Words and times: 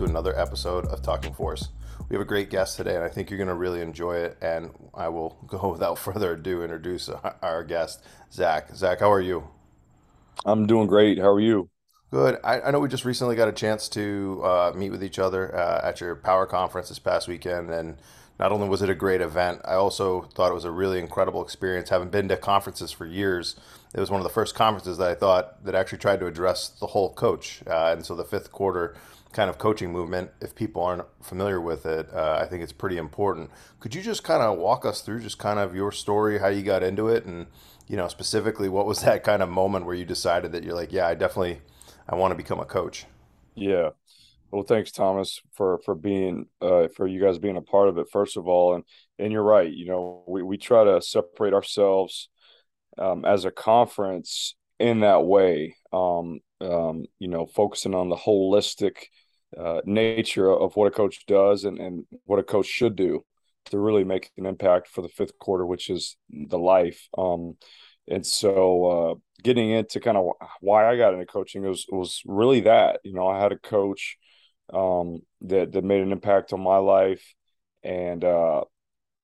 to 0.00 0.06
another 0.06 0.34
episode 0.40 0.86
of 0.86 1.02
Talking 1.02 1.34
Force. 1.34 1.68
We 2.08 2.14
have 2.14 2.22
a 2.22 2.24
great 2.24 2.48
guest 2.48 2.78
today, 2.78 2.94
and 2.94 3.04
I 3.04 3.08
think 3.10 3.28
you're 3.28 3.36
going 3.36 3.48
to 3.48 3.54
really 3.54 3.82
enjoy 3.82 4.16
it. 4.16 4.38
And 4.40 4.70
I 4.94 5.08
will 5.10 5.36
go 5.46 5.72
without 5.72 5.98
further 5.98 6.32
ado 6.32 6.62
introduce 6.62 7.10
our 7.42 7.62
guest, 7.62 8.02
Zac. 8.32 8.74
Zac, 8.74 9.00
how 9.00 9.12
are 9.12 9.20
you? 9.20 9.48
I'm 10.46 10.66
doing 10.66 10.86
great. 10.86 11.18
How 11.18 11.28
are 11.28 11.40
you? 11.40 11.68
Good. 12.10 12.38
I, 12.42 12.62
I 12.62 12.70
know 12.70 12.80
we 12.80 12.88
just 12.88 13.04
recently 13.04 13.36
got 13.36 13.48
a 13.48 13.52
chance 13.52 13.90
to 13.90 14.40
uh, 14.42 14.72
meet 14.74 14.88
with 14.88 15.04
each 15.04 15.18
other 15.18 15.54
uh, 15.54 15.82
at 15.84 16.00
your 16.00 16.16
power 16.16 16.46
conference 16.46 16.88
this 16.88 16.98
past 16.98 17.28
weekend, 17.28 17.68
and 17.68 17.98
not 18.38 18.52
only 18.52 18.70
was 18.70 18.80
it 18.80 18.88
a 18.88 18.94
great 18.94 19.20
event, 19.20 19.60
I 19.66 19.74
also 19.74 20.22
thought 20.34 20.50
it 20.50 20.54
was 20.54 20.64
a 20.64 20.70
really 20.70 20.98
incredible 20.98 21.42
experience. 21.42 21.90
Having 21.90 22.08
been 22.08 22.28
to 22.28 22.38
conferences 22.38 22.90
for 22.90 23.04
years, 23.04 23.54
it 23.94 24.00
was 24.00 24.10
one 24.10 24.18
of 24.18 24.24
the 24.24 24.32
first 24.32 24.54
conferences 24.54 24.96
that 24.96 25.10
I 25.10 25.14
thought 25.14 25.62
that 25.66 25.74
actually 25.74 25.98
tried 25.98 26.20
to 26.20 26.26
address 26.26 26.70
the 26.70 26.86
whole 26.86 27.12
coach. 27.12 27.60
Uh, 27.66 27.92
and 27.92 28.06
so 28.06 28.14
the 28.14 28.24
fifth 28.24 28.50
quarter 28.50 28.96
kind 29.32 29.48
of 29.48 29.58
coaching 29.58 29.92
movement, 29.92 30.30
if 30.40 30.54
people 30.54 30.82
aren't 30.82 31.06
familiar 31.22 31.60
with 31.60 31.86
it, 31.86 32.12
uh, 32.12 32.38
I 32.40 32.46
think 32.46 32.62
it's 32.62 32.72
pretty 32.72 32.96
important. 32.96 33.50
Could 33.78 33.94
you 33.94 34.02
just 34.02 34.24
kind 34.24 34.42
of 34.42 34.58
walk 34.58 34.84
us 34.84 35.02
through 35.02 35.20
just 35.20 35.38
kind 35.38 35.58
of 35.58 35.74
your 35.74 35.92
story, 35.92 36.38
how 36.38 36.48
you 36.48 36.62
got 36.62 36.82
into 36.82 37.08
it, 37.08 37.24
and 37.24 37.46
you 37.86 37.96
know 37.96 38.08
specifically 38.08 38.68
what 38.68 38.86
was 38.86 39.00
that 39.02 39.24
kind 39.24 39.42
of 39.42 39.48
moment 39.48 39.86
where 39.86 39.94
you 39.94 40.04
decided 40.04 40.52
that 40.52 40.64
you're 40.64 40.74
like, 40.74 40.92
yeah, 40.92 41.06
I 41.06 41.14
definitely 41.14 41.60
I 42.08 42.16
want 42.16 42.32
to 42.32 42.36
become 42.36 42.60
a 42.60 42.64
coach. 42.64 43.06
Yeah. 43.54 43.90
Well, 44.50 44.64
thanks, 44.64 44.90
Thomas, 44.90 45.40
for 45.52 45.78
for 45.84 45.94
being 45.94 46.46
uh, 46.60 46.88
for 46.96 47.06
you 47.06 47.20
guys 47.20 47.38
being 47.38 47.56
a 47.56 47.62
part 47.62 47.88
of 47.88 47.98
it. 47.98 48.08
First 48.10 48.36
of 48.36 48.48
all, 48.48 48.74
and 48.74 48.84
and 49.18 49.32
you're 49.32 49.44
right. 49.44 49.70
You 49.70 49.86
know, 49.86 50.24
we 50.26 50.42
we 50.42 50.58
try 50.58 50.82
to 50.84 51.00
separate 51.00 51.54
ourselves 51.54 52.28
um, 52.98 53.24
as 53.24 53.44
a 53.44 53.52
conference 53.52 54.56
in 54.80 55.00
that 55.00 55.24
way. 55.24 55.76
Um, 55.92 56.40
um, 56.60 57.06
you 57.18 57.28
know, 57.28 57.46
focusing 57.46 57.94
on 57.94 58.08
the 58.08 58.16
holistic 58.16 59.04
uh, 59.58 59.80
nature 59.84 60.50
of 60.50 60.76
what 60.76 60.86
a 60.86 60.90
coach 60.90 61.26
does 61.26 61.64
and 61.64 61.78
and 61.78 62.04
what 62.24 62.38
a 62.38 62.42
coach 62.42 62.66
should 62.66 62.96
do 62.96 63.24
to 63.66 63.78
really 63.78 64.04
make 64.04 64.30
an 64.36 64.46
impact 64.46 64.88
for 64.88 65.02
the 65.02 65.08
fifth 65.08 65.38
quarter, 65.38 65.66
which 65.66 65.90
is 65.90 66.16
the 66.30 66.58
life. 66.58 67.08
Um, 67.16 67.56
and 68.08 68.26
so 68.26 68.84
uh, 68.84 69.14
getting 69.42 69.70
into 69.70 70.00
kind 70.00 70.16
of 70.16 70.32
why 70.60 70.90
I 70.90 70.96
got 70.96 71.14
into 71.14 71.26
coaching 71.26 71.62
was 71.62 71.86
was 71.88 72.22
really 72.26 72.60
that 72.60 73.00
you 73.04 73.12
know 73.14 73.28
I 73.28 73.40
had 73.40 73.52
a 73.52 73.58
coach 73.58 74.16
um, 74.72 75.20
that 75.42 75.72
that 75.72 75.84
made 75.84 76.02
an 76.02 76.12
impact 76.12 76.52
on 76.52 76.60
my 76.60 76.78
life, 76.78 77.34
and 77.82 78.24
uh, 78.24 78.62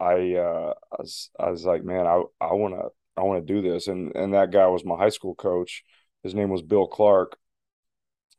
I, 0.01 0.35
uh, 0.35 0.75
I 0.93 0.97
was 0.99 1.31
I 1.39 1.51
was 1.51 1.65
like, 1.65 1.85
man, 1.85 2.07
I 2.07 2.23
I 2.41 2.53
want 2.55 2.75
to 2.75 2.89
I 3.17 3.23
want 3.23 3.47
to 3.47 3.53
do 3.53 3.63
this, 3.63 3.89
and 3.89 4.15
and 4.15 4.35
that 4.35 4.51
guy 4.53 4.67
was 4.67 4.85
my 4.85 4.97
high 4.97 5.11
school 5.11 5.35
coach. 5.35 5.83
His 6.23 6.35
name 6.35 6.51
was 6.51 6.63
Bill 6.63 6.87
Clark, 6.87 7.39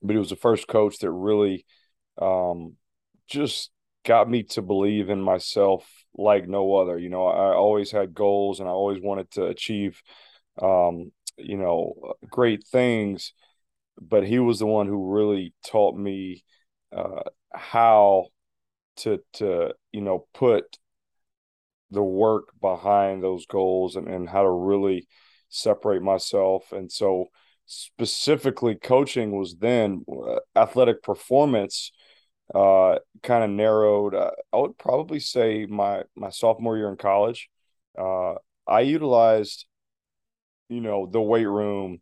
but 0.01 0.13
he 0.13 0.19
was 0.19 0.29
the 0.29 0.35
first 0.35 0.67
coach 0.67 0.99
that 0.99 1.11
really 1.11 1.65
um, 2.21 2.73
just 3.27 3.71
got 4.05 4.29
me 4.29 4.43
to 4.43 4.61
believe 4.61 5.09
in 5.09 5.21
myself 5.21 5.87
like 6.15 6.47
no 6.47 6.75
other. 6.75 6.97
You 6.97 7.09
know, 7.09 7.27
I 7.27 7.53
always 7.53 7.91
had 7.91 8.13
goals, 8.13 8.59
and 8.59 8.69
I 8.69 8.71
always 8.71 9.01
wanted 9.01 9.31
to 9.31 9.45
achieve 9.45 10.01
um, 10.61 11.11
you 11.37 11.57
know, 11.57 12.15
great 12.29 12.65
things. 12.65 13.33
But 13.99 14.25
he 14.25 14.39
was 14.39 14.59
the 14.59 14.67
one 14.67 14.87
who 14.87 15.13
really 15.13 15.53
taught 15.65 15.95
me 15.97 16.43
uh, 16.95 17.23
how 17.53 18.27
to 18.97 19.21
to 19.33 19.73
you 19.91 20.01
know 20.01 20.27
put 20.33 20.77
the 21.91 22.03
work 22.03 22.49
behind 22.61 23.23
those 23.23 23.45
goals 23.45 23.95
and, 23.95 24.07
and 24.07 24.27
how 24.27 24.43
to 24.43 24.49
really 24.49 25.07
separate 25.49 26.01
myself. 26.01 26.71
And 26.71 26.91
so 26.91 27.27
specifically 27.67 28.75
coaching 28.75 29.31
was 29.31 29.55
then 29.57 30.05
uh, 30.11 30.39
athletic 30.55 31.03
performance 31.03 31.91
uh, 32.55 32.97
kind 33.23 33.43
of 33.43 33.49
narrowed. 33.51 34.15
Uh, 34.15 34.31
I 34.53 34.57
would 34.57 34.77
probably 34.77 35.19
say 35.19 35.65
my 35.67 36.03
my 36.15 36.29
sophomore 36.29 36.77
year 36.77 36.89
in 36.89 36.97
college, 36.97 37.49
uh, 37.97 38.35
I 38.67 38.81
utilized 38.81 39.65
you 40.69 40.81
know 40.81 41.05
the 41.05 41.21
weight 41.21 41.45
room 41.47 42.01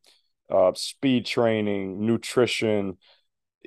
uh, 0.50 0.72
speed 0.76 1.26
training 1.26 2.06
nutrition 2.06 2.98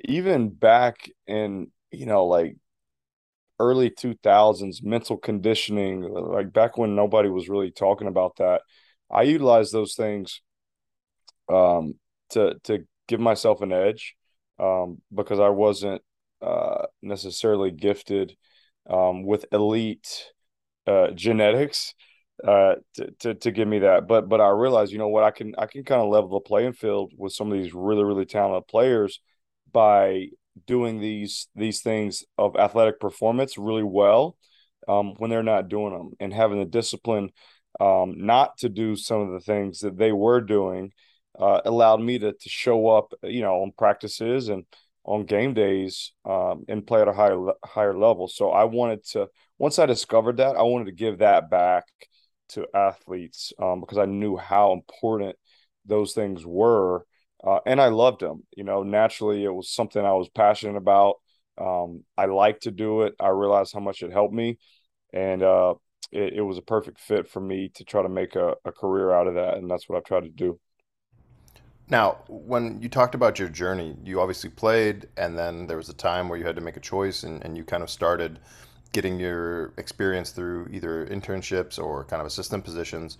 even 0.05 0.49
back 0.49 1.09
in 1.27 1.69
you 1.91 2.05
know 2.05 2.25
like 2.27 2.55
early 3.59 3.89
2000s 3.89 4.81
mental 4.81 5.17
conditioning 5.17 6.01
like 6.01 6.53
back 6.53 6.77
when 6.77 6.95
nobody 6.95 7.29
was 7.29 7.49
really 7.49 7.71
talking 7.71 8.07
about 8.07 8.35
that 8.37 8.61
i 9.11 9.21
utilized 9.21 9.73
those 9.73 9.95
things 9.95 10.41
um, 11.49 11.93
to 12.31 12.55
to 12.63 12.85
give 13.07 13.19
myself 13.19 13.61
an 13.61 13.71
edge 13.71 14.15
um, 14.59 15.01
because 15.13 15.39
i 15.39 15.49
wasn't 15.49 16.01
uh, 16.41 16.85
necessarily 17.01 17.71
gifted 17.71 18.35
um, 18.89 19.23
with 19.23 19.45
elite 19.51 20.31
uh, 20.87 21.11
genetics 21.11 21.93
uh, 22.47 22.75
to, 22.95 23.11
to, 23.19 23.33
to 23.35 23.51
give 23.51 23.67
me 23.67 23.79
that. 23.79 24.07
But 24.07 24.29
but 24.29 24.41
I 24.41 24.49
realized, 24.49 24.91
you 24.91 24.97
know 24.97 25.09
what, 25.09 25.23
I 25.23 25.31
can 25.31 25.53
I 25.57 25.65
can 25.65 25.83
kind 25.83 26.01
of 26.01 26.09
level 26.09 26.29
the 26.29 26.39
playing 26.39 26.73
field 26.73 27.13
with 27.17 27.33
some 27.33 27.51
of 27.51 27.57
these 27.57 27.73
really 27.73 28.03
really 28.03 28.25
talented 28.25 28.67
players 28.67 29.19
by 29.71 30.27
doing 30.65 30.99
these 30.99 31.47
these 31.55 31.81
things 31.81 32.23
of 32.37 32.55
athletic 32.55 32.99
performance 32.99 33.57
really 33.57 33.83
well 33.83 34.37
um, 34.87 35.13
when 35.17 35.29
they're 35.29 35.43
not 35.43 35.69
doing 35.69 35.93
them 35.93 36.11
and 36.19 36.33
having 36.33 36.59
the 36.59 36.65
discipline 36.65 37.29
um, 37.79 38.15
not 38.17 38.57
to 38.57 38.69
do 38.69 38.95
some 38.95 39.21
of 39.21 39.31
the 39.31 39.39
things 39.39 39.81
that 39.81 39.97
they 39.97 40.11
were 40.11 40.41
doing 40.41 40.91
uh, 41.39 41.61
allowed 41.65 42.01
me 42.01 42.19
to 42.19 42.33
to 42.33 42.49
show 42.49 42.87
up, 42.87 43.13
you 43.23 43.41
know, 43.41 43.61
on 43.61 43.71
practices 43.77 44.49
and 44.49 44.65
on 45.05 45.25
game 45.25 45.53
days 45.53 46.11
um, 46.25 46.65
and 46.67 46.85
play 46.85 47.01
at 47.01 47.07
a 47.07 47.13
higher 47.13 47.39
higher 47.65 47.97
level. 47.97 48.27
So 48.27 48.51
I 48.51 48.65
wanted 48.65 49.05
to 49.11 49.27
once 49.57 49.79
I 49.79 49.85
discovered 49.85 50.37
that, 50.37 50.55
I 50.55 50.63
wanted 50.63 50.85
to 50.85 50.91
give 50.91 51.19
that 51.19 51.49
back 51.49 51.85
to 52.49 52.67
athletes 52.73 53.53
um, 53.61 53.79
because 53.79 53.97
I 53.97 54.05
knew 54.05 54.37
how 54.37 54.73
important 54.73 55.35
those 55.85 56.13
things 56.13 56.45
were. 56.45 57.05
Uh, 57.41 57.59
and 57.65 57.79
I 57.79 57.87
loved 57.87 58.19
them. 58.19 58.43
You 58.55 58.65
know, 58.65 58.83
naturally, 58.83 59.43
it 59.43 59.53
was 59.53 59.71
something 59.71 60.03
I 60.03 60.13
was 60.13 60.29
passionate 60.29 60.75
about. 60.75 61.15
Um, 61.57 62.03
I 62.17 62.25
like 62.25 62.61
to 62.61 62.71
do 62.71 63.03
it. 63.03 63.15
I 63.19 63.29
realized 63.29 63.73
how 63.73 63.79
much 63.79 64.01
it 64.01 64.11
helped 64.11 64.33
me. 64.33 64.57
And 65.13 65.41
uh, 65.41 65.75
it, 66.11 66.33
it, 66.33 66.41
was 66.41 66.57
a 66.57 66.61
perfect 66.61 66.99
fit 66.99 67.29
for 67.29 67.39
me 67.39 67.69
to 67.75 67.83
try 67.83 68.01
to 68.01 68.09
make 68.09 68.35
a, 68.35 68.55
a 68.65 68.71
career 68.71 69.11
out 69.11 69.27
of 69.27 69.35
that. 69.35 69.57
And 69.57 69.69
that's 69.69 69.87
what 69.87 69.97
I've 69.97 70.03
tried 70.03 70.23
to 70.23 70.29
do. 70.29 70.59
Now, 71.89 72.19
when 72.27 72.79
you 72.81 72.87
talked 72.87 73.15
about 73.15 73.39
your 73.39 73.49
journey, 73.49 73.97
you 74.03 74.21
obviously 74.21 74.51
played, 74.51 75.07
and 75.17 75.37
then 75.37 75.65
there 75.65 75.77
was 75.77 75.89
a 75.89 75.93
time 75.93 76.29
where 76.29 76.37
you 76.37 76.45
had 76.45 76.55
to 76.55 76.61
make 76.61 76.77
a 76.77 76.81
choice, 76.81 77.23
and, 77.23 77.43
and 77.43 77.57
you 77.57 77.63
kind 77.63 77.81
of 77.81 77.89
started 77.89 78.39
getting 78.91 79.19
your 79.19 79.73
experience 79.77 80.29
through 80.29 80.67
either 80.71 81.07
internships 81.07 81.79
or 81.79 82.05
kind 82.05 82.21
of 82.21 82.27
assistant 82.27 82.63
positions. 82.63 83.17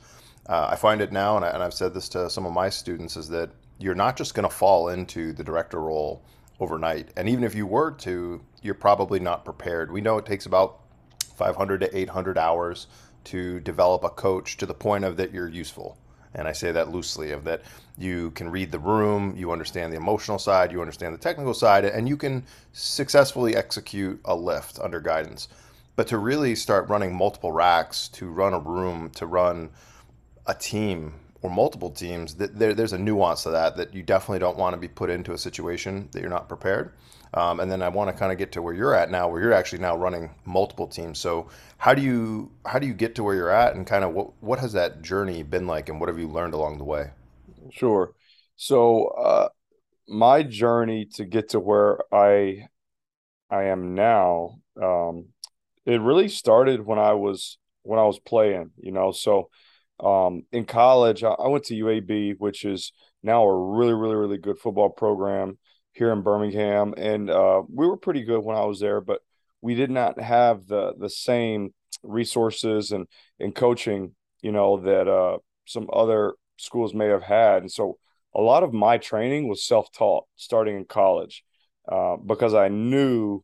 Uh, 0.48 0.68
I 0.70 0.76
find 0.76 1.02
it 1.02 1.12
now, 1.12 1.36
and, 1.36 1.46
I, 1.46 1.50
and 1.50 1.64
I've 1.64 1.74
said 1.74 1.96
this 1.96 2.08
to 2.10 2.30
some 2.30 2.46
of 2.46 2.54
my 2.54 2.70
students, 2.70 3.18
is 3.18 3.28
that 3.30 3.50
you're 3.80 3.96
not 3.96 4.16
just 4.16 4.36
going 4.36 4.48
to 4.48 4.56
fall 4.56 4.90
into 4.90 5.34
the 5.34 5.44
director 5.44 5.80
role 5.82 6.24
overnight. 6.60 7.10
And 7.18 7.28
even 7.28 7.44
if 7.44 7.56
you 7.56 7.66
were 7.66 7.92
to, 7.92 8.42
you're 8.62 8.76
probably 8.76 9.20
not 9.20 9.46
prepared. 9.46 9.92
We 9.92 10.02
know 10.02 10.18
it 10.18 10.28
takes 10.28 10.46
about 10.46 10.82
500 11.38 11.82
to 11.82 11.98
800 11.98 12.38
hours 12.38 12.86
to 13.26 13.60
develop 13.62 14.04
a 14.04 14.10
coach 14.10 14.58
to 14.58 14.66
the 14.68 14.74
point 14.74 15.06
of 15.06 15.18
that 15.18 15.34
you're 15.34 15.48
useful. 15.48 15.98
And 16.36 16.48
I 16.48 16.52
say 16.52 16.72
that 16.72 16.92
loosely 16.92 17.32
of 17.32 17.44
that 17.46 17.62
you 17.98 18.32
can 18.32 18.50
read 18.50 18.72
the 18.72 18.80
room, 18.80 19.34
you 19.36 19.52
understand 19.52 19.92
the 19.92 19.98
emotional 19.98 20.40
side, 20.40 20.72
you 20.72 20.80
understand 20.80 21.14
the 21.14 21.20
technical 21.20 21.54
side, 21.54 21.86
and 21.86 22.08
you 22.08 22.18
can 22.18 22.46
successfully 22.72 23.56
execute 23.56 24.20
a 24.26 24.36
lift 24.36 24.80
under 24.80 25.00
guidance. 25.00 25.48
But 25.96 26.08
to 26.08 26.18
really 26.18 26.56
start 26.56 26.88
running 26.88 27.14
multiple 27.14 27.52
racks, 27.52 28.08
to 28.10 28.30
run 28.30 28.54
a 28.54 28.60
room, 28.60 29.10
to 29.16 29.26
run 29.26 29.72
a 30.46 30.54
team 30.54 31.14
or 31.42 31.50
multiple 31.50 31.90
teams, 31.90 32.36
there, 32.36 32.74
there's 32.74 32.94
a 32.94 32.98
nuance 32.98 33.44
to 33.44 33.50
that 33.50 33.76
that 33.78 33.94
you 33.94 34.04
definitely 34.04 34.40
don't 34.40 34.58
want 34.58 34.74
to 34.74 34.80
be 34.80 34.88
put 34.88 35.10
into 35.10 35.34
a 35.34 35.38
situation 35.38 36.08
that 36.12 36.22
you're 36.22 36.30
not 36.30 36.48
prepared. 36.48 36.94
Um, 37.34 37.60
and 37.60 37.72
then 37.72 37.82
I 37.82 37.90
want 37.90 38.10
to 38.10 38.18
kind 38.18 38.32
of 38.32 38.38
get 38.38 38.52
to 38.54 38.62
where 38.62 38.74
you're 38.74 38.96
at 38.96 39.12
now, 39.12 39.30
where 39.30 39.42
you're 39.42 39.54
actually 39.54 39.80
now 39.80 39.96
running 39.96 40.32
multiple 40.46 40.88
teams. 40.88 41.20
So 41.20 41.48
how 41.78 41.94
do 41.94 42.02
you 42.02 42.52
how 42.66 42.80
do 42.80 42.88
you 42.88 42.94
get 42.94 43.16
to 43.16 43.24
where 43.24 43.36
you're 43.36 43.52
at, 43.52 43.76
and 43.76 43.86
kind 43.86 44.04
of 44.04 44.14
what 44.14 44.32
what 44.42 44.60
has 44.60 44.74
that 44.74 45.02
journey 45.02 45.44
been 45.44 45.68
like, 45.68 45.90
and 45.90 46.00
what 46.00 46.10
have 46.10 46.20
you 46.20 46.28
learned 46.28 46.54
along 46.54 46.80
the 46.80 46.84
way? 46.84 47.12
Sure. 47.72 48.14
So 48.56 49.08
uh, 49.08 49.50
my 50.08 50.44
journey 50.44 51.06
to 51.16 51.26
get 51.26 51.50
to 51.50 51.60
where 51.60 52.00
I 52.14 52.68
I 53.50 53.66
am 53.66 53.94
now, 53.94 54.60
um, 54.82 55.28
it 55.86 56.02
really 56.02 56.30
started 56.30 56.86
when 56.86 57.00
I 57.00 57.14
was 57.14 57.58
when 57.84 58.00
I 58.00 58.04
was 58.04 58.20
playing. 58.20 58.72
You 58.82 58.92
know, 58.92 59.12
so 59.12 59.50
um, 60.00 60.46
in 60.52 60.66
college 60.66 61.24
I, 61.24 61.30
I 61.30 61.48
went 61.48 61.66
to 61.66 61.76
UAB, 61.76 62.36
which 62.40 62.66
is 62.66 62.92
now 63.22 63.44
a 63.44 63.76
really 63.78 63.94
really 63.94 64.16
really 64.16 64.38
good 64.40 64.58
football 64.58 64.90
program 64.90 65.60
here 66.00 66.14
in 66.14 66.24
Birmingham, 66.24 66.96
and 66.98 67.30
uh, 67.30 67.64
we 67.74 67.88
were 67.88 67.98
pretty 67.98 68.24
good 68.24 68.42
when 68.44 68.58
I 68.58 68.66
was 68.66 68.82
there, 68.82 69.02
but 69.02 69.22
we 69.62 69.76
did 69.76 69.92
not 69.92 70.20
have 70.22 70.68
the 70.68 70.96
the 71.00 71.10
same 71.12 71.74
resources 72.04 72.92
and 72.94 73.08
and 73.40 73.56
coaching, 73.56 74.16
you 74.42 74.52
know, 74.54 74.80
that 74.82 75.08
uh, 75.10 75.40
some 75.68 75.90
other 75.94 76.34
schools 76.58 76.94
may 76.96 77.08
have 77.08 77.24
had, 77.24 77.64
and 77.64 77.72
so 77.72 78.00
a 78.36 78.42
lot 78.42 78.64
of 78.64 78.74
my 78.74 78.98
training 78.98 79.48
was 79.50 79.66
self 79.66 79.92
taught 79.92 80.26
starting 80.38 80.78
in 80.78 80.86
college. 80.86 81.44
uh, 81.92 82.18
because 82.18 82.54
I 82.54 82.70
knew, 82.70 83.44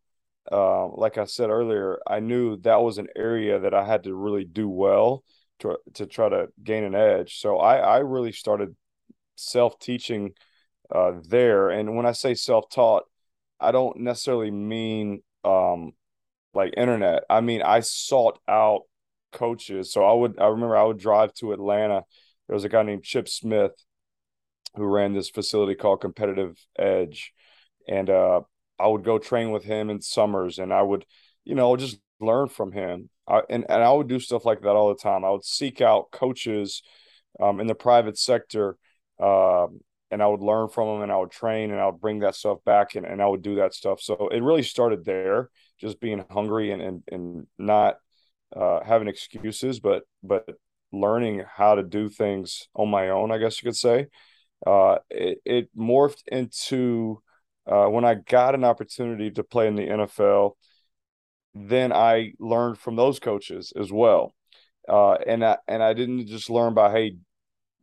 uh, 0.51 0.87
like 0.89 1.17
I 1.17 1.25
said 1.25 1.49
earlier, 1.49 1.99
I 2.07 2.19
knew 2.19 2.57
that 2.57 2.81
was 2.81 2.97
an 2.99 3.07
area 3.15 3.59
that 3.59 3.73
I 3.73 3.85
had 3.85 4.03
to 4.03 4.15
really 4.15 4.45
do 4.45 4.69
well 4.69 5.23
to 5.59 5.77
to 5.95 6.05
try 6.05 6.29
to 6.29 6.47
gain 6.63 6.83
an 6.83 6.95
edge. 6.95 7.39
So 7.39 7.57
I 7.59 7.77
I 7.77 7.97
really 7.99 8.31
started 8.33 8.75
self 9.35 9.79
teaching 9.79 10.33
uh, 10.93 11.13
there, 11.27 11.69
and 11.69 11.95
when 11.95 12.05
I 12.05 12.11
say 12.11 12.33
self 12.35 12.69
taught, 12.69 13.03
I 13.59 13.71
don't 13.71 13.97
necessarily 13.97 14.51
mean 14.51 15.21
um, 15.43 15.93
like 16.53 16.73
internet. 16.77 17.23
I 17.29 17.41
mean 17.41 17.61
I 17.61 17.81
sought 17.81 18.39
out 18.47 18.83
coaches. 19.31 19.91
So 19.91 20.03
I 20.03 20.13
would 20.13 20.39
I 20.39 20.47
remember 20.47 20.75
I 20.77 20.83
would 20.83 20.97
drive 20.97 21.33
to 21.35 21.53
Atlanta. 21.53 22.03
There 22.47 22.55
was 22.55 22.63
a 22.63 22.69
guy 22.69 22.83
named 22.83 23.03
Chip 23.03 23.27
Smith 23.27 23.71
who 24.75 24.85
ran 24.85 25.13
this 25.13 25.29
facility 25.29 25.75
called 25.75 26.01
Competitive 26.01 26.57
Edge, 26.77 27.33
and 27.87 28.09
uh, 28.09 28.41
I 28.79 28.87
would 28.87 29.03
go 29.03 29.19
train 29.19 29.51
with 29.51 29.63
him 29.63 29.89
in 29.89 30.01
summers, 30.01 30.59
and 30.59 30.73
I 30.73 30.81
would, 30.81 31.05
you 31.43 31.55
know, 31.55 31.75
just 31.77 31.97
learn 32.19 32.49
from 32.49 32.71
him. 32.71 33.09
I, 33.27 33.41
and 33.49 33.65
and 33.69 33.83
I 33.83 33.91
would 33.91 34.07
do 34.07 34.19
stuff 34.19 34.45
like 34.45 34.61
that 34.61 34.69
all 34.75 34.89
the 34.89 35.01
time. 35.01 35.23
I 35.23 35.31
would 35.31 35.45
seek 35.45 35.81
out 35.81 36.11
coaches 36.11 36.81
um, 37.39 37.59
in 37.59 37.67
the 37.67 37.75
private 37.75 38.17
sector, 38.17 38.77
uh, 39.19 39.67
and 40.11 40.21
I 40.21 40.27
would 40.27 40.41
learn 40.41 40.69
from 40.69 40.87
them, 40.87 41.01
and 41.03 41.11
I 41.11 41.17
would 41.17 41.31
train, 41.31 41.71
and 41.71 41.79
I 41.79 41.85
would 41.87 41.99
bring 42.01 42.19
that 42.19 42.35
stuff 42.35 42.59
back, 42.65 42.95
and, 42.95 43.05
and 43.05 43.21
I 43.21 43.27
would 43.27 43.41
do 43.41 43.55
that 43.55 43.73
stuff. 43.73 44.01
So 44.01 44.29
it 44.29 44.41
really 44.41 44.63
started 44.63 45.05
there, 45.05 45.49
just 45.79 45.99
being 45.99 46.23
hungry 46.29 46.71
and 46.71 46.81
and, 46.81 47.03
and 47.11 47.47
not 47.57 47.97
uh, 48.55 48.83
having 48.83 49.07
excuses, 49.07 49.79
but 49.79 50.03
but 50.23 50.45
learning 50.91 51.43
how 51.47 51.75
to 51.75 51.83
do 51.83 52.09
things 52.09 52.67
on 52.75 52.89
my 52.89 53.09
own, 53.09 53.31
I 53.31 53.37
guess 53.37 53.61
you 53.61 53.67
could 53.67 53.77
say. 53.77 54.07
Uh, 54.65 54.97
it, 55.09 55.39
it 55.45 55.69
morphed 55.77 56.23
into 56.27 57.21
uh, 57.67 57.85
when 57.87 58.05
I 58.05 58.15
got 58.15 58.55
an 58.55 58.63
opportunity 58.63 59.31
to 59.31 59.43
play 59.43 59.67
in 59.67 59.75
the 59.75 59.89
NFL. 59.89 60.57
Then 61.53 61.91
I 61.93 62.33
learned 62.39 62.77
from 62.77 62.95
those 62.95 63.19
coaches 63.19 63.73
as 63.79 63.91
well, 63.91 64.35
uh, 64.89 65.13
and 65.13 65.43
I 65.43 65.57
and 65.67 65.81
I 65.81 65.93
didn't 65.93 66.27
just 66.27 66.49
learn 66.49 66.73
by 66.73 66.91
hey 66.91 67.17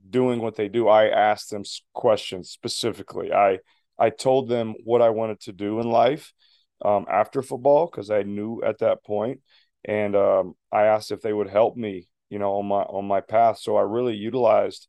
doing 0.08 0.40
what 0.40 0.56
they 0.56 0.69
do. 0.69 0.88
I 0.88 1.08
asked 1.08 1.50
them 1.50 1.64
questions 1.93 2.50
specifically. 2.50 3.32
I 3.32 3.58
I 3.99 4.10
told 4.10 4.49
them 4.49 4.75
what 4.84 5.02
I 5.02 5.10
wanted 5.10 5.40
to 5.40 5.52
do 5.52 5.81
in 5.81 5.88
life 5.88 6.32
um, 6.84 7.06
after 7.08 7.43
football 7.43 7.87
because 7.87 8.10
I 8.10 8.22
knew 8.22 8.62
at 8.62 8.78
that 8.78 9.04
point, 9.04 9.40
and 9.84 10.16
um, 10.16 10.54
I 10.70 10.84
asked 10.84 11.12
if 11.12 11.20
they 11.20 11.32
would 11.32 11.49
help 11.49 11.76
me, 11.76 12.08
you 12.31 12.38
know, 12.38 12.54
on 12.54 12.66
my 12.66 12.82
on 12.82 13.06
my 13.06 13.20
path. 13.20 13.58
So 13.58 13.76
I 13.76 13.82
really 13.82 14.16
utilized 14.16 14.88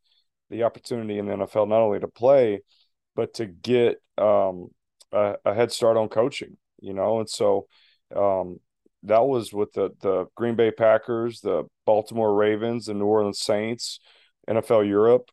the 0.49 0.63
opportunity 0.63 1.17
in 1.17 1.25
the 1.25 1.33
NFL 1.33 1.67
not 1.67 1.81
only 1.81 1.99
to 1.99 2.07
play, 2.07 2.61
but 3.15 3.33
to 3.35 3.45
get 3.45 4.01
um, 4.17 4.69
a, 5.11 5.35
a, 5.45 5.53
head 5.53 5.71
start 5.71 5.97
on 5.97 6.09
coaching, 6.09 6.57
you 6.79 6.93
know. 6.93 7.19
And 7.19 7.29
so 7.29 7.67
um, 8.15 8.59
that 9.03 9.23
was 9.23 9.53
with 9.53 9.73
the 9.73 9.91
the 10.01 10.25
Green 10.35 10.55
Bay 10.55 10.71
Packers, 10.71 11.41
the 11.41 11.63
Baltimore 11.85 12.33
Ravens, 12.33 12.85
the 12.85 12.93
New 12.93 13.05
Orleans 13.05 13.39
Saints, 13.39 13.99
NFL 14.49 14.87
Europe, 14.87 15.29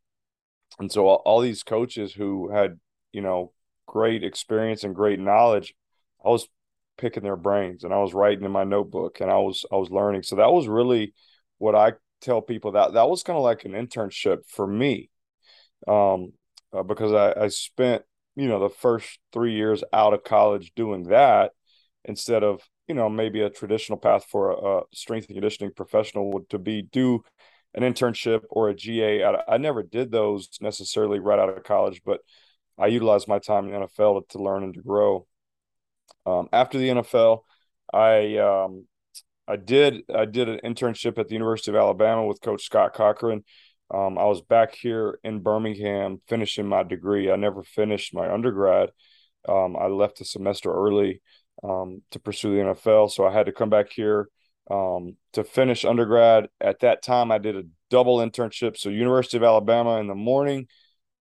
and 0.79 0.91
so 0.91 1.07
all, 1.07 1.23
all 1.25 1.41
these 1.41 1.63
coaches 1.63 2.13
who 2.13 2.51
had 2.51 2.79
you 3.13 3.21
know 3.23 3.53
great 3.87 4.23
experience 4.23 4.85
and 4.85 4.95
great 4.95 5.19
knowledge, 5.19 5.75
I 6.25 6.29
was 6.29 6.49
picking 6.97 7.23
their 7.23 7.37
brains 7.37 7.83
and 7.83 7.93
I 7.95 7.99
was 7.99 8.13
writing 8.15 8.45
in 8.45 8.53
my 8.53 8.65
notebook 8.65 9.21
and 9.21 9.31
I 9.31 9.39
was 9.39 9.65
I 9.73 9.77
was 9.77 9.91
learning. 9.91 10.23
So 10.23 10.37
that 10.37 10.53
was 10.53 10.69
really 10.69 11.15
what 11.59 11.75
I 11.75 11.95
tell 12.21 12.43
people 12.43 12.73
that 12.73 12.93
that 12.95 13.09
was 13.09 13.23
kind 13.23 13.37
of 13.37 13.43
like 13.43 13.65
an 13.65 13.73
internship 13.73 14.49
for 14.49 14.67
me, 14.67 15.11
um, 15.89 16.33
uh, 16.73 16.83
because 16.83 17.13
I, 17.13 17.45
I 17.45 17.49
spent 17.49 18.03
you 18.37 18.49
know 18.49 18.61
the 18.61 18.75
first 18.75 19.19
three 19.33 19.55
years 19.55 19.83
out 19.93 20.15
of 20.15 20.25
college 20.25 20.73
doing 20.77 21.05
that 21.05 21.53
instead 22.05 22.45
of 22.45 22.63
you 22.87 22.95
know 22.95 23.09
maybe 23.09 23.41
a 23.41 23.51
traditional 23.51 23.99
path 23.99 24.25
for 24.31 24.51
a, 24.51 24.79
a 24.79 24.83
strength 24.95 25.27
and 25.29 25.37
conditioning 25.37 25.73
professional 25.75 26.31
would 26.33 26.49
to 26.51 26.59
be 26.59 26.83
do 26.83 27.25
an 27.75 27.83
internship 27.83 28.43
or 28.51 28.69
a 28.69 28.75
GA. 28.75 29.25
I, 29.25 29.43
I 29.49 29.57
never 29.59 29.83
did 29.83 30.11
those 30.11 30.49
necessarily 30.61 31.19
right 31.19 31.39
out 31.39 31.57
of 31.57 31.63
college, 31.65 32.03
but 32.05 32.21
I 32.79 32.87
utilized 32.87 33.29
my 33.29 33.39
time 33.39 33.67
in 33.67 33.73
the 33.73 33.87
NFL 33.87 34.29
to, 34.29 34.39
to 34.39 34.43
learn 34.43 34.65
and 34.65 34.75
to 34.75 34.83
grow. 34.83 35.27
Um, 36.27 36.49
after 36.53 36.79
the 36.79 36.89
NFL, 36.89 37.41
I 37.93 38.37
um, 38.37 38.87
I 39.47 39.57
did 39.57 40.03
I 40.13 40.25
did 40.25 40.49
an 40.49 40.61
internship 40.65 41.19
at 41.19 41.29
the 41.29 41.35
University 41.35 41.71
of 41.71 41.77
Alabama 41.77 42.27
with 42.27 42.41
Coach 42.41 42.65
Scott 42.65 42.95
Cochran. 42.95 43.45
Um, 43.93 44.19
I 44.19 44.25
was 44.25 44.41
back 44.41 44.75
here 44.75 45.19
in 45.25 45.41
Birmingham 45.41 46.21
finishing 46.29 46.67
my 46.67 46.85
degree. 46.85 47.31
I 47.31 47.37
never 47.37 47.63
finished 47.65 48.15
my 48.15 48.33
undergrad. 48.33 48.91
Um, 49.49 49.77
I 49.77 49.87
left 49.87 50.21
a 50.21 50.25
semester 50.25 50.73
early 50.73 51.21
um, 51.65 52.03
to 52.13 52.21
pursue 52.21 52.55
the 52.55 52.63
NFL, 52.63 53.11
so 53.11 53.27
I 53.27 53.33
had 53.33 53.47
to 53.47 53.53
come 53.53 53.71
back 53.71 53.91
here 53.91 54.29
um, 54.71 55.17
to 55.33 55.45
finish 55.45 55.85
undergrad. 55.85 56.49
At 56.61 56.81
that 56.81 57.03
time, 57.03 57.31
I 57.33 57.39
did 57.39 57.57
a 57.57 57.65
double 57.91 58.19
internship. 58.19 58.77
So 58.77 58.89
University 58.89 59.37
of 59.37 59.43
Alabama 59.43 59.99
in 59.99 60.07
the 60.07 60.15
morning, 60.15 60.69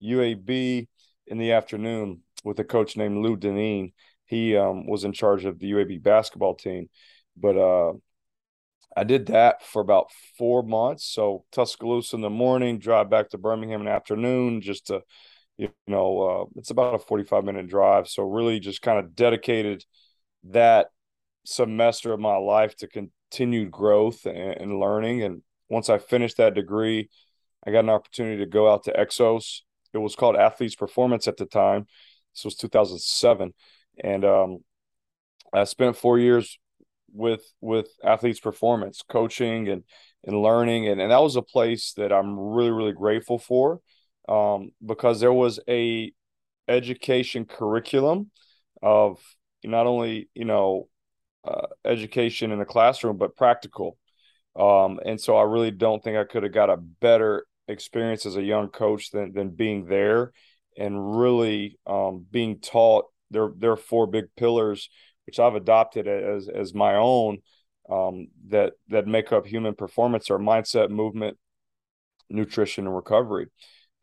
UAB 0.03 0.87
in 1.27 1.37
the 1.37 1.51
afternoon 1.53 2.21
with 2.43 2.59
a 2.59 2.63
coach 2.63 2.95
named 2.95 3.17
Lou 3.17 3.35
Dineen 3.35 3.91
he 4.29 4.55
um, 4.55 4.85
was 4.85 5.05
in 5.05 5.11
charge 5.11 5.45
of 5.45 5.57
the 5.57 5.71
UAB 5.71 6.03
basketball 6.03 6.53
team. 6.53 6.87
But 7.35 7.57
uh, 7.57 7.93
I 8.95 9.03
did 9.03 9.25
that 9.27 9.63
for 9.63 9.81
about 9.81 10.11
four 10.37 10.61
months. 10.61 11.05
So 11.05 11.45
Tuscaloosa 11.51 12.15
in 12.15 12.21
the 12.21 12.29
morning, 12.29 12.77
drive 12.77 13.09
back 13.09 13.29
to 13.29 13.39
Birmingham 13.39 13.81
in 13.81 13.85
the 13.85 13.91
afternoon, 13.91 14.61
just 14.61 14.87
to, 14.87 15.01
you 15.57 15.73
know, 15.87 16.21
uh, 16.21 16.45
it's 16.57 16.69
about 16.69 16.93
a 16.93 16.99
45 16.99 17.43
minute 17.43 17.67
drive. 17.67 18.07
So 18.07 18.21
really 18.21 18.59
just 18.59 18.83
kind 18.83 18.99
of 18.99 19.15
dedicated 19.15 19.83
that 20.43 20.89
semester 21.43 22.13
of 22.13 22.19
my 22.19 22.35
life 22.35 22.75
to 22.77 22.87
continued 23.29 23.71
growth 23.71 24.25
and, 24.25 24.37
and 24.37 24.79
learning. 24.79 25.23
And 25.23 25.41
once 25.69 25.89
I 25.89 25.97
finished 25.97 26.37
that 26.37 26.55
degree, 26.55 27.09
I 27.65 27.71
got 27.71 27.83
an 27.83 27.89
opportunity 27.89 28.37
to 28.37 28.49
go 28.49 28.71
out 28.71 28.83
to 28.85 28.93
Exos. 28.93 29.61
It 29.93 29.97
was 29.97 30.15
called 30.15 30.35
Athletes 30.35 30.75
Performance 30.75 31.27
at 31.27 31.37
the 31.37 31.45
time. 31.45 31.87
This 32.33 32.45
was 32.45 32.55
2007 32.55 33.53
and 34.03 34.25
um, 34.25 34.59
I 35.53 35.63
spent 35.63 35.97
four 35.97 36.19
years 36.19 36.57
with 37.11 37.43
with 37.59 37.87
athletes 38.03 38.39
performance 38.39 39.01
coaching 39.07 39.67
and 39.67 39.83
and 40.23 40.41
learning 40.41 40.87
and, 40.87 41.01
and 41.01 41.11
that 41.11 41.21
was 41.21 41.35
a 41.35 41.41
place 41.41 41.93
that 41.93 42.13
i'm 42.13 42.37
really 42.37 42.69
really 42.69 42.93
grateful 42.93 43.39
for 43.39 43.81
um, 44.27 44.69
because 44.85 45.19
there 45.19 45.33
was 45.33 45.59
a 45.67 46.11
education 46.67 47.45
curriculum 47.45 48.29
of 48.83 49.19
not 49.63 49.87
only 49.87 50.29
you 50.35 50.45
know 50.45 50.87
uh, 51.45 51.67
education 51.85 52.51
in 52.51 52.59
the 52.59 52.65
classroom 52.65 53.17
but 53.17 53.35
practical 53.35 53.97
um, 54.55 54.99
and 55.05 55.19
so 55.19 55.35
i 55.37 55.43
really 55.43 55.71
don't 55.71 56.03
think 56.03 56.17
i 56.17 56.23
could 56.23 56.43
have 56.43 56.53
got 56.53 56.69
a 56.69 56.77
better 56.77 57.45
experience 57.67 58.25
as 58.25 58.35
a 58.35 58.43
young 58.43 58.67
coach 58.67 59.11
than 59.11 59.31
than 59.33 59.49
being 59.49 59.85
there 59.85 60.31
and 60.77 61.19
really 61.19 61.77
um, 61.87 62.25
being 62.31 62.59
taught 62.59 63.05
there 63.31 63.71
are 63.71 63.77
four 63.77 64.07
big 64.07 64.25
pillars 64.35 64.89
which 65.29 65.39
I've 65.39 65.53
adopted 65.53 66.07
as 66.07 66.49
as 66.49 66.73
my 66.73 66.95
own 66.95 67.37
um, 67.87 68.29
that 68.47 68.73
that 68.87 69.05
make 69.05 69.31
up 69.31 69.45
human 69.45 69.75
performance 69.75 70.31
are 70.31 70.39
mindset, 70.39 70.89
movement, 70.89 71.37
nutrition, 72.31 72.87
and 72.87 72.95
recovery. 72.95 73.45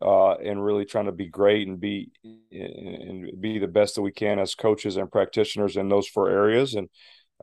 Uh, 0.00 0.34
and 0.34 0.62
really 0.62 0.84
trying 0.84 1.06
to 1.06 1.12
be 1.12 1.26
great 1.26 1.66
and 1.66 1.80
be 1.80 2.10
and 2.52 3.40
be 3.40 3.58
the 3.58 3.66
best 3.66 3.96
that 3.96 4.02
we 4.02 4.12
can 4.12 4.38
as 4.38 4.54
coaches 4.54 4.98
and 4.98 5.10
practitioners 5.10 5.76
in 5.76 5.88
those 5.88 6.06
four 6.06 6.30
areas. 6.30 6.74
And 6.74 6.88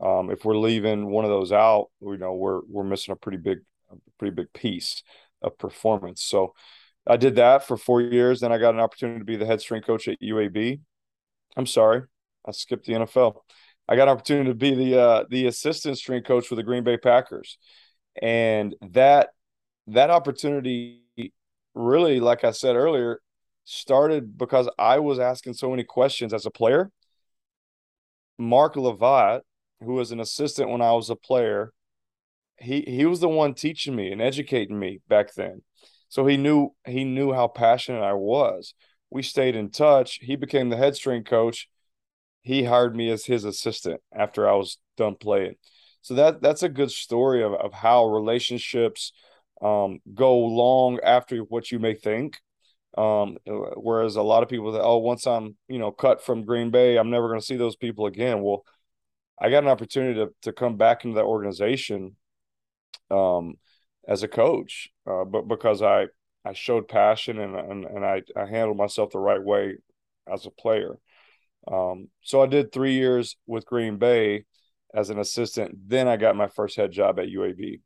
um, 0.01 0.31
if 0.31 0.43
we're 0.45 0.57
leaving 0.57 1.09
one 1.09 1.25
of 1.25 1.31
those 1.31 1.51
out, 1.51 1.87
you 2.01 2.17
know, 2.17 2.33
we're 2.33 2.61
we're 2.67 2.83
missing 2.83 3.11
a 3.11 3.15
pretty 3.15 3.37
big, 3.37 3.59
a 3.91 3.95
pretty 4.19 4.33
big 4.33 4.51
piece 4.53 5.03
of 5.41 5.57
performance. 5.57 6.23
So 6.23 6.53
I 7.05 7.17
did 7.17 7.35
that 7.35 7.67
for 7.67 7.77
four 7.77 8.01
years. 8.01 8.39
Then 8.39 8.51
I 8.51 8.57
got 8.57 8.73
an 8.73 8.79
opportunity 8.79 9.19
to 9.19 9.25
be 9.25 9.35
the 9.35 9.45
head 9.45 9.61
strength 9.61 9.85
coach 9.85 10.07
at 10.07 10.21
UAB, 10.21 10.79
I'm 11.55 11.65
sorry, 11.67 12.03
I 12.45 12.51
skipped 12.51 12.85
the 12.85 12.93
NFL. 12.93 13.43
I 13.87 13.95
got 13.95 14.03
an 14.03 14.13
opportunity 14.13 14.49
to 14.49 14.55
be 14.55 14.75
the 14.75 14.99
uh, 14.99 15.23
the 15.29 15.47
assistant 15.47 15.97
strength 15.97 16.25
coach 16.27 16.47
for 16.47 16.55
the 16.55 16.63
Green 16.63 16.83
Bay 16.83 16.97
Packers, 16.97 17.57
and 18.21 18.75
that 18.81 19.29
that 19.87 20.09
opportunity 20.09 21.01
really, 21.75 22.19
like 22.19 22.43
I 22.43 22.51
said 22.51 22.75
earlier, 22.75 23.19
started 23.65 24.37
because 24.37 24.69
I 24.79 24.99
was 24.99 25.19
asking 25.19 25.53
so 25.53 25.69
many 25.69 25.83
questions 25.83 26.33
as 26.33 26.45
a 26.45 26.51
player. 26.51 26.91
Mark 28.37 28.75
Lovat, 28.75 29.41
who 29.83 29.93
was 29.93 30.11
an 30.11 30.19
assistant 30.19 30.69
when 30.69 30.81
I 30.81 30.91
was 30.93 31.09
a 31.09 31.15
player, 31.15 31.73
he 32.57 32.81
he 32.81 33.05
was 33.05 33.19
the 33.19 33.29
one 33.29 33.53
teaching 33.53 33.95
me 33.95 34.11
and 34.11 34.21
educating 34.21 34.79
me 34.79 34.99
back 35.07 35.33
then. 35.33 35.61
So 36.09 36.25
he 36.25 36.37
knew 36.37 36.73
he 36.85 37.03
knew 37.03 37.33
how 37.33 37.47
passionate 37.47 38.03
I 38.03 38.13
was 38.13 38.73
we 39.13 39.21
stayed 39.21 39.55
in 39.55 39.69
touch. 39.69 40.19
He 40.21 40.35
became 40.35 40.69
the 40.69 40.77
head 40.77 40.95
strength 40.95 41.29
coach. 41.29 41.69
He 42.41 42.63
hired 42.63 42.95
me 42.95 43.09
as 43.11 43.25
his 43.25 43.45
assistant 43.45 44.01
after 44.13 44.49
I 44.49 44.55
was 44.55 44.79
done 44.97 45.15
playing. 45.15 45.55
So 46.01 46.15
that 46.15 46.41
that's 46.41 46.63
a 46.63 46.69
good 46.69 46.91
story 46.91 47.43
of, 47.43 47.53
of 47.53 47.73
how 47.73 48.07
relationships 48.07 49.13
um, 49.61 49.99
go 50.13 50.37
long 50.37 50.99
after 51.01 51.37
what 51.37 51.71
you 51.71 51.79
may 51.79 51.93
think. 51.93 52.37
Um, 52.97 53.37
whereas 53.45 54.17
a 54.17 54.21
lot 54.21 54.43
of 54.43 54.49
people 54.49 54.73
that, 54.73 54.83
oh, 54.83 54.97
once 54.97 55.25
I'm, 55.25 55.55
you 55.67 55.79
know, 55.79 55.91
cut 55.91 56.23
from 56.23 56.45
Green 56.45 56.69
Bay, 56.69 56.97
I'm 56.97 57.09
never 57.09 57.27
going 57.27 57.39
to 57.39 57.45
see 57.45 57.55
those 57.55 57.75
people 57.75 58.07
again. 58.07 58.41
Well, 58.41 58.63
I 59.43 59.49
got 59.49 59.63
an 59.63 59.69
opportunity 59.69 60.15
to 60.15 60.33
to 60.43 60.53
come 60.53 60.77
back 60.77 61.03
into 61.03 61.15
that 61.15 61.25
organization 61.25 62.15
um, 63.11 63.55
as 64.07 64.23
a 64.23 64.27
coach, 64.29 64.89
uh, 65.05 65.25
but 65.25 65.47
because 65.49 65.81
I 65.81 66.07
I 66.45 66.53
showed 66.53 66.87
passion 66.87 67.39
and 67.39 67.55
and, 67.55 67.85
and 67.85 68.05
I, 68.05 68.23
I 68.35 68.45
handled 68.45 68.77
myself 68.77 69.11
the 69.11 69.19
right 69.19 69.43
way 69.43 69.75
as 70.31 70.45
a 70.45 70.51
player. 70.51 70.97
Um, 71.69 72.09
so 72.21 72.41
I 72.41 72.47
did 72.47 72.71
three 72.71 72.93
years 72.93 73.35
with 73.45 73.65
Green 73.65 73.97
Bay 73.97 74.45
as 74.93 75.09
an 75.09 75.19
assistant. 75.19 75.77
Then 75.87 76.07
I 76.07 76.17
got 76.17 76.35
my 76.35 76.47
first 76.47 76.77
head 76.77 76.91
job 76.91 77.19
at 77.19 77.27
UAB. 77.27 77.81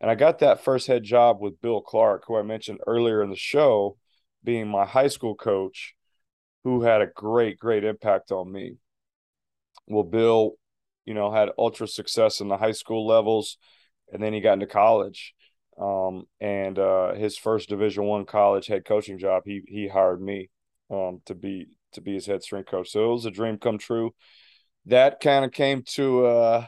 And 0.00 0.10
I 0.10 0.14
got 0.14 0.40
that 0.40 0.64
first 0.64 0.86
head 0.86 1.04
job 1.04 1.40
with 1.40 1.60
Bill 1.60 1.80
Clark, 1.80 2.24
who 2.26 2.36
I 2.36 2.42
mentioned 2.42 2.80
earlier 2.86 3.22
in 3.22 3.30
the 3.30 3.36
show, 3.36 3.96
being 4.42 4.68
my 4.68 4.84
high 4.84 5.08
school 5.08 5.34
coach, 5.34 5.94
who 6.64 6.82
had 6.82 7.00
a 7.00 7.06
great, 7.06 7.58
great 7.58 7.84
impact 7.84 8.32
on 8.32 8.50
me. 8.50 8.76
Well, 9.86 10.02
Bill, 10.02 10.56
you 11.04 11.14
know, 11.14 11.32
had 11.32 11.50
ultra 11.58 11.86
success 11.86 12.40
in 12.40 12.48
the 12.48 12.56
high 12.56 12.72
school 12.72 13.06
levels, 13.06 13.58
and 14.12 14.22
then 14.22 14.32
he 14.32 14.40
got 14.40 14.54
into 14.54 14.66
college. 14.66 15.34
Um, 15.80 16.24
and 16.40 16.78
uh, 16.78 17.14
his 17.14 17.36
first 17.38 17.68
Division 17.68 18.04
One 18.04 18.24
college 18.24 18.66
head 18.66 18.84
coaching 18.84 19.18
job, 19.18 19.42
he 19.46 19.62
he 19.66 19.88
hired 19.88 20.20
me 20.20 20.50
um, 20.90 21.20
to 21.26 21.34
be 21.34 21.66
to 21.92 22.00
be 22.00 22.14
his 22.14 22.26
head 22.26 22.42
strength 22.42 22.70
coach. 22.70 22.90
So 22.90 23.04
it 23.10 23.12
was 23.14 23.26
a 23.26 23.30
dream 23.30 23.58
come 23.58 23.78
true. 23.78 24.14
That 24.86 25.20
kind 25.20 25.44
of 25.44 25.52
came 25.52 25.82
to 25.94 26.26
uh, 26.26 26.66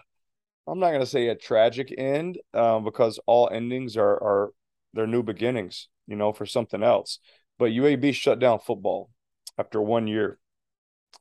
I'm 0.66 0.78
not 0.78 0.92
to 0.92 1.06
say 1.06 1.28
a 1.28 1.34
tragic 1.34 1.92
end 1.96 2.38
um, 2.54 2.84
because 2.84 3.20
all 3.26 3.50
endings 3.50 3.96
are 3.96 4.14
are 4.14 4.50
they're 4.94 5.06
new 5.06 5.22
beginnings, 5.22 5.88
you 6.06 6.16
know, 6.16 6.32
for 6.32 6.46
something 6.46 6.82
else. 6.82 7.18
But 7.58 7.72
UAB 7.72 8.12
shut 8.12 8.38
down 8.38 8.60
football 8.60 9.10
after 9.58 9.80
one 9.80 10.06
year. 10.06 10.38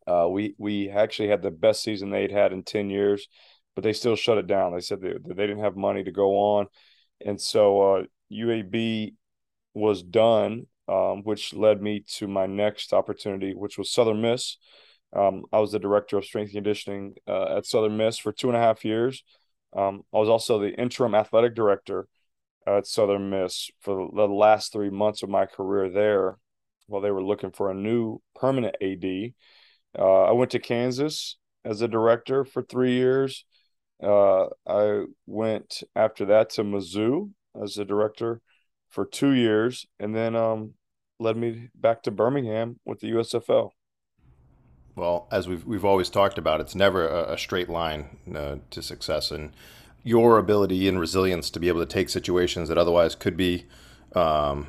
Uh, 0.08 0.28
we 0.30 0.56
we 0.58 0.90
actually 0.90 1.30
had 1.30 1.42
the 1.42 1.52
best 1.52 1.84
season 1.84 2.10
they'd 2.10 2.32
had 2.32 2.54
in 2.54 2.64
ten 2.64 2.90
years, 2.90 3.28
but 3.76 3.84
they 3.84 3.94
still 3.94 4.16
shut 4.16 4.38
it 4.38 4.48
down. 4.48 4.74
They 4.74 4.82
said 4.82 5.02
they, 5.02 5.14
they 5.26 5.48
didn't 5.48 5.64
have 5.64 5.76
money 5.76 6.04
to 6.04 6.12
go 6.12 6.36
on, 6.38 6.68
and 7.26 7.40
so 7.40 7.82
uh, 7.82 8.04
UAB 8.32 9.16
was 9.74 10.04
done, 10.04 10.68
um, 10.88 11.24
which 11.24 11.54
led 11.54 11.82
me 11.82 12.04
to 12.16 12.28
my 12.28 12.46
next 12.46 12.94
opportunity, 12.94 13.54
which 13.54 13.78
was 13.78 13.92
Southern 13.92 14.22
Miss. 14.22 14.58
Um, 15.16 15.44
I 15.52 15.60
was 15.60 15.72
the 15.72 15.80
director 15.80 16.18
of 16.18 16.26
strength 16.26 16.52
conditioning 16.52 17.16
uh, 17.28 17.58
at 17.58 17.66
Southern 17.66 17.98
Miss 17.98 18.18
for 18.18 18.32
two 18.32 18.48
and 18.48 18.58
a 18.58 18.60
half 18.62 18.84
years. 18.84 19.24
Um, 19.76 20.04
I 20.14 20.18
was 20.18 20.30
also 20.30 20.60
the 20.60 20.74
interim 20.74 21.16
athletic 21.16 21.56
director 21.56 22.08
at 22.66 22.88
Southern 22.88 23.30
Miss 23.30 23.70
for 23.82 24.10
the 24.14 24.28
last 24.28 24.72
three 24.72 24.90
months 24.90 25.24
of 25.24 25.30
my 25.30 25.46
career 25.46 25.90
there 25.90 26.38
while 26.88 27.02
they 27.02 27.12
were 27.12 27.24
looking 27.24 27.52
for 27.52 27.70
a 27.70 27.76
new 27.76 28.22
permanent 28.36 28.76
AD. 28.82 29.34
Uh, 29.98 30.24
I 30.24 30.32
went 30.32 30.52
to 30.52 30.60
Kansas 30.60 31.38
as 31.64 31.82
a 31.82 31.88
director 31.88 32.44
for 32.44 32.62
three 32.62 32.94
years. 32.94 33.46
Uh, 34.02 34.48
I 34.68 35.06
went 35.26 35.84
after 35.96 36.26
that 36.26 36.50
to 36.52 36.64
Mizzou 36.64 37.32
as 37.62 37.78
a 37.78 37.86
director 37.86 38.42
for 38.90 39.06
two 39.06 39.32
years, 39.32 39.86
and 40.00 40.16
then 40.16 40.36
um, 40.36 40.74
led 41.20 41.38
me 41.38 41.70
back 41.76 42.04
to 42.04 42.12
Birmingham 42.12 42.80
with 42.86 43.00
the 43.00 43.12
USFL. 43.12 43.72
Well, 44.96 45.28
as 45.32 45.48
we've 45.48 45.66
we've 45.66 45.86
always 45.86 46.10
talked 46.10 46.38
about, 46.38 46.62
it's 46.62 46.76
never 46.76 47.08
a, 47.08 47.34
a 47.34 47.38
straight 47.38 47.70
line 47.70 48.18
uh, 48.36 48.58
to 48.70 48.82
success, 48.82 49.32
and 49.32 49.52
your 50.04 50.38
ability 50.38 50.88
and 50.88 51.00
resilience 51.00 51.50
to 51.50 51.60
be 51.60 51.68
able 51.68 51.80
to 51.80 51.86
take 51.86 52.10
situations 52.10 52.70
that 52.70 52.78
otherwise 52.78 53.16
could 53.16 53.38
be 53.38 53.66
um, 54.16 54.68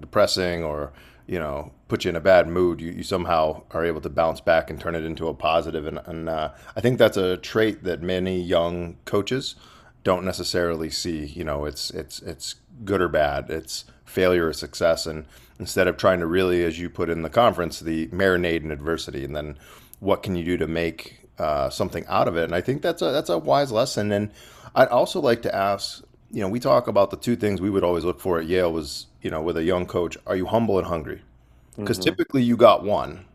depressing 0.00 0.62
or 0.62 0.92
you 1.26 1.38
know 1.38 1.72
put 1.88 2.04
you 2.04 2.10
in 2.10 2.16
a 2.16 2.20
bad 2.20 2.48
mood, 2.48 2.80
you, 2.80 2.92
you 2.92 3.02
somehow 3.02 3.62
are 3.72 3.84
able 3.84 4.00
to 4.00 4.08
bounce 4.08 4.40
back 4.40 4.70
and 4.70 4.80
turn 4.80 4.94
it 4.94 5.04
into 5.04 5.26
a 5.28 5.34
positive. 5.34 5.86
And, 5.86 5.98
and 6.06 6.28
uh, 6.28 6.50
I 6.76 6.80
think 6.80 6.98
that's 6.98 7.16
a 7.16 7.36
trait 7.36 7.82
that 7.84 8.00
many 8.00 8.40
young 8.40 8.96
coaches 9.04 9.56
don't 10.04 10.24
necessarily 10.24 10.90
see. 10.90 11.26
You 11.26 11.44
know, 11.44 11.64
it's 11.64 11.90
it's 11.90 12.20
it's 12.20 12.56
good 12.84 13.00
or 13.00 13.08
bad. 13.08 13.50
It's 13.50 13.84
failure 14.04 14.48
or 14.48 14.52
success, 14.52 15.06
and 15.06 15.26
instead 15.58 15.86
of 15.86 15.96
trying 15.96 16.20
to 16.20 16.26
really, 16.26 16.64
as 16.64 16.78
you 16.78 16.88
put 16.88 17.10
in 17.10 17.22
the 17.22 17.30
conference, 17.30 17.80
the 17.80 18.08
marinade 18.08 18.62
in 18.62 18.70
adversity, 18.70 19.24
and 19.24 19.36
then 19.36 19.58
what 20.00 20.22
can 20.22 20.34
you 20.34 20.44
do 20.44 20.56
to 20.56 20.66
make 20.66 21.28
uh, 21.38 21.70
something 21.70 22.04
out 22.08 22.26
of 22.26 22.36
it? 22.36 22.44
And 22.44 22.54
I 22.54 22.60
think 22.60 22.82
that's 22.82 23.02
a 23.02 23.12
that's 23.12 23.30
a 23.30 23.38
wise 23.38 23.70
lesson. 23.70 24.10
And 24.12 24.30
I'd 24.74 24.88
also 24.88 25.20
like 25.20 25.42
to 25.42 25.54
ask, 25.54 26.02
you 26.30 26.40
know, 26.40 26.48
we 26.48 26.60
talk 26.60 26.88
about 26.88 27.10
the 27.10 27.16
two 27.16 27.36
things 27.36 27.60
we 27.60 27.70
would 27.70 27.84
always 27.84 28.04
look 28.04 28.20
for 28.20 28.38
at 28.38 28.46
Yale 28.46 28.72
was, 28.72 29.06
you 29.22 29.30
know, 29.30 29.42
with 29.42 29.56
a 29.56 29.64
young 29.64 29.86
coach, 29.86 30.16
are 30.26 30.36
you 30.36 30.46
humble 30.46 30.78
and 30.78 30.86
hungry? 30.86 31.22
Because 31.76 31.98
mm-hmm. 31.98 32.10
typically 32.10 32.42
you 32.42 32.56
got 32.56 32.82
one. 32.82 33.26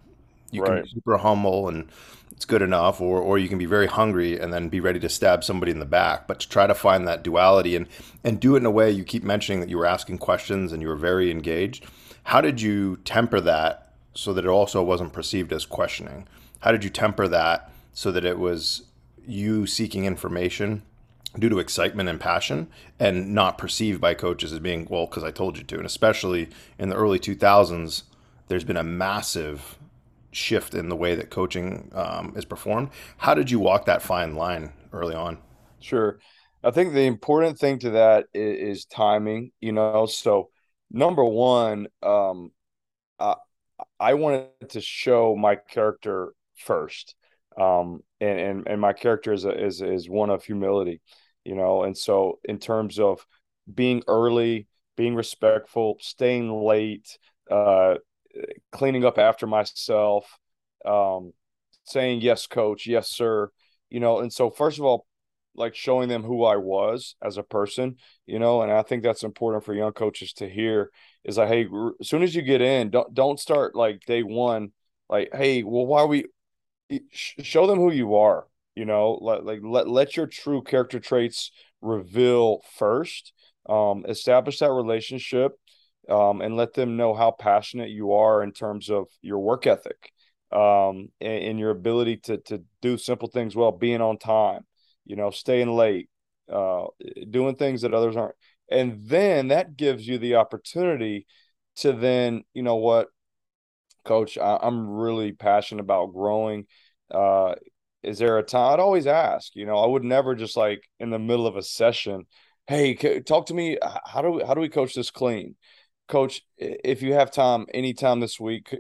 You 0.51 0.62
right. 0.62 0.75
can 0.75 0.84
be 0.84 0.89
super 0.89 1.18
humble 1.18 1.68
and 1.68 1.89
it's 2.32 2.46
good 2.46 2.62
enough, 2.62 3.00
or 3.00 3.20
or 3.20 3.38
you 3.38 3.48
can 3.48 3.58
be 3.58 3.65
very 3.65 3.88
hungry 3.88 4.39
and 4.39 4.54
then 4.54 4.70
be 4.70 4.80
ready 4.80 5.00
to 5.00 5.10
stab 5.10 5.44
somebody 5.44 5.72
in 5.72 5.80
the 5.80 5.86
back. 5.86 6.27
But 6.27 6.42
to 6.42 6.50
try 6.50 6.68
to 6.68 6.75
find 6.75 7.08
that 7.08 7.24
duality 7.24 7.75
and 7.75 7.88
and 8.24 8.39
do 8.39 8.56
it 8.56 8.60
in 8.60 8.65
a 8.65 8.72
way 8.72 8.92
you 8.92 9.04
keep 9.04 9.24
mentioning 9.24 9.62
that 9.62 9.70
you 9.70 9.77
were 9.77 9.86
asking 9.86 10.18
questions 10.18 10.74
and 10.74 10.82
you 10.82 10.88
were 10.88 10.96
very 10.96 11.32
engaged 11.32 11.86
how 12.25 12.42
did 12.42 12.60
you 12.60 12.98
temper 12.98 13.39
that 13.39 13.94
so 14.15 14.34
that 14.34 14.46
it 14.46 14.50
also 14.50 14.82
wasn't 14.82 15.13
perceived 15.13 15.54
as 15.54 15.65
questioning? 15.65 16.27
How 16.62 16.72
did 16.72 16.84
you 16.84 16.89
temper 16.89 17.27
that 17.27 17.72
so 17.94 18.12
that 18.12 18.25
it 18.25 18.39
was 18.39 18.84
you 19.27 19.68
seeking 19.68 20.06
information 20.06 20.82
due 21.39 21.50
to 21.50 21.60
excitement 21.60 22.10
and 22.10 22.20
passion 22.20 22.68
and 23.00 23.34
not 23.34 23.58
perceived 23.58 24.01
by 24.01 24.13
coaches 24.13 24.54
as 24.54 24.60
being, 24.60 24.88
well, 24.89 25.06
because 25.06 25.24
I 25.24 25.32
told 25.32 25.58
you 25.58 25.63
to? 25.63 25.77
And 25.77 25.86
especially 25.86 26.50
in 26.77 26.89
the 26.89 26.96
early 26.96 27.20
2000s, 27.20 28.04
there's 28.48 28.63
been 28.63 28.77
a 28.77 28.84
massive 28.84 29.77
shift 30.32 30.74
in 30.74 30.89
the 30.89 30.96
way 30.96 31.15
that 31.15 31.30
coaching 31.30 31.89
um, 31.94 32.34
is 32.36 32.46
performed. 32.46 32.89
How 33.18 33.34
did 33.34 33.50
you 33.50 33.60
walk 33.60 33.86
that 33.86 34.01
fine 34.01 34.36
line 34.36 34.74
early 34.92 35.15
on? 35.15 35.38
Sure. 35.80 36.20
I 36.63 36.72
think 36.72 36.94
the 36.94 37.06
important 37.06 37.60
thing 37.60 37.80
to 37.80 37.92
that 37.92 38.25
is, 38.34 38.80
is 38.80 38.86
timing, 38.86 39.51
you 39.62 39.72
know, 39.72 40.06
so 40.08 40.50
number 40.92 41.24
one, 41.24 41.88
um, 42.01 42.51
I, 43.20 43.36
I 44.00 44.13
wanted 44.15 44.50
to 44.70 44.82
show 44.82 45.36
my 45.36 45.56
character 45.56 46.34
first, 46.56 47.15
um, 47.60 48.01
and, 48.20 48.39
and 48.39 48.68
and 48.68 48.82
my 48.82 48.94
character 48.94 49.34
is 49.34 49.46
a, 49.46 49.65
is 49.65 49.82
is 49.82 50.10
one 50.10 50.30
of 50.30 50.44
humility, 50.44 51.01
you 51.46 51.56
know. 51.56 51.84
And 51.84 51.98
so, 51.98 52.40
in 52.44 52.60
terms 52.60 53.00
of 53.00 53.25
being 53.74 54.04
early, 54.08 54.68
being 54.98 55.16
respectful, 55.16 55.98
staying 56.02 56.52
late, 56.52 57.18
uh, 57.50 57.96
cleaning 58.72 59.06
up 59.06 59.18
after 59.18 59.48
myself, 59.48 60.40
um, 60.86 61.34
saying 61.84 62.22
yes, 62.22 62.48
coach, 62.48 62.88
yes, 62.88 63.10
sir, 63.10 63.50
you 63.90 64.00
know. 64.00 64.20
And 64.20 64.32
so, 64.32 64.50
first 64.50 64.80
of 64.80 64.86
all, 64.86 65.06
like 65.56 65.75
showing 65.75 66.10
them 66.10 66.24
who 66.24 66.44
I 66.44 66.58
was 66.58 67.16
as 67.24 67.38
a 67.38 67.44
person, 67.44 67.96
you 68.25 68.40
know, 68.40 68.62
and 68.62 68.72
I 68.72 68.82
think 68.82 69.04
that's 69.04 69.24
important 69.24 69.64
for 69.64 69.74
young 69.74 69.94
coaches 69.94 70.34
to 70.34 70.50
hear 70.50 70.92
is 71.24 71.38
like, 71.38 71.48
hey, 71.48 71.68
as 72.00 72.10
soon 72.10 72.24
as 72.24 72.36
you 72.36 72.42
get 72.42 72.62
in, 72.62 72.90
don't 72.90 73.14
don't 73.14 73.40
start 73.40 73.75
like 73.75 74.02
day 74.06 74.24
one, 74.24 74.72
like, 75.10 75.30
hey, 75.34 75.64
well, 75.64 75.86
why 75.86 76.04
we 76.06 76.25
show 77.12 77.68
them 77.68 77.80
who 77.80 77.92
you 77.92 78.16
are, 78.16 78.48
you 78.75 78.86
know, 78.86 79.17
let 79.22 79.46
like 79.46 79.60
let 79.63 79.88
let 79.88 80.17
your 80.17 80.27
true 80.27 80.62
character 80.62 81.00
traits 81.00 81.51
reveal 81.82 82.62
first, 82.77 83.34
um, 83.67 84.05
establish 84.08 84.60
that 84.60 84.72
relationship, 84.72 85.53
um, 86.10 86.41
and 86.41 86.55
let 86.55 86.74
them 86.74 86.98
know 86.98 87.13
how 87.13 87.32
passionate 87.32 87.89
you 87.89 88.13
are 88.13 88.44
in 88.44 88.51
terms 88.51 88.89
of 88.89 89.08
your 89.22 89.39
work 89.39 89.67
ethic, 89.67 90.12
um, 90.51 91.10
and, 91.22 91.44
and 91.44 91.60
your 91.60 91.72
ability 91.72 92.17
to 92.17 92.38
to 92.38 92.63
do 92.82 92.98
simple 92.98 93.29
things 93.29 93.55
well, 93.55 93.72
being 93.72 94.01
on 94.01 94.17
time 94.17 94.65
you 95.05 95.15
know, 95.15 95.29
staying 95.29 95.72
late, 95.72 96.10
uh, 96.51 96.86
doing 97.29 97.55
things 97.55 97.82
that 97.82 97.94
others 97.94 98.17
aren't. 98.17 98.36
And 98.70 99.05
then 99.05 99.50
that 99.50 99.77
gives 99.77 100.08
you 100.08 100.17
the 100.17 100.36
opportunity 100.36 101.27
to 101.77 101.94
then, 101.94 102.44
you 102.53 102.63
know 102.63 102.77
what, 102.77 103.08
coach, 104.03 104.38
I, 104.38 104.60
am 104.63 104.89
really 104.89 105.32
passionate 105.32 105.82
about 105.82 106.13
growing. 106.13 106.65
Uh, 107.12 107.55
is 108.06 108.20
there 108.20 108.38
a 108.38 108.44
time? 108.44 108.74
I'd 108.74 108.80
always 108.80 109.08
ask, 109.08 109.56
you 109.56 109.66
know, 109.66 109.78
I 109.78 109.88
would 109.88 110.04
never 110.04 110.36
just 110.36 110.58
like 110.58 110.88
in 111.00 111.10
the 111.10 111.20
middle 111.20 111.48
of 111.48 111.58
a 111.58 111.64
session, 111.64 112.26
hey, 112.68 112.96
talk 113.22 113.48
to 113.48 113.54
me. 113.54 113.78
How 114.06 114.22
do 114.22 114.32
we, 114.32 114.44
how 114.44 114.54
do 114.54 114.62
we 114.62 114.70
coach 114.70 114.94
this 114.94 115.12
clean? 115.12 115.56
Coach, 116.08 116.42
if 116.58 117.02
you 117.02 117.14
have 117.14 117.32
time, 117.32 117.66
anytime 117.74 118.20
this 118.20 118.40
week, 118.40 118.76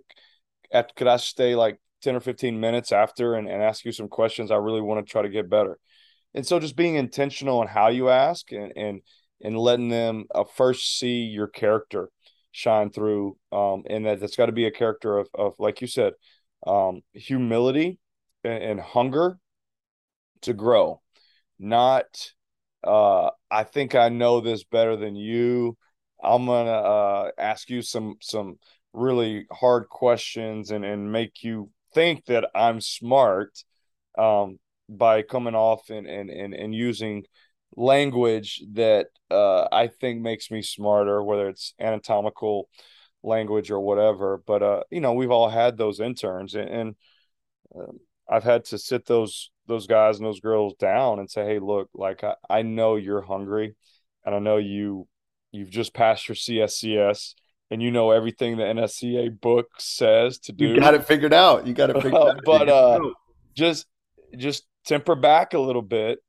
at, 0.71 0.95
could 0.95 1.07
I 1.07 1.17
stay 1.17 1.55
like 1.55 1.79
10 2.01 2.15
or 2.15 2.19
15 2.19 2.59
minutes 2.59 2.91
after 2.91 3.35
and, 3.35 3.47
and 3.47 3.63
ask 3.63 3.83
you 3.85 3.91
some 3.91 4.07
questions? 4.07 4.51
I 4.51 4.55
really 4.55 4.81
want 4.81 5.05
to 5.05 5.11
try 5.11 5.21
to 5.21 5.29
get 5.29 5.49
better 5.49 5.79
and 6.35 6.45
so 6.45 6.59
just 6.59 6.75
being 6.75 6.95
intentional 6.95 7.59
on 7.59 7.67
how 7.67 7.87
you 7.87 8.09
ask 8.09 8.51
and 8.51 8.71
and 8.75 9.01
and 9.41 9.57
letting 9.57 9.89
them 9.89 10.25
uh, 10.35 10.43
first 10.43 10.99
see 10.99 11.23
your 11.23 11.47
character 11.47 12.09
shine 12.51 12.91
through 12.91 13.37
um, 13.51 13.83
and 13.89 14.05
that 14.05 14.19
that's 14.19 14.35
got 14.35 14.45
to 14.45 14.51
be 14.51 14.65
a 14.65 14.71
character 14.71 15.17
of, 15.17 15.27
of 15.33 15.55
like 15.57 15.81
you 15.81 15.87
said 15.87 16.13
um, 16.67 17.01
humility 17.13 17.97
and, 18.45 18.63
and, 18.63 18.79
hunger 18.79 19.37
to 20.41 20.53
grow 20.53 21.01
not 21.57 22.05
uh, 22.83 23.29
i 23.49 23.63
think 23.63 23.95
i 23.95 24.09
know 24.09 24.41
this 24.41 24.63
better 24.63 24.95
than 24.95 25.15
you 25.15 25.77
I'm 26.23 26.45
gonna 26.45 26.71
uh, 26.71 27.31
ask 27.37 27.69
you 27.69 27.81
some 27.81 28.15
some 28.21 28.57
really 28.93 29.45
hard 29.51 29.89
questions 29.89 30.71
and 30.71 30.85
and 30.85 31.11
make 31.11 31.43
you 31.43 31.71
think 31.93 32.25
that 32.25 32.49
I'm 32.55 32.81
smart 32.81 33.63
um, 34.17 34.59
by 34.89 35.21
coming 35.21 35.55
off 35.55 35.89
and 35.89 36.07
and 36.07 36.29
and, 36.29 36.53
and 36.53 36.73
using 36.73 37.23
language 37.75 38.63
that 38.73 39.07
uh, 39.31 39.67
I 39.71 39.87
think 39.87 40.21
makes 40.21 40.49
me 40.51 40.61
smarter, 40.61 41.23
whether 41.23 41.49
it's 41.49 41.73
anatomical 41.79 42.69
language 43.23 43.71
or 43.71 43.79
whatever. 43.79 44.41
But 44.45 44.63
uh, 44.63 44.83
you 44.91 45.01
know, 45.01 45.13
we've 45.13 45.31
all 45.31 45.49
had 45.49 45.77
those 45.77 45.99
interns, 45.99 46.55
and, 46.55 46.69
and 46.69 46.95
um, 47.75 47.99
I've 48.29 48.43
had 48.43 48.65
to 48.65 48.77
sit 48.77 49.05
those 49.05 49.51
those 49.67 49.87
guys 49.87 50.17
and 50.17 50.25
those 50.25 50.39
girls 50.39 50.73
down 50.75 51.19
and 51.19 51.29
say, 51.29 51.45
"Hey, 51.45 51.59
look, 51.59 51.89
like 51.93 52.23
I, 52.23 52.35
I 52.49 52.61
know 52.61 52.95
you're 52.95 53.21
hungry, 53.21 53.75
and 54.25 54.35
I 54.35 54.39
know 54.39 54.57
you 54.57 55.07
you've 55.51 55.69
just 55.69 55.93
passed 55.93 56.27
your 56.27 56.35
CSCS." 56.35 57.35
And 57.71 57.81
you 57.81 57.89
know 57.89 58.11
everything 58.11 58.57
the 58.57 58.63
NSCA 58.63 59.41
book 59.41 59.67
says 59.79 60.37
to 60.41 60.51
do. 60.51 60.67
You 60.67 60.79
got 60.79 60.93
it 60.93 61.07
figured 61.07 61.33
out. 61.33 61.65
You 61.65 61.73
got 61.73 61.89
it 61.89 61.95
figured 62.01 62.13
out. 62.13 62.41
but 62.45 62.69
uh, 62.69 62.99
just 63.55 63.87
just 64.37 64.67
temper 64.85 65.15
back 65.15 65.55
a 65.55 65.59
little 65.59 65.81
bit 65.81 66.19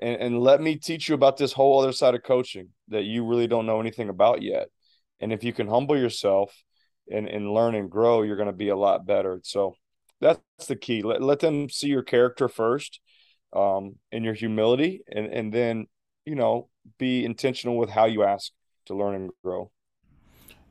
and, 0.00 0.20
and 0.20 0.40
let 0.40 0.60
me 0.60 0.76
teach 0.76 1.08
you 1.08 1.14
about 1.14 1.36
this 1.36 1.52
whole 1.52 1.80
other 1.80 1.92
side 1.92 2.14
of 2.14 2.22
coaching 2.22 2.68
that 2.88 3.04
you 3.04 3.24
really 3.24 3.46
don't 3.46 3.66
know 3.66 3.80
anything 3.80 4.08
about 4.08 4.42
yet. 4.42 4.68
And 5.20 5.32
if 5.32 5.44
you 5.44 5.52
can 5.52 5.68
humble 5.68 5.98
yourself 5.98 6.54
and, 7.10 7.28
and 7.28 7.52
learn 7.52 7.74
and 7.74 7.90
grow, 7.90 8.22
you're 8.22 8.36
going 8.36 8.46
to 8.46 8.52
be 8.52 8.70
a 8.70 8.76
lot 8.76 9.06
better. 9.06 9.40
So 9.44 9.74
that's 10.20 10.66
the 10.68 10.76
key. 10.76 11.02
Let, 11.02 11.22
let 11.22 11.40
them 11.40 11.68
see 11.70 11.88
your 11.88 12.02
character 12.02 12.48
first 12.48 13.00
um, 13.54 13.96
and 14.12 14.24
your 14.24 14.34
humility, 14.34 15.02
and, 15.08 15.26
and 15.26 15.52
then, 15.52 15.86
you 16.24 16.34
know, 16.34 16.68
be 16.98 17.24
intentional 17.24 17.76
with 17.76 17.90
how 17.90 18.06
you 18.06 18.22
ask 18.24 18.52
to 18.86 18.94
learn 18.94 19.14
and 19.14 19.30
grow. 19.44 19.70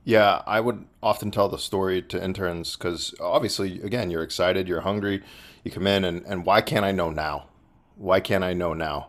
Yeah, 0.04 0.42
I 0.46 0.60
would 0.60 0.86
often 1.02 1.30
tell 1.30 1.48
the 1.48 1.58
story 1.58 2.02
to 2.02 2.22
interns 2.22 2.76
because 2.76 3.14
obviously, 3.20 3.80
again, 3.82 4.10
you're 4.10 4.22
excited, 4.22 4.66
you're 4.66 4.80
hungry, 4.80 5.22
you 5.62 5.70
come 5.70 5.86
in, 5.86 6.04
and, 6.04 6.24
and 6.26 6.46
why 6.46 6.62
can't 6.62 6.84
I 6.84 6.92
know 6.92 7.10
now? 7.10 7.48
Why 7.96 8.20
can't 8.20 8.44
I 8.44 8.54
know 8.54 8.74
now? 8.74 9.08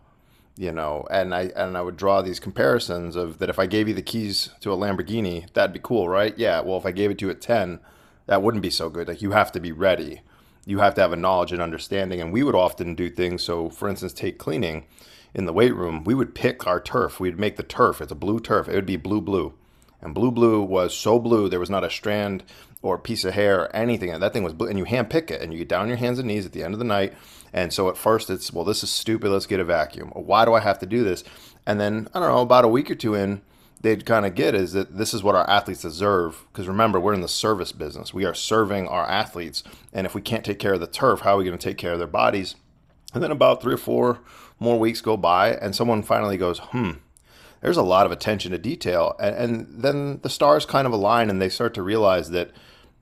you 0.57 0.71
know 0.71 1.07
and 1.09 1.33
i 1.33 1.43
and 1.55 1.77
i 1.77 1.81
would 1.81 1.95
draw 1.95 2.21
these 2.21 2.39
comparisons 2.39 3.15
of 3.15 3.39
that 3.39 3.49
if 3.49 3.57
i 3.57 3.65
gave 3.65 3.87
you 3.87 3.93
the 3.93 4.01
keys 4.01 4.49
to 4.59 4.71
a 4.71 4.75
lamborghini 4.77 5.51
that'd 5.53 5.73
be 5.73 5.79
cool 5.81 6.09
right 6.09 6.37
yeah 6.37 6.59
well 6.59 6.77
if 6.77 6.85
i 6.85 6.91
gave 6.91 7.09
it 7.09 7.17
to 7.17 7.25
you 7.25 7.31
at 7.31 7.41
10 7.41 7.79
that 8.25 8.41
wouldn't 8.43 8.61
be 8.61 8.69
so 8.69 8.89
good 8.89 9.07
like 9.07 9.21
you 9.21 9.31
have 9.31 9.51
to 9.51 9.59
be 9.59 9.71
ready 9.71 10.21
you 10.65 10.79
have 10.79 10.93
to 10.95 11.01
have 11.01 11.13
a 11.13 11.17
knowledge 11.17 11.51
and 11.51 11.61
understanding 11.61 12.21
and 12.21 12.31
we 12.31 12.43
would 12.43 12.55
often 12.55 12.95
do 12.95 13.09
things. 13.09 13.43
So 13.43 13.69
for 13.69 13.89
instance 13.89 14.13
take 14.13 14.37
cleaning 14.37 14.85
in 15.33 15.45
the 15.45 15.53
weight 15.53 15.75
room. 15.75 16.03
We 16.03 16.13
would 16.13 16.35
pick 16.35 16.67
our 16.67 16.81
turf. 16.81 17.19
We'd 17.19 17.39
make 17.39 17.57
the 17.57 17.63
turf. 17.63 18.01
It's 18.01 18.11
a 18.11 18.15
blue 18.15 18.39
turf. 18.39 18.67
It 18.67 18.75
would 18.75 18.85
be 18.85 18.97
blue 18.97 19.21
blue. 19.21 19.53
And 20.01 20.15
blue 20.15 20.31
blue 20.31 20.61
was 20.61 20.95
so 20.95 21.19
blue 21.19 21.49
there 21.49 21.59
was 21.59 21.69
not 21.69 21.83
a 21.83 21.89
strand 21.89 22.43
or 22.81 22.97
piece 22.97 23.23
of 23.23 23.33
hair 23.33 23.61
or 23.61 23.75
anything. 23.75 24.09
And 24.09 24.21
that 24.23 24.33
thing 24.33 24.43
was 24.43 24.53
blue 24.53 24.67
and 24.67 24.77
you 24.77 24.85
hand 24.85 25.09
pick 25.09 25.31
it 25.31 25.41
and 25.41 25.53
you 25.53 25.59
get 25.59 25.69
down 25.69 25.81
on 25.81 25.87
your 25.87 25.97
hands 25.97 26.19
and 26.19 26.27
knees 26.27 26.45
at 26.45 26.51
the 26.51 26.63
end 26.63 26.73
of 26.73 26.79
the 26.79 26.85
night. 26.85 27.13
And 27.53 27.71
so 27.71 27.89
at 27.89 27.97
first 27.97 28.29
it's, 28.29 28.51
well, 28.51 28.65
this 28.65 28.83
is 28.83 28.89
stupid. 28.89 29.29
Let's 29.29 29.45
get 29.45 29.59
a 29.59 29.65
vacuum. 29.65 30.09
Why 30.09 30.45
do 30.45 30.53
I 30.53 30.59
have 30.61 30.79
to 30.79 30.85
do 30.85 31.03
this? 31.03 31.23
And 31.65 31.79
then, 31.79 32.07
I 32.13 32.19
don't 32.19 32.29
know, 32.29 32.41
about 32.41 32.65
a 32.65 32.69
week 32.69 32.89
or 32.89 32.95
two 32.95 33.13
in, 33.13 33.41
they'd 33.81 34.05
kind 34.05 34.25
of 34.25 34.35
get 34.35 34.55
is 34.55 34.73
that 34.73 34.97
this 34.97 35.13
is 35.13 35.23
what 35.23 35.35
our 35.35 35.49
athletes 35.49 35.81
deserve. 35.81 36.45
Because 36.51 36.67
remember, 36.67 36.99
we're 36.99 37.13
in 37.13 37.21
the 37.21 37.27
service 37.27 37.71
business. 37.71 38.13
We 38.13 38.25
are 38.25 38.33
serving 38.33 38.87
our 38.87 39.07
athletes. 39.07 39.63
And 39.91 40.05
if 40.05 40.15
we 40.15 40.21
can't 40.21 40.45
take 40.45 40.59
care 40.59 40.73
of 40.73 40.79
the 40.79 40.87
turf, 40.87 41.21
how 41.21 41.35
are 41.35 41.37
we 41.37 41.45
going 41.45 41.57
to 41.57 41.69
take 41.69 41.77
care 41.77 41.93
of 41.93 41.99
their 41.99 42.07
bodies? 42.07 42.55
And 43.13 43.21
then 43.21 43.31
about 43.31 43.61
three 43.61 43.73
or 43.73 43.77
four 43.77 44.19
more 44.59 44.79
weeks 44.79 45.01
go 45.01 45.17
by, 45.17 45.55
and 45.55 45.75
someone 45.75 46.03
finally 46.03 46.37
goes, 46.37 46.59
hmm, 46.59 46.91
there's 47.61 47.77
a 47.77 47.83
lot 47.83 48.05
of 48.05 48.11
attention 48.11 48.51
to 48.51 48.57
detail. 48.57 49.15
And, 49.19 49.35
and 49.35 49.83
then 49.83 50.19
the 50.21 50.29
stars 50.29 50.65
kind 50.65 50.85
of 50.85 50.93
align 50.93 51.29
and 51.29 51.41
they 51.41 51.49
start 51.49 51.73
to 51.73 51.83
realize 51.83 52.29
that 52.29 52.51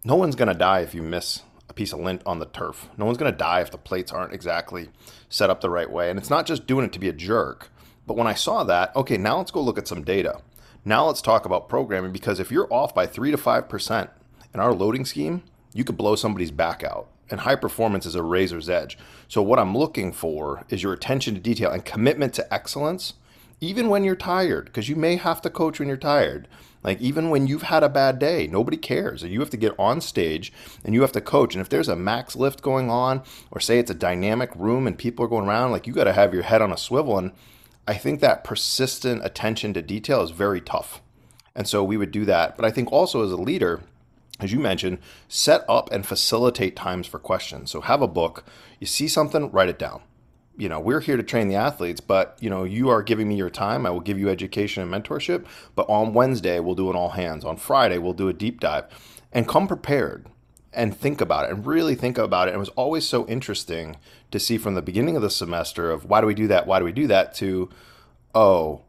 no 0.03 0.15
one's 0.15 0.35
going 0.35 0.47
to 0.47 0.53
die 0.53 0.79
if 0.79 0.95
you 0.95 1.01
miss 1.01 1.43
a 1.67 1.73
piece 1.73 1.93
of 1.93 1.99
lint 1.99 2.21
on 2.25 2.39
the 2.39 2.45
turf. 2.45 2.89
No 2.97 3.05
one's 3.05 3.17
going 3.17 3.31
to 3.31 3.37
die 3.37 3.61
if 3.61 3.71
the 3.71 3.77
plates 3.77 4.11
aren't 4.11 4.33
exactly 4.33 4.89
set 5.29 5.49
up 5.49 5.61
the 5.61 5.69
right 5.69 5.91
way. 5.91 6.09
And 6.09 6.17
it's 6.17 6.29
not 6.29 6.45
just 6.45 6.65
doing 6.65 6.85
it 6.85 6.93
to 6.93 6.99
be 6.99 7.09
a 7.09 7.13
jerk. 7.13 7.69
But 8.07 8.17
when 8.17 8.25
I 8.25 8.33
saw 8.33 8.63
that, 8.63 8.95
okay, 8.95 9.17
now 9.17 9.37
let's 9.37 9.51
go 9.51 9.61
look 9.61 9.77
at 9.77 9.87
some 9.87 10.03
data. 10.03 10.41
Now 10.85 11.05
let's 11.05 11.21
talk 11.21 11.45
about 11.45 11.69
programming 11.69 12.11
because 12.11 12.39
if 12.39 12.51
you're 12.51 12.71
off 12.71 12.95
by 12.95 13.05
3 13.05 13.31
to 13.31 13.37
5% 13.37 14.09
in 14.53 14.59
our 14.59 14.73
loading 14.73 15.05
scheme, 15.05 15.43
you 15.73 15.83
could 15.83 15.97
blow 15.97 16.15
somebody's 16.15 16.51
back 16.51 16.83
out. 16.83 17.07
And 17.29 17.41
high 17.41 17.55
performance 17.55 18.05
is 18.05 18.15
a 18.15 18.23
razor's 18.23 18.69
edge. 18.69 18.97
So, 19.27 19.43
what 19.43 19.59
I'm 19.59 19.77
looking 19.77 20.11
for 20.11 20.65
is 20.69 20.81
your 20.81 20.93
attention 20.93 21.35
to 21.35 21.39
detail 21.39 21.69
and 21.69 21.85
commitment 21.85 22.33
to 22.35 22.53
excellence, 22.53 23.13
even 23.61 23.89
when 23.89 24.03
you're 24.03 24.15
tired, 24.15 24.65
because 24.65 24.89
you 24.89 24.95
may 24.95 25.15
have 25.15 25.39
to 25.41 25.49
coach 25.51 25.77
when 25.77 25.87
you're 25.87 25.97
tired. 25.97 26.47
Like 26.81 27.01
even 27.01 27.29
when 27.29 27.47
you've 27.47 27.63
had 27.63 27.83
a 27.83 27.89
bad 27.89 28.19
day, 28.19 28.47
nobody 28.47 28.77
cares. 28.77 29.23
You 29.23 29.39
have 29.41 29.49
to 29.49 29.57
get 29.57 29.77
on 29.77 30.01
stage 30.01 30.53
and 30.83 30.93
you 30.93 31.01
have 31.01 31.11
to 31.11 31.21
coach. 31.21 31.53
And 31.53 31.61
if 31.61 31.69
there's 31.69 31.89
a 31.89 31.95
max 31.95 32.35
lift 32.35 32.61
going 32.61 32.89
on, 32.89 33.21
or 33.51 33.59
say 33.59 33.79
it's 33.79 33.91
a 33.91 33.95
dynamic 33.95 34.55
room 34.55 34.87
and 34.87 34.97
people 34.97 35.25
are 35.25 35.29
going 35.29 35.47
around, 35.47 35.71
like 35.71 35.87
you 35.87 35.93
got 35.93 36.05
to 36.05 36.13
have 36.13 36.33
your 36.33 36.43
head 36.43 36.61
on 36.61 36.71
a 36.71 36.77
swivel. 36.77 37.17
And 37.17 37.31
I 37.89 37.97
think 37.97 38.19
that 38.21 38.43
persistent 38.43 39.25
attention 39.25 39.73
to 39.73 39.81
detail 39.81 40.21
is 40.21 40.31
very 40.31 40.61
tough. 40.61 41.01
And 41.55 41.67
so 41.67 41.83
we 41.83 41.97
would 41.97 42.11
do 42.11 42.23
that. 42.25 42.55
But 42.55 42.65
I 42.65 42.71
think 42.71 42.91
also 42.91 43.23
as 43.23 43.31
a 43.31 43.37
leader, 43.37 43.81
as 44.39 44.53
you 44.53 44.59
mentioned, 44.59 44.99
set 45.27 45.65
up 45.67 45.91
and 45.91 46.05
facilitate 46.05 46.75
times 46.75 47.07
for 47.07 47.19
questions. 47.19 47.71
So 47.71 47.81
have 47.81 48.01
a 48.01 48.07
book. 48.07 48.45
You 48.79 48.87
see 48.87 49.07
something, 49.07 49.51
write 49.51 49.69
it 49.69 49.79
down 49.79 50.01
you 50.59 50.67
know, 50.67 50.79
we're 50.79 50.99
here 50.99 51.15
to 51.15 51.23
train 51.23 51.47
the 51.47 51.55
athletes, 51.55 52.01
but 52.01 52.37
you 52.41 52.49
know, 52.49 52.65
you 52.65 52.89
are 52.89 53.01
giving 53.01 53.29
me 53.29 53.35
your 53.35 53.49
time. 53.49 53.85
I 53.85 53.91
will 53.91 54.01
give 54.01 54.19
you 54.19 54.29
education 54.29 54.83
and 54.83 54.91
mentorship. 54.91 55.45
But 55.73 55.89
on 55.89 56.13
Wednesday, 56.13 56.59
we'll 56.59 56.75
do 56.75 56.89
an 56.89 56.97
all 56.97 57.11
hands. 57.11 57.45
On 57.45 57.55
Friday, 57.55 57.97
we'll 57.97 58.11
do 58.11 58.27
a 58.27 58.33
deep 58.33 58.59
dive, 58.59 58.83
and 59.31 59.47
come 59.47 59.69
prepared 59.69 60.27
and 60.73 60.95
think 60.95 61.21
about 61.21 61.45
it 61.45 61.51
and 61.51 61.65
really 61.65 61.95
think 61.95 62.17
about 62.17 62.47
it. 62.47 62.53
It 62.53 62.59
was 62.59 62.69
always 62.69 63.05
so 63.05 63.27
interesting 63.27 63.97
to 64.31 64.39
see 64.39 64.57
from 64.57 64.75
the 64.75 64.81
beginning 64.81 65.15
of 65.15 65.21
the 65.21 65.29
semester 65.29 65.91
of 65.91 66.05
why 66.05 66.21
do 66.21 66.27
we 66.27 66.33
do 66.33 66.47
that? 66.47 66.67
Why 66.67 66.79
do 66.79 66.85
we 66.85 66.91
do 66.91 67.07
that? 67.07 67.33
To 67.35 67.69
oh, 68.35 68.81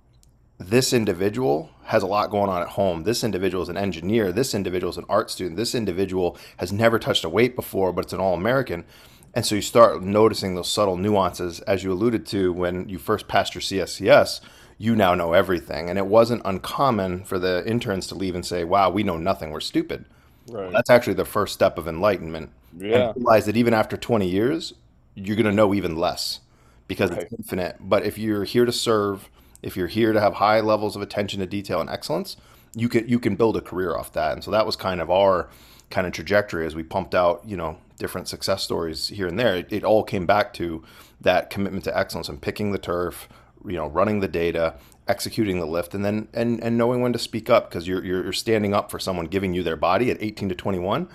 this 0.59 0.93
individual 0.93 1.71
has 1.85 2.03
a 2.03 2.07
lot 2.07 2.31
going 2.31 2.51
on 2.51 2.61
at 2.61 2.69
home. 2.69 3.05
This 3.05 3.25
individual 3.25 3.63
is 3.63 3.71
an 3.71 3.79
engineer. 3.79 4.31
This 4.31 4.55
individual 4.55 4.91
is 4.91 4.99
an 4.99 5.07
art 5.09 5.31
student. 5.31 5.57
This 5.57 5.75
individual 5.75 6.37
has 6.59 6.71
never 6.71 6.99
touched 6.99 7.25
a 7.25 7.31
weight 7.31 7.57
before, 7.57 7.93
but 7.93 8.05
it's 8.05 8.13
an 8.13 8.21
all 8.21 8.35
American. 8.35 8.85
And 9.33 9.47
so 9.47 9.55
you 9.55 9.63
start 9.63 10.03
noticing 10.03 10.55
those 10.55 10.71
subtle 10.71 10.97
nuances, 10.97 11.61
as 11.61 11.83
you 11.83 11.93
alluded 11.93 12.27
to 12.27 12.53
when 12.53 12.89
you 12.89 12.99
first 12.99 13.27
passed 13.27 13.55
your 13.55 13.63
CSCS. 13.63 14.41
You 14.77 14.95
now 14.97 15.15
know 15.15 15.33
everything, 15.33 15.89
and 15.89 15.99
it 15.99 16.07
wasn't 16.07 16.43
uncommon 16.45 17.25
for 17.25 17.39
the 17.39 17.67
interns 17.67 18.07
to 18.09 18.15
leave 18.15 18.35
and 18.35 18.45
say, 18.45 18.65
"Wow, 18.65 18.91
we 18.91 19.03
know 19.03 19.19
nothing. 19.19 19.51
We're 19.51 19.61
stupid." 19.61 20.07
Right. 20.49 20.63
Well, 20.65 20.73
that's 20.73 20.91
actually 20.91 21.15
the 21.15 21.25
first 21.25 21.55
step 21.55 21.79
of 21.79 21.87
enlightenment. 21.87 22.51
Yeah. 22.77 23.11
And 23.11 23.17
realize 23.17 23.47
that 23.47 23.57
even 23.57 23.75
after 23.75 23.97
20 23.97 24.29
years, 24.29 24.75
you're 25.15 25.37
going 25.37 25.47
to 25.47 25.53
know 25.53 25.75
even 25.75 25.97
less 25.97 26.41
because 26.89 27.11
right. 27.11 27.23
it's 27.23 27.33
infinite. 27.33 27.77
But 27.81 28.05
if 28.05 28.19
you're 28.19 28.45
here 28.45 28.65
to 28.65 28.73
serve, 28.73 29.29
if 29.63 29.77
you're 29.77 29.87
here 29.87 30.13
to 30.13 30.21
have 30.21 30.35
high 30.35 30.61
levels 30.61 30.97
of 30.97 31.03
attention 31.03 31.41
to 31.41 31.47
detail 31.47 31.81
and 31.81 31.91
excellence, 31.91 32.37
you 32.75 32.89
can 32.89 33.09
you 33.09 33.19
can 33.19 33.37
build 33.37 33.57
a 33.57 33.61
career 33.61 33.97
off 33.97 34.13
that. 34.13 34.33
And 34.33 34.45
so 34.45 34.51
that 34.51 34.67
was 34.67 34.77
kind 34.77 35.01
of 35.01 35.11
our 35.11 35.49
kind 35.91 36.07
of 36.07 36.13
trajectory 36.13 36.67
as 36.67 36.75
we 36.75 36.83
pumped 36.83 37.15
out, 37.15 37.43
you 37.45 37.57
know, 37.57 37.79
different 37.99 38.29
success 38.29 38.63
stories 38.63 39.09
here 39.09 39.27
and 39.27 39.39
there. 39.39 39.57
It, 39.57 39.73
it 39.73 39.85
all 39.85 40.05
came 40.05 40.27
back 40.27 40.53
to 40.55 40.85
that 41.21 41.51
commitment 41.51 41.85
to 41.85 41.97
excellence 41.97 42.29
and 42.29 42.41
picking 42.41 42.73
the 42.73 42.79
turf, 42.79 43.29
you 43.67 43.77
know, 43.77 43.89
running 43.89 44.21
the 44.21 44.29
data, 44.29 44.75
executing 45.11 45.59
the 45.59 45.67
lift, 45.67 45.95
and 45.95 46.05
then 46.05 46.29
and 46.33 46.63
and 46.63 46.79
knowing 46.79 47.03
when 47.03 47.13
to 47.13 47.19
speak 47.19 47.51
up 47.51 47.69
because 47.69 47.87
you're, 47.87 48.05
you're 48.05 48.33
standing 48.33 48.73
up 48.73 48.91
for 48.91 48.99
someone 48.99 49.27
giving 49.27 49.53
you 49.53 49.63
their 49.63 49.77
body 49.77 50.11
at 50.11 50.23
18 50.23 50.49
to 50.49 50.55
21. 50.55 51.09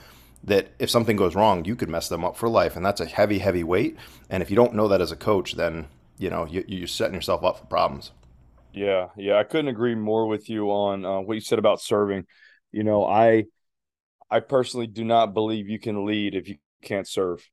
That 0.44 0.68
if 0.78 0.92
something 0.92 1.16
goes 1.16 1.34
wrong, 1.34 1.66
you 1.66 1.76
could 1.76 1.90
mess 1.90 2.08
them 2.08 2.24
up 2.24 2.36
for 2.38 2.48
life, 2.48 2.76
and 2.76 2.86
that's 2.86 3.02
a 3.02 3.06
heavy, 3.06 3.40
heavy 3.40 3.64
weight. 3.64 3.98
And 4.30 4.44
if 4.44 4.52
you 4.52 4.56
don't 4.56 4.76
know 4.76 4.88
that 4.90 5.02
as 5.02 5.12
a 5.12 5.16
coach, 5.16 5.54
then 5.54 5.88
you 6.20 6.30
know 6.30 6.46
you, 6.46 6.64
you're 6.68 6.88
setting 6.88 7.16
yourself 7.16 7.44
up 7.44 7.58
for 7.58 7.66
problems. 7.66 8.12
Yeah, 8.74 9.08
yeah, 9.16 9.38
I 9.38 9.44
couldn't 9.44 9.70
agree 9.70 9.96
more 9.96 10.28
with 10.28 10.50
you 10.50 10.70
on 10.70 11.06
uh, 11.06 11.22
what 11.22 11.36
you 11.36 11.42
said 11.42 11.60
about 11.60 11.82
serving. 11.82 12.26
You 12.72 12.84
know, 12.84 13.06
I 13.06 13.46
I 14.30 14.42
personally 14.42 14.88
do 14.88 15.06
not 15.06 15.34
believe 15.34 15.70
you 15.70 15.80
can 15.80 16.06
lead 16.06 16.36
if 16.36 16.50
you 16.50 16.58
can't 16.82 17.08
serve. 17.08 17.48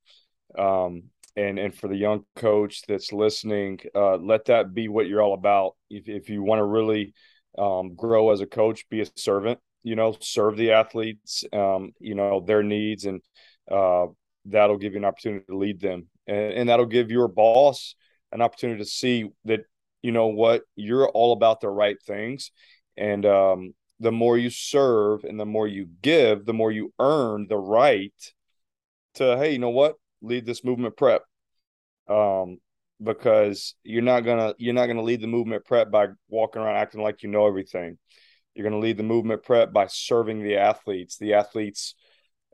Um, 0.58 1.04
and 1.36 1.58
and 1.58 1.74
for 1.74 1.88
the 1.88 1.96
young 1.96 2.24
coach 2.36 2.82
that's 2.86 3.12
listening, 3.12 3.80
uh, 3.94 4.16
let 4.16 4.46
that 4.46 4.74
be 4.74 4.88
what 4.88 5.06
you're 5.06 5.22
all 5.22 5.34
about. 5.34 5.76
If 5.90 6.08
if 6.08 6.28
you 6.28 6.42
want 6.42 6.60
to 6.60 6.64
really 6.64 7.14
um, 7.58 7.94
grow 7.94 8.30
as 8.30 8.40
a 8.40 8.46
coach, 8.46 8.88
be 8.88 9.02
a 9.02 9.06
servant. 9.16 9.58
You 9.82 9.96
know, 9.96 10.16
serve 10.20 10.56
the 10.56 10.72
athletes. 10.72 11.44
Um, 11.52 11.92
you 11.98 12.14
know 12.14 12.40
their 12.40 12.62
needs, 12.62 13.04
and 13.04 13.20
uh, 13.70 14.06
that'll 14.46 14.78
give 14.78 14.92
you 14.92 14.98
an 14.98 15.04
opportunity 15.04 15.44
to 15.48 15.56
lead 15.56 15.80
them, 15.80 16.08
and, 16.26 16.52
and 16.52 16.68
that'll 16.68 16.86
give 16.86 17.10
your 17.10 17.28
boss 17.28 17.94
an 18.32 18.40
opportunity 18.40 18.82
to 18.82 18.88
see 18.88 19.30
that 19.44 19.60
you 20.02 20.12
know 20.12 20.26
what 20.28 20.62
you're 20.76 21.08
all 21.08 21.32
about 21.32 21.60
the 21.60 21.68
right 21.68 22.00
things, 22.06 22.50
and 22.96 23.26
um, 23.26 23.74
the 24.02 24.12
more 24.12 24.36
you 24.36 24.50
serve 24.50 25.24
and 25.24 25.38
the 25.38 25.46
more 25.46 25.68
you 25.68 25.88
give, 26.02 26.44
the 26.44 26.52
more 26.52 26.72
you 26.72 26.92
earn 26.98 27.46
the 27.48 27.56
right 27.56 28.12
to, 29.14 29.36
hey, 29.36 29.52
you 29.52 29.58
know 29.58 29.70
what? 29.70 29.94
Lead 30.22 30.46
this 30.46 30.64
movement 30.64 30.96
prep. 30.96 31.22
Um, 32.08 32.58
because 33.02 33.74
you're 33.82 34.02
not 34.02 34.20
gonna 34.20 34.54
you're 34.58 34.74
not 34.74 34.86
gonna 34.86 35.02
lead 35.02 35.20
the 35.20 35.26
movement 35.26 35.64
prep 35.64 35.90
by 35.90 36.08
walking 36.28 36.62
around 36.62 36.76
acting 36.76 37.02
like 37.02 37.22
you 37.22 37.28
know 37.28 37.46
everything. 37.46 37.98
You're 38.54 38.68
going 38.68 38.80
to 38.80 38.86
lead 38.86 38.98
the 38.98 39.02
movement 39.02 39.42
prep 39.42 39.72
by 39.72 39.86
serving 39.86 40.42
the 40.42 40.56
athletes. 40.56 41.16
The 41.16 41.34
athletes 41.34 41.94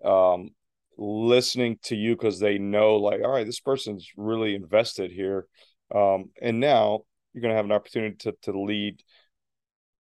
um, 0.04 0.50
listening 0.96 1.78
to 1.85 1.96
you 1.96 2.14
because 2.14 2.38
they 2.38 2.59
know, 2.59 2.96
like, 2.96 3.20
all 3.22 3.33
right, 3.33 3.46
this 3.46 3.61
person's 3.61 4.09
really 4.16 4.54
invested 4.54 5.11
here. 5.11 5.46
Um, 5.94 6.31
and 6.40 6.61
now 6.61 7.00
you're 7.33 7.42
going 7.42 7.52
to 7.52 7.57
have 7.57 7.64
an 7.64 7.72
opportunity 7.72 8.16
to, 8.16 8.35
to 8.42 8.61
lead 8.61 9.02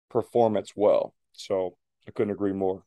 performance 0.10 0.72
well. 0.76 1.14
So 1.34 1.76
I 2.08 2.12
couldn't 2.12 2.34
agree 2.34 2.54
more. 2.54 2.84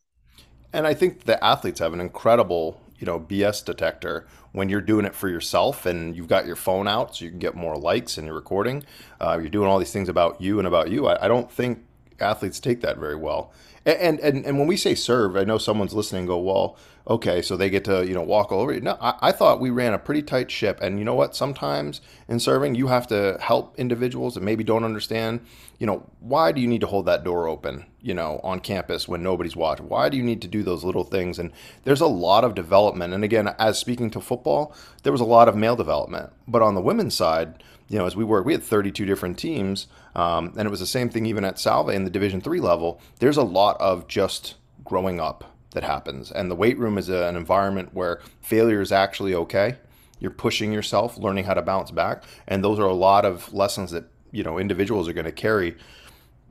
And 0.73 0.87
I 0.87 0.95
think 0.95 1.25
the 1.25 1.43
athletes 1.45 1.81
have 1.81 1.93
an 1.93 2.01
incredible, 2.01 2.81
you 2.99 3.07
know, 3.07 3.19
BS 3.19 3.65
detector 3.65 4.27
when 4.53 4.69
you're 4.69 4.81
doing 4.81 5.05
it 5.05 5.15
for 5.15 5.29
yourself 5.29 5.85
and 5.87 6.17
you've 6.17 6.29
got 6.29 6.47
your 6.47 6.57
phone 6.57 6.87
out 6.87 7.17
so 7.17 7.25
you 7.25 7.31
can 7.31 7.41
get 7.41 7.55
more 7.55 7.77
likes 7.77 8.17
and 8.17 8.27
you're 8.27 8.35
recording. 8.37 8.85
Uh, 9.21 9.39
you're 9.41 9.51
doing 9.51 9.69
all 9.69 9.79
these 9.79 9.93
things 9.93 10.09
about 10.09 10.41
you 10.41 10.59
and 10.59 10.69
about 10.69 10.91
you. 10.91 11.07
I, 11.07 11.25
I 11.25 11.29
don't 11.29 11.51
think 11.51 11.85
athletes 12.21 12.61
take 12.61 12.81
that 12.83 12.99
very 12.99 13.17
well. 13.17 13.53
And, 13.87 14.19
and 14.21 14.47
and 14.47 14.59
when 14.59 14.67
we 14.67 14.79
say 14.79 14.95
serve, 14.95 15.37
I 15.37 15.45
know 15.45 15.59
someone's 15.59 15.93
listening 15.93 16.21
and 16.21 16.29
go, 16.29 16.39
well, 16.39 16.79
okay, 17.07 17.43
so 17.43 17.55
they 17.55 17.69
get 17.69 17.85
to 17.85 18.07
you 18.07 18.15
know 18.15 18.23
walk 18.23 18.51
all 18.51 18.61
over 18.61 18.73
you. 18.73 18.81
No, 18.81 18.97
I, 18.99 19.15
I 19.21 19.33
thought 19.33 19.61
we 19.61 19.69
ran 19.69 19.93
a 19.93 19.99
pretty 19.99 20.23
tight 20.23 20.51
ship, 20.51 20.81
and 20.81 20.99
you 20.99 21.05
know 21.05 21.15
what? 21.15 21.37
Sometimes 21.37 22.01
in 22.27 22.41
serving, 22.41 22.77
you 22.77 22.87
have 22.87 23.07
to 23.09 23.37
help 23.41 23.79
individuals 23.79 24.35
that 24.35 24.43
maybe 24.43 24.65
don't 24.65 24.85
understand. 24.85 25.41
You 25.79 25.87
know, 25.87 26.11
why 26.21 26.53
do 26.53 26.63
you 26.63 26.67
need 26.67 26.81
to 26.81 26.87
hold 26.87 27.05
that 27.07 27.25
door 27.25 27.47
open? 27.47 27.85
You 28.01 28.15
know, 28.15 28.41
on 28.43 28.61
campus 28.61 29.07
when 29.07 29.23
nobody's 29.23 29.57
watching. 29.57 29.89
Why 29.89 30.09
do 30.09 30.17
you 30.17 30.23
need 30.23 30.41
to 30.43 30.49
do 30.49 30.63
those 30.63 30.83
little 30.83 31.05
things? 31.05 31.39
And 31.39 31.53
there's 31.83 32.01
a 32.01 32.07
lot 32.07 32.45
of 32.45 32.55
development. 32.55 33.13
And 33.13 33.23
again, 33.23 33.55
as 33.59 33.79
speaking 33.79 34.11
to 34.13 34.21
football, 34.21 34.75
there 35.03 35.13
was 35.13 35.21
a 35.21 35.27
lot 35.27 35.49
of 35.49 35.57
male 35.57 35.77
development, 35.77 36.33
but 36.49 36.63
on 36.63 36.75
the 36.75 36.81
women's 36.81 37.15
side 37.15 37.63
you 37.89 37.99
know, 37.99 38.07
as 38.07 38.17
we 38.17 38.25
work, 38.25 38.45
we 38.45 38.53
had 38.53 38.63
32 38.63 39.05
different 39.05 39.39
teams, 39.39 39.87
um, 40.15 40.55
and 40.57 40.67
it 40.67 40.71
was 40.71 40.81
the 40.81 40.87
same 40.87 41.11
thing 41.11 41.27
even 41.27 41.45
at 41.45 41.59
Salve 41.59 41.91
in 41.91 42.05
the 42.05 42.11
Division 42.11 42.41
three 42.41 42.61
level. 42.61 43.01
There's 43.19 43.37
a 43.37 43.43
lot 43.43 43.81
of 43.81 44.09
just 44.09 44.55
growing 44.85 45.21
up 45.21 45.53
that 45.73 45.85
happens, 45.85 46.31
and 46.31 46.51
the 46.51 46.55
weight 46.55 46.79
room 46.79 46.99
is 46.99 47.09
a, 47.09 47.27
an 47.29 47.37
environment 47.37 47.91
where 47.93 48.21
failure 48.41 48.81
is 48.81 48.93
actually 48.93 49.35
okay. 49.35 49.77
You're 50.19 50.31
pushing 50.31 50.73
yourself, 50.73 51.19
learning 51.19 51.45
how 51.45 51.55
to 51.55 51.63
bounce 51.63 51.91
back, 51.91 52.25
and 52.47 52.65
those 52.65 52.79
are 52.79 52.87
a 52.87 52.95
lot 52.95 53.25
of 53.25 53.53
lessons 53.53 53.91
that 53.91 54.05
you 54.31 54.43
know 54.43 54.59
individuals 54.59 55.09
are 55.09 55.13
going 55.13 55.25
to 55.27 55.33
carry 55.33 55.77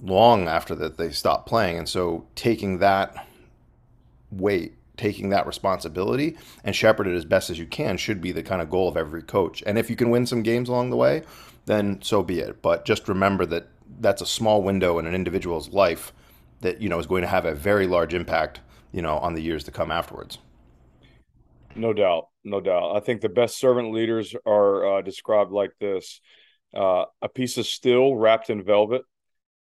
long 0.02 0.48
after 0.48 0.76
that 0.76 0.98
they 0.98 1.12
stop 1.12 1.48
playing. 1.48 1.78
And 1.78 1.90
so 1.90 2.28
taking 2.36 2.80
that 2.80 3.28
weight 4.32 4.76
taking 4.98 5.30
that 5.30 5.48
responsibility 5.48 6.38
and 6.64 6.76
shepherd 6.76 7.08
it 7.08 7.16
as 7.16 7.26
best 7.26 7.50
as 7.50 7.58
you 7.58 7.66
can 7.66 7.98
should 7.98 8.22
be 8.22 8.32
the 8.32 8.44
kind 8.44 8.62
of 8.62 8.70
goal 8.70 8.88
of 8.88 8.98
every 8.98 9.24
coach. 9.24 9.64
And 9.66 9.78
if 9.78 9.90
you 9.90 9.96
can 9.96 10.10
win 10.10 10.26
some 10.26 10.44
games 10.44 10.70
along 10.70 10.90
the 10.90 10.96
way, 10.96 11.24
then 11.66 12.02
so 12.02 12.24
be 12.24 12.40
it. 12.40 12.62
But 12.62 12.86
just 12.86 13.08
remember 13.08 13.46
that 13.48 13.68
that's 14.00 14.22
a 14.22 14.26
small 14.26 14.62
window 14.62 15.00
in 15.00 15.06
an 15.06 15.16
individual's 15.16 15.70
life 15.70 16.14
that 16.62 16.82
you 16.82 16.90
know 16.90 17.00
is 17.00 17.06
going 17.06 17.22
to 17.22 17.28
have 17.28 17.46
a 17.46 17.54
very 17.54 17.88
large 17.88 18.14
impact, 18.14 18.62
you 18.92 19.02
know, 19.02 19.18
on 19.20 19.34
the 19.34 19.42
years 19.42 19.64
to 19.66 19.72
come 19.72 19.92
afterwards. 19.92 20.38
No 21.76 21.94
doubt, 21.94 22.28
no 22.44 22.62
doubt. 22.62 22.96
I 22.96 23.00
think 23.00 23.22
the 23.22 23.30
best 23.30 23.58
servant 23.58 23.92
leaders 23.92 24.36
are 24.46 24.98
uh, 24.98 25.02
described 25.02 25.52
like 25.52 25.72
this: 25.80 26.22
uh, 26.76 27.06
a 27.22 27.30
piece 27.30 27.58
of 27.58 27.66
steel 27.66 28.16
wrapped 28.16 28.50
in 28.50 28.64
velvet. 28.64 29.04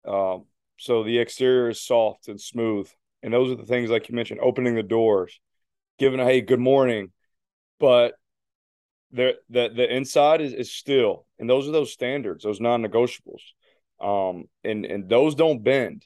Um, 0.07 0.45
so 0.79 1.03
the 1.03 1.19
exterior 1.19 1.71
is 1.71 1.81
soft 1.81 2.29
and 2.29 2.41
smooth, 2.41 2.89
and 3.25 3.33
those 3.33 3.51
are 3.51 3.57
the 3.57 3.65
things 3.65 3.89
like 3.89 4.11
you 4.11 4.15
mentioned, 4.15 4.41
opening 4.43 4.75
the 4.75 4.83
doors, 4.83 5.41
giving 5.99 6.21
a 6.21 6.25
hey, 6.25 6.43
good 6.43 6.61
morning. 6.61 7.11
But 7.81 8.15
the 9.13 9.37
the 9.49 9.71
the 9.75 9.97
inside 9.97 10.43
is, 10.43 10.53
is 10.53 10.71
still, 10.71 11.27
and 11.39 11.49
those 11.49 11.67
are 11.67 11.73
those 11.73 11.91
standards, 11.91 12.45
those 12.45 12.61
non-negotiables. 12.61 13.41
Um, 13.99 14.45
and 14.63 14.85
and 14.85 15.09
those 15.09 15.35
don't 15.35 15.65
bend. 15.65 16.05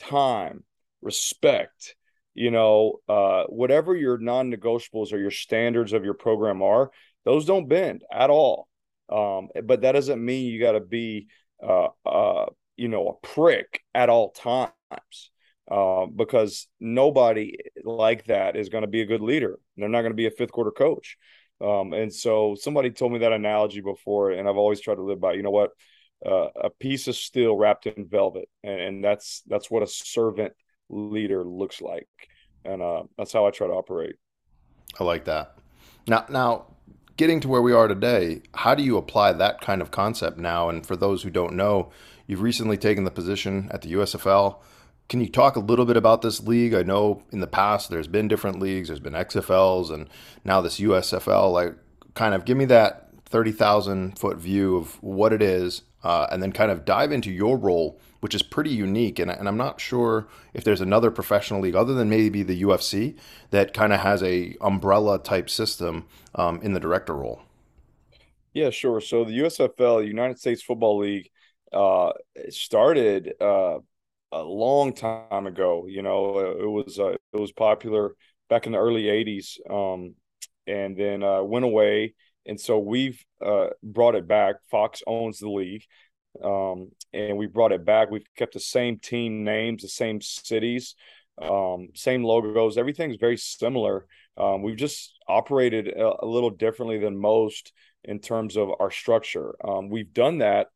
Time, 0.00 0.64
respect, 1.00 1.94
you 2.34 2.50
know, 2.50 3.00
uh, 3.08 3.44
whatever 3.44 3.94
your 3.94 4.18
non-negotiables 4.18 5.12
or 5.12 5.18
your 5.18 5.30
standards 5.30 5.92
of 5.92 6.04
your 6.04 6.14
program 6.14 6.62
are, 6.62 6.90
those 7.24 7.46
don't 7.46 7.68
bend 7.68 8.02
at 8.12 8.28
all. 8.28 8.68
Um, 9.08 9.48
but 9.64 9.82
that 9.82 9.92
doesn't 9.92 10.22
mean 10.22 10.52
you 10.52 10.60
got 10.60 10.72
to 10.72 10.80
be, 10.80 11.28
uh, 11.62 11.88
uh, 12.04 12.46
you 12.76 12.88
know, 12.88 13.08
a 13.08 13.26
prick 13.26 13.80
at 13.94 14.10
all 14.10 14.32
times 14.32 15.30
uh, 15.70 16.06
because 16.06 16.68
nobody 16.78 17.56
like 17.84 18.24
that 18.26 18.56
is 18.56 18.68
going 18.68 18.82
to 18.82 18.88
be 18.88 19.00
a 19.00 19.06
good 19.06 19.20
leader. 19.20 19.58
They're 19.76 19.88
not 19.88 20.02
going 20.02 20.12
to 20.12 20.16
be 20.16 20.26
a 20.26 20.30
fifth 20.30 20.52
quarter 20.52 20.70
coach. 20.70 21.16
Um, 21.60 21.92
and 21.92 22.12
so 22.12 22.54
somebody 22.58 22.90
told 22.90 23.12
me 23.12 23.20
that 23.20 23.32
analogy 23.32 23.80
before, 23.80 24.30
and 24.30 24.48
I've 24.48 24.56
always 24.56 24.80
tried 24.80 24.96
to 24.96 25.02
live 25.02 25.20
by. 25.20 25.32
You 25.32 25.42
know 25.42 25.50
what? 25.50 25.70
Uh, 26.24 26.48
a 26.62 26.70
piece 26.70 27.08
of 27.08 27.16
steel 27.16 27.56
wrapped 27.56 27.86
in 27.86 28.08
velvet, 28.08 28.48
and, 28.62 28.80
and, 28.80 29.04
that's 29.04 29.42
that's 29.46 29.70
what 29.70 29.82
a 29.82 29.86
servant 29.86 30.54
leader 30.88 31.44
looks 31.44 31.82
like, 31.82 32.08
and 32.64 32.80
uh, 32.80 33.02
that's 33.18 33.34
how 33.34 33.46
I 33.46 33.50
try 33.50 33.66
to 33.66 33.74
operate. 33.74 34.16
I 34.98 35.04
like 35.04 35.26
that. 35.26 35.58
Now, 36.06 36.24
now, 36.30 36.66
getting 37.16 37.40
to 37.40 37.48
where 37.48 37.60
we 37.60 37.72
are 37.72 37.86
today, 37.86 38.42
how 38.54 38.74
do 38.74 38.82
you 38.82 38.96
apply 38.96 39.32
that 39.34 39.60
kind 39.60 39.82
of 39.82 39.90
concept 39.90 40.38
now? 40.38 40.70
And 40.70 40.86
for 40.86 40.96
those 40.96 41.22
who 41.22 41.30
don't 41.30 41.54
know, 41.54 41.90
you've 42.26 42.42
recently 42.42 42.78
taken 42.78 43.04
the 43.04 43.10
position 43.10 43.68
at 43.70 43.82
the 43.82 43.92
USFL. 43.92 44.56
Can 45.08 45.20
you 45.20 45.28
talk 45.28 45.56
a 45.56 45.60
little 45.60 45.84
bit 45.84 45.96
about 45.96 46.22
this 46.22 46.42
league? 46.42 46.74
I 46.74 46.82
know 46.82 47.22
in 47.30 47.40
the 47.40 47.46
past 47.46 47.90
there's 47.90 48.08
been 48.08 48.26
different 48.26 48.58
leagues, 48.58 48.88
there's 48.88 49.00
been 49.00 49.12
XFLs, 49.12 49.90
and 49.90 50.08
now 50.44 50.60
this 50.60 50.80
USFL. 50.80 51.52
Like, 51.52 51.74
kind 52.14 52.34
of 52.34 52.44
give 52.44 52.56
me 52.56 52.64
that 52.66 53.10
30,000 53.26 54.18
foot 54.18 54.38
view 54.38 54.76
of 54.76 55.00
what 55.02 55.32
it 55.32 55.42
is, 55.42 55.82
uh, 56.02 56.26
and 56.30 56.42
then 56.42 56.50
kind 56.50 56.70
of 56.70 56.84
dive 56.84 57.12
into 57.12 57.30
your 57.30 57.56
role, 57.56 58.00
which 58.20 58.34
is 58.34 58.42
pretty 58.42 58.70
unique. 58.70 59.18
And, 59.18 59.30
and 59.30 59.46
I'm 59.46 59.56
not 59.56 59.80
sure 59.80 60.26
if 60.54 60.64
there's 60.64 60.80
another 60.80 61.10
professional 61.10 61.60
league 61.60 61.76
other 61.76 61.94
than 61.94 62.08
maybe 62.08 62.42
the 62.42 62.62
UFC 62.62 63.16
that 63.50 63.74
kind 63.74 63.92
of 63.92 64.00
has 64.00 64.22
a 64.22 64.56
umbrella 64.60 65.18
type 65.18 65.48
system 65.48 66.06
um, 66.34 66.60
in 66.62 66.72
the 66.72 66.80
director 66.80 67.14
role. 67.14 67.42
Yeah, 68.54 68.70
sure. 68.70 69.00
So 69.00 69.24
the 69.24 69.38
USFL, 69.40 70.06
United 70.06 70.38
States 70.38 70.62
Football 70.62 70.98
League, 70.98 71.30
uh, 71.72 72.12
started 72.48 73.34
uh, 73.40 73.78
a 74.32 74.42
long 74.42 74.92
time 74.92 75.46
ago. 75.46 75.86
You 75.88 76.02
know, 76.02 76.36
uh, 76.36 76.62
it 76.62 76.68
was 76.68 76.98
uh, 76.98 77.14
it 77.32 77.40
was 77.40 77.52
popular 77.52 78.14
back 78.48 78.66
in 78.66 78.72
the 78.72 78.78
early 78.78 79.04
'80s, 79.04 79.58
um, 79.70 80.14
and 80.66 80.96
then 80.96 81.22
uh, 81.22 81.42
went 81.42 81.64
away. 81.64 82.14
And 82.46 82.60
so 82.60 82.78
we've 82.78 83.22
uh, 83.44 83.68
brought 83.82 84.14
it 84.14 84.28
back. 84.28 84.56
Fox 84.70 85.02
owns 85.06 85.40
the 85.40 85.50
league, 85.50 85.82
um, 86.42 86.90
and 87.12 87.36
we 87.36 87.46
brought 87.46 87.72
it 87.72 87.84
back. 87.84 88.10
We've 88.10 88.26
kept 88.36 88.54
the 88.54 88.60
same 88.60 88.98
team 88.98 89.42
names, 89.42 89.82
the 89.82 89.88
same 89.88 90.20
cities, 90.20 90.94
um, 91.42 91.88
same 91.94 92.22
logos. 92.22 92.78
Everything's 92.78 93.16
very 93.16 93.36
similar. 93.36 94.06
Um, 94.36 94.62
we've 94.62 94.76
just 94.76 95.14
operated 95.26 95.88
a, 95.88 96.24
a, 96.24 96.26
little 96.26 96.50
differently 96.50 96.98
than 96.98 97.18
most 97.18 97.72
in 98.04 98.20
terms 98.20 98.56
of 98.56 98.70
our 98.78 98.90
structure. 98.90 99.54
Um, 99.66 99.88
we've 99.88 100.12
done 100.12 100.38
that 100.38 100.68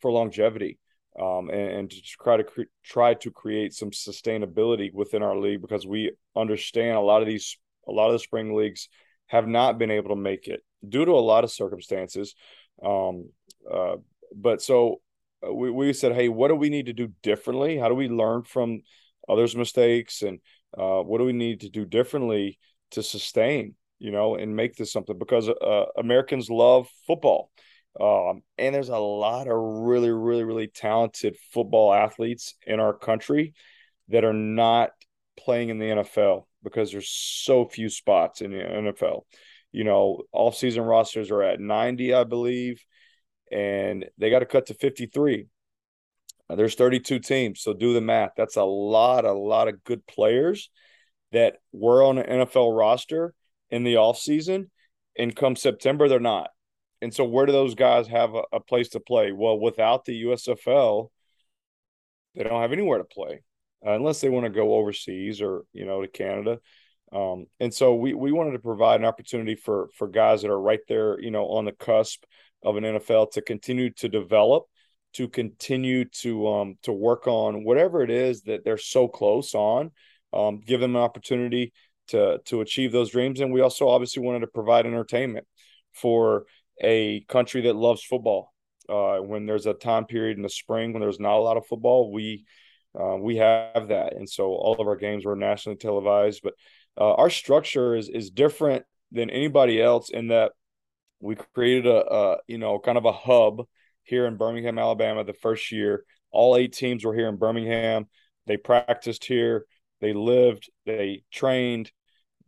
for 0.00 0.12
longevity 0.12 0.78
um, 1.20 1.50
and, 1.50 1.70
and, 1.72 1.90
to 1.90 2.00
try 2.02 2.36
to 2.36 2.44
cre- 2.44 2.72
try 2.84 3.14
to 3.14 3.30
create 3.30 3.74
some 3.74 3.90
sustainability 3.90 4.92
within 4.92 5.22
our 5.22 5.36
league 5.36 5.60
because 5.60 5.86
we 5.86 6.12
understand 6.36 6.96
a 6.96 7.00
lot 7.00 7.22
of 7.22 7.28
these 7.28 7.56
a 7.88 7.92
lot 7.92 8.06
of 8.06 8.12
the 8.12 8.18
spring 8.18 8.54
leagues 8.54 8.88
have 9.26 9.46
not 9.46 9.78
been 9.78 9.90
able 9.90 10.10
to 10.10 10.16
make 10.16 10.46
it 10.46 10.62
due 10.86 11.04
to 11.04 11.12
a 11.12 11.20
lot 11.20 11.44
of 11.44 11.50
circumstances. 11.50 12.34
Um, 12.84 13.30
uh, 13.70 13.96
but 14.34 14.62
so 14.62 15.00
uh, 15.46 15.52
we, 15.52 15.70
we 15.70 15.92
said, 15.92 16.12
hey, 16.12 16.28
what 16.28 16.48
do 16.48 16.54
we 16.54 16.70
need 16.70 16.86
to 16.86 16.92
do 16.92 17.12
differently? 17.22 17.78
How 17.78 17.88
do 17.88 17.94
we 17.94 18.08
learn 18.08 18.42
from 18.42 18.82
others' 19.28 19.56
mistakes, 19.56 20.22
and 20.22 20.40
uh, 20.76 21.00
what 21.00 21.18
do 21.18 21.24
we 21.24 21.32
need 21.32 21.60
to 21.60 21.68
do 21.68 21.84
differently 21.84 22.58
to 22.92 23.02
sustain, 23.02 23.74
you 23.98 24.10
know, 24.10 24.36
and 24.36 24.56
make 24.56 24.76
this 24.76 24.92
something? 24.92 25.18
Because 25.18 25.48
uh, 25.48 25.84
Americans 25.96 26.50
love 26.50 26.88
football. 27.06 27.50
Um, 28.00 28.42
and 28.56 28.74
there's 28.74 28.90
a 28.90 28.98
lot 28.98 29.48
of 29.48 29.56
really, 29.56 30.10
really, 30.10 30.44
really 30.44 30.68
talented 30.68 31.36
football 31.52 31.92
athletes 31.92 32.54
in 32.66 32.78
our 32.78 32.92
country 32.92 33.54
that 34.08 34.24
are 34.24 34.32
not 34.32 34.90
playing 35.36 35.70
in 35.70 35.78
the 35.78 35.86
NFL 35.86 36.44
because 36.62 36.92
there's 36.92 37.10
so 37.10 37.66
few 37.66 37.88
spots 37.88 38.40
in 38.40 38.52
the 38.52 38.58
NFL. 38.58 39.22
You 39.72 39.84
know, 39.84 40.22
off-season 40.32 40.82
rosters 40.82 41.30
are 41.30 41.42
at 41.42 41.60
90, 41.60 42.14
I 42.14 42.24
believe, 42.24 42.82
and 43.50 44.06
they 44.16 44.30
got 44.30 44.40
to 44.40 44.46
cut 44.46 44.66
to 44.66 44.74
53. 44.74 45.46
There's 46.48 46.74
32 46.76 47.18
teams, 47.18 47.60
so 47.60 47.74
do 47.74 47.92
the 47.92 48.00
math. 48.00 48.32
That's 48.36 48.56
a 48.56 48.64
lot, 48.64 49.24
a 49.24 49.32
lot 49.32 49.68
of 49.68 49.84
good 49.84 50.06
players 50.06 50.70
that 51.32 51.56
were 51.72 52.02
on 52.02 52.18
an 52.18 52.46
NFL 52.46 52.76
roster 52.76 53.34
in 53.70 53.84
the 53.84 53.94
offseason, 53.94 54.68
and 55.18 55.36
come 55.36 55.56
September, 55.56 56.08
they're 56.08 56.20
not. 56.20 56.50
And 57.00 57.14
so, 57.14 57.24
where 57.24 57.46
do 57.46 57.52
those 57.52 57.74
guys 57.74 58.08
have 58.08 58.34
a, 58.34 58.42
a 58.52 58.60
place 58.60 58.90
to 58.90 59.00
play? 59.00 59.32
Well, 59.32 59.58
without 59.58 60.04
the 60.04 60.24
USFL, 60.24 61.10
they 62.34 62.44
don't 62.44 62.60
have 62.60 62.72
anywhere 62.72 62.98
to 62.98 63.04
play 63.04 63.42
uh, 63.86 63.92
unless 63.92 64.20
they 64.20 64.28
want 64.28 64.44
to 64.44 64.50
go 64.50 64.74
overseas 64.74 65.40
or 65.40 65.64
you 65.72 65.86
know 65.86 66.02
to 66.02 66.08
Canada. 66.08 66.58
Um, 67.12 67.46
and 67.60 67.72
so 67.72 67.94
we 67.94 68.14
we 68.14 68.32
wanted 68.32 68.52
to 68.52 68.58
provide 68.58 69.00
an 69.00 69.06
opportunity 69.06 69.54
for 69.54 69.88
for 69.96 70.08
guys 70.08 70.42
that 70.42 70.50
are 70.50 70.60
right 70.60 70.80
there, 70.88 71.20
you 71.20 71.30
know, 71.30 71.46
on 71.46 71.64
the 71.64 71.72
cusp 71.72 72.24
of 72.62 72.76
an 72.76 72.84
NFL 72.84 73.32
to 73.32 73.42
continue 73.42 73.90
to 73.90 74.08
develop, 74.08 74.64
to 75.14 75.28
continue 75.28 76.04
to 76.04 76.48
um 76.48 76.74
to 76.82 76.92
work 76.92 77.26
on 77.26 77.64
whatever 77.64 78.02
it 78.02 78.10
is 78.10 78.42
that 78.42 78.64
they're 78.64 78.78
so 78.78 79.08
close 79.08 79.54
on 79.54 79.90
um, 80.32 80.60
give 80.60 80.80
them 80.80 80.96
an 80.96 81.02
opportunity 81.02 81.72
to 82.08 82.38
to 82.46 82.60
achieve 82.60 82.92
those 82.92 83.10
dreams 83.10 83.40
and 83.40 83.52
we 83.52 83.60
also 83.60 83.88
obviously 83.88 84.22
wanted 84.22 84.40
to 84.40 84.46
provide 84.46 84.86
entertainment 84.86 85.46
for 85.92 86.46
a 86.80 87.20
country 87.28 87.62
that 87.62 87.76
loves 87.76 88.02
football 88.02 88.52
uh, 88.88 89.18
when 89.18 89.46
there's 89.46 89.66
a 89.66 89.74
time 89.74 90.04
period 90.04 90.36
in 90.36 90.42
the 90.42 90.48
spring 90.48 90.92
when 90.92 91.00
there's 91.00 91.20
not 91.20 91.36
a 91.36 91.42
lot 91.42 91.56
of 91.56 91.66
football 91.66 92.12
we 92.12 92.44
uh, 92.98 93.16
we 93.16 93.36
have 93.36 93.88
that 93.88 94.14
and 94.16 94.28
so 94.28 94.46
all 94.46 94.76
of 94.78 94.86
our 94.86 94.96
games 94.96 95.24
were 95.24 95.36
nationally 95.36 95.76
televised 95.76 96.40
but 96.42 96.54
uh, 97.00 97.14
our 97.14 97.30
structure 97.30 97.94
is 97.94 98.08
is 98.08 98.30
different 98.30 98.84
than 99.12 99.30
anybody 99.30 99.80
else 99.80 100.10
in 100.10 100.28
that 100.28 100.52
we 101.20 101.36
created 101.54 101.86
a, 101.86 102.12
a 102.12 102.36
you 102.46 102.58
know 102.58 102.78
kind 102.78 102.98
of 102.98 103.04
a 103.04 103.12
hub 103.12 103.62
here 104.08 104.26
in 104.26 104.36
Birmingham, 104.36 104.78
Alabama, 104.78 105.22
the 105.22 105.34
first 105.34 105.70
year. 105.70 106.04
All 106.30 106.56
eight 106.56 106.72
teams 106.72 107.04
were 107.04 107.14
here 107.14 107.28
in 107.28 107.36
Birmingham. 107.36 108.06
They 108.46 108.56
practiced 108.56 109.24
here. 109.24 109.66
They 110.00 110.12
lived. 110.12 110.70
They 110.86 111.24
trained. 111.30 111.92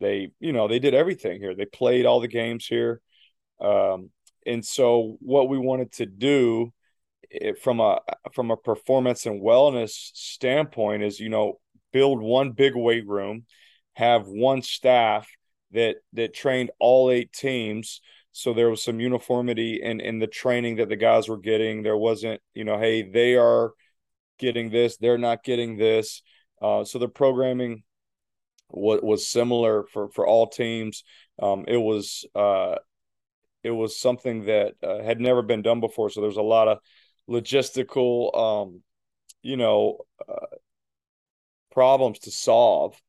They, 0.01 0.31
you 0.41 0.53
know, 0.53 0.69
they 0.69 0.79
did 0.79 0.95
everything 0.95 1.41
here. 1.41 1.55
They 1.55 1.67
played 1.67 2.07
all 2.07 2.21
the 2.21 2.29
games 2.29 2.67
here. 2.67 3.01
Um, 3.61 4.11
and 4.51 4.65
so, 4.65 5.17
what 5.21 5.49
we 5.49 5.59
wanted 5.59 5.93
to 5.93 6.07
do 6.07 6.73
eh, 7.31 7.53
from 7.63 7.81
a 7.81 8.01
from 8.33 8.51
a 8.51 8.57
performance 8.57 9.27
and 9.27 9.43
wellness 9.43 10.11
standpoint 10.15 11.03
is, 11.03 11.21
you 11.21 11.29
know, 11.29 11.61
build 11.93 12.21
one 12.21 12.53
big 12.53 12.75
weight 12.75 13.07
room, 13.07 13.45
have 13.95 14.27
one 14.27 14.63
staff 14.63 15.29
that 15.73 15.97
that 16.15 16.35
trained 16.35 16.71
all 16.81 17.11
eight 17.11 17.33
teams. 17.33 18.01
So 18.33 18.53
there 18.53 18.71
was 18.71 18.83
some 18.83 19.01
uniformity 19.01 19.81
in 19.83 20.01
in 20.01 20.19
the 20.19 20.27
training 20.27 20.77
that 20.77 20.89
the 20.89 20.97
guys 20.97 21.29
were 21.29 21.39
getting. 21.39 21.83
There 21.83 21.97
wasn't 21.97 22.41
you 22.55 22.65
know 22.65 22.79
hey 22.79 23.03
they 23.03 23.37
are 23.37 23.73
getting 24.39 24.71
this 24.71 24.97
they're 24.97 25.19
not 25.19 25.45
getting 25.45 25.77
this. 25.77 26.23
Uh, 26.61 26.85
so 26.85 26.99
the 26.99 27.09
programming 27.09 27.83
was, 28.69 29.01
was 29.03 29.29
similar 29.29 29.85
for 29.93 30.11
for 30.11 30.27
all 30.27 30.49
teams. 30.49 31.05
Um, 31.41 31.65
it 31.67 31.77
was 31.77 32.25
uh, 32.35 32.77
it 33.63 33.71
was 33.71 33.99
something 33.99 34.47
that 34.47 34.75
uh, 34.83 35.03
had 35.03 35.21
never 35.21 35.43
been 35.43 35.63
done 35.63 35.81
before. 35.81 36.11
So 36.11 36.21
there's 36.21 36.37
a 36.37 36.43
lot 36.43 36.69
of 36.69 36.79
logistical 37.29 38.37
um, 38.37 38.83
you 39.43 39.57
know 39.57 39.99
uh, 40.29 40.57
problems 41.73 42.21
to 42.21 42.31
solve. 42.31 43.01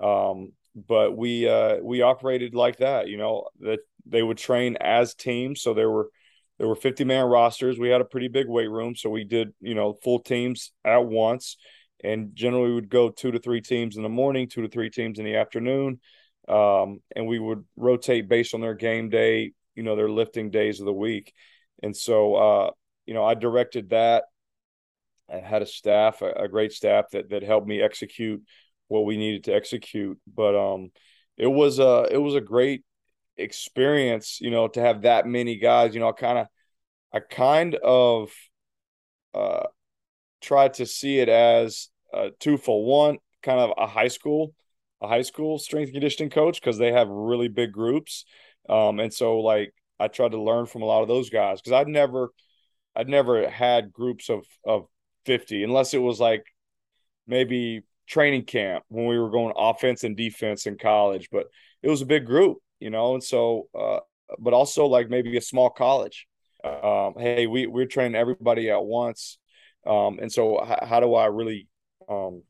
Um, 0.00 0.52
but 0.74 1.16
we 1.16 1.48
uh, 1.48 1.76
we 1.82 2.02
operated 2.02 2.54
like 2.54 2.78
that. 2.78 3.08
You 3.08 3.16
know 3.16 3.48
that 3.60 3.80
they 4.06 4.22
would 4.22 4.38
train 4.38 4.76
as 4.80 5.14
teams, 5.14 5.62
so 5.62 5.74
there 5.74 5.90
were 5.90 6.10
there 6.58 6.68
were 6.68 6.76
50 6.76 7.04
man 7.04 7.26
rosters. 7.26 7.78
We 7.78 7.88
had 7.88 8.00
a 8.00 8.06
pretty 8.06 8.28
big 8.28 8.48
weight 8.48 8.70
room, 8.70 8.94
so 8.94 9.10
we 9.10 9.24
did 9.24 9.52
you 9.60 9.74
know 9.74 9.98
full 10.02 10.20
teams 10.20 10.72
at 10.84 11.04
once, 11.04 11.56
and 12.04 12.34
generally 12.34 12.68
we 12.68 12.74
would 12.74 12.90
go 12.90 13.10
two 13.10 13.32
to 13.32 13.38
three 13.38 13.60
teams 13.60 13.96
in 13.96 14.02
the 14.02 14.08
morning, 14.08 14.48
two 14.48 14.62
to 14.62 14.68
three 14.68 14.90
teams 14.90 15.18
in 15.18 15.24
the 15.24 15.36
afternoon, 15.36 16.00
um, 16.48 17.00
and 17.16 17.26
we 17.26 17.38
would 17.38 17.64
rotate 17.76 18.28
based 18.28 18.54
on 18.54 18.60
their 18.60 18.74
game 18.74 19.08
day, 19.08 19.52
you 19.78 19.84
know, 19.84 19.96
their 19.96 20.10
lifting 20.10 20.50
days 20.50 20.80
of 20.80 20.86
the 20.86 20.92
week, 20.92 21.32
and 21.82 21.96
so 21.96 22.34
uh, 22.34 22.70
you 23.06 23.14
know 23.14 23.24
I 23.24 23.34
directed 23.34 23.90
that. 23.90 24.24
I 25.32 25.36
had 25.36 25.62
a 25.62 25.66
staff, 25.66 26.20
a, 26.20 26.32
a 26.32 26.48
great 26.48 26.72
staff 26.72 27.06
that 27.12 27.30
that 27.30 27.42
helped 27.42 27.68
me 27.68 27.80
execute 27.80 28.42
what 28.88 29.04
we 29.04 29.16
needed 29.16 29.44
to 29.44 29.54
execute. 29.54 30.18
But 30.26 30.56
um, 30.56 30.90
it 31.36 31.46
was 31.46 31.78
a 31.78 32.08
it 32.10 32.18
was 32.18 32.34
a 32.34 32.40
great 32.40 32.82
experience, 33.36 34.40
you 34.40 34.50
know, 34.50 34.68
to 34.68 34.80
have 34.80 35.02
that 35.02 35.26
many 35.26 35.56
guys. 35.56 35.94
You 35.94 36.00
know, 36.00 36.08
I 36.08 36.12
kind 36.12 36.38
of 36.38 36.46
I 37.12 37.20
kind 37.20 37.76
of 37.76 38.32
uh, 39.32 39.66
tried 40.40 40.74
to 40.74 40.86
see 40.86 41.20
it 41.20 41.28
as 41.28 41.88
a 42.12 42.30
two 42.40 42.56
for 42.56 42.84
one, 42.84 43.18
kind 43.42 43.60
of 43.60 43.72
a 43.78 43.86
high 43.86 44.08
school, 44.08 44.54
a 45.00 45.08
high 45.08 45.22
school 45.22 45.58
strength 45.58 45.92
conditioning 45.92 46.30
coach 46.30 46.60
because 46.60 46.78
they 46.78 46.92
have 46.92 47.08
really 47.08 47.48
big 47.48 47.72
groups. 47.72 48.24
Um, 48.68 49.00
and 49.00 49.12
so 49.12 49.40
like 49.40 49.72
I 49.98 50.08
tried 50.08 50.32
to 50.32 50.40
learn 50.40 50.66
from 50.66 50.82
a 50.82 50.86
lot 50.86 51.02
of 51.02 51.08
those 51.08 51.30
guys 51.30 51.60
because 51.60 51.72
I'd 51.72 51.88
never 51.88 52.30
I'd 52.94 53.08
never 53.08 53.48
had 53.48 53.92
groups 53.92 54.28
of 54.30 54.44
of 54.64 54.86
50 55.26 55.64
unless 55.64 55.94
it 55.94 55.98
was 55.98 56.20
like 56.20 56.44
maybe 57.26 57.82
training 58.06 58.44
camp 58.44 58.84
when 58.88 59.06
we 59.06 59.18
were 59.18 59.30
going 59.30 59.52
offense 59.56 60.02
and 60.04 60.16
defense 60.16 60.66
in 60.66 60.78
college, 60.78 61.28
but 61.30 61.46
it 61.82 61.88
was 61.88 62.02
a 62.02 62.06
big 62.06 62.26
group, 62.26 62.58
you 62.80 62.90
know, 62.90 63.14
and 63.14 63.22
so, 63.22 63.68
uh, 63.78 63.98
but 64.38 64.54
also 64.54 64.86
like 64.86 65.10
maybe 65.10 65.36
a 65.36 65.40
small 65.42 65.70
college. 65.70 66.26
Um, 66.64 67.14
hey, 67.16 67.46
we 67.46 67.66
we're 67.66 67.86
training 67.86 68.16
everybody 68.16 68.68
at 68.70 68.82
once, 68.82 69.38
um, 69.86 70.18
and 70.20 70.32
so 70.32 70.64
h- 70.64 70.88
how 70.88 70.98
do 70.98 71.14
I 71.14 71.26
really 71.26 71.68
um, 72.08 72.42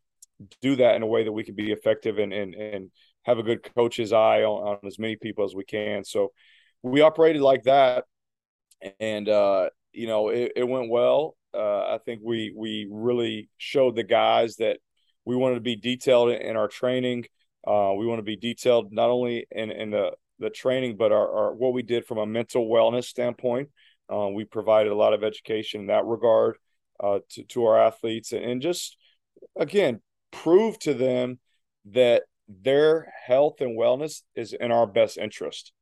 do 0.62 0.76
that 0.76 0.96
in 0.96 1.02
a 1.02 1.06
way 1.06 1.24
that 1.24 1.32
we 1.32 1.44
can 1.44 1.54
be 1.54 1.72
effective 1.72 2.18
and 2.18 2.32
and 2.32 2.54
and 2.54 2.90
have 3.28 3.38
a 3.38 3.42
good 3.42 3.62
coach's 3.74 4.12
eye 4.12 4.42
on, 4.42 4.76
on 4.76 4.78
as 4.86 4.98
many 4.98 5.16
people 5.16 5.44
as 5.44 5.54
we 5.54 5.64
can? 5.64 6.04
So 6.04 6.32
we 6.82 7.00
operated 7.00 7.42
like 7.42 7.64
that, 7.64 8.04
and 9.00 9.28
uh, 9.28 9.70
you 9.92 10.06
know 10.06 10.28
it, 10.28 10.52
it 10.56 10.68
went 10.68 10.90
well. 10.90 11.36
Uh, 11.54 11.94
I 11.94 11.98
think 12.04 12.20
we 12.24 12.52
we 12.54 12.88
really 12.90 13.48
showed 13.56 13.96
the 13.96 14.04
guys 14.04 14.56
that 14.56 14.78
we 15.24 15.36
wanted 15.36 15.56
to 15.56 15.60
be 15.60 15.76
detailed 15.76 16.30
in 16.30 16.56
our 16.56 16.68
training. 16.68 17.24
Uh, 17.66 17.92
we 17.98 18.06
want 18.06 18.18
to 18.18 18.22
be 18.22 18.36
detailed 18.36 18.92
not 18.92 19.10
only 19.10 19.46
in, 19.50 19.70
in 19.70 19.90
the, 19.90 20.12
the 20.38 20.48
training, 20.48 20.96
but 20.96 21.12
our, 21.12 21.30
our 21.36 21.54
what 21.54 21.74
we 21.74 21.82
did 21.82 22.06
from 22.06 22.18
a 22.18 22.26
mental 22.26 22.66
wellness 22.66 23.04
standpoint. 23.04 23.68
Uh, 24.10 24.28
we 24.28 24.44
provided 24.44 24.90
a 24.90 24.96
lot 24.96 25.12
of 25.12 25.22
education 25.22 25.82
in 25.82 25.86
that 25.88 26.06
regard 26.06 26.56
uh, 27.02 27.18
to, 27.28 27.42
to 27.44 27.66
our 27.66 27.78
athletes 27.78 28.32
and, 28.32 28.42
and 28.42 28.62
just, 28.62 28.96
again, 29.54 30.00
prove 30.30 30.78
to 30.78 30.94
them 30.94 31.38
that 31.90 32.22
their 32.48 33.12
health 33.26 33.60
and 33.60 33.78
wellness 33.78 34.22
is 34.34 34.52
in 34.52 34.72
our 34.72 34.86
best 34.86 35.18
interest. 35.18 35.72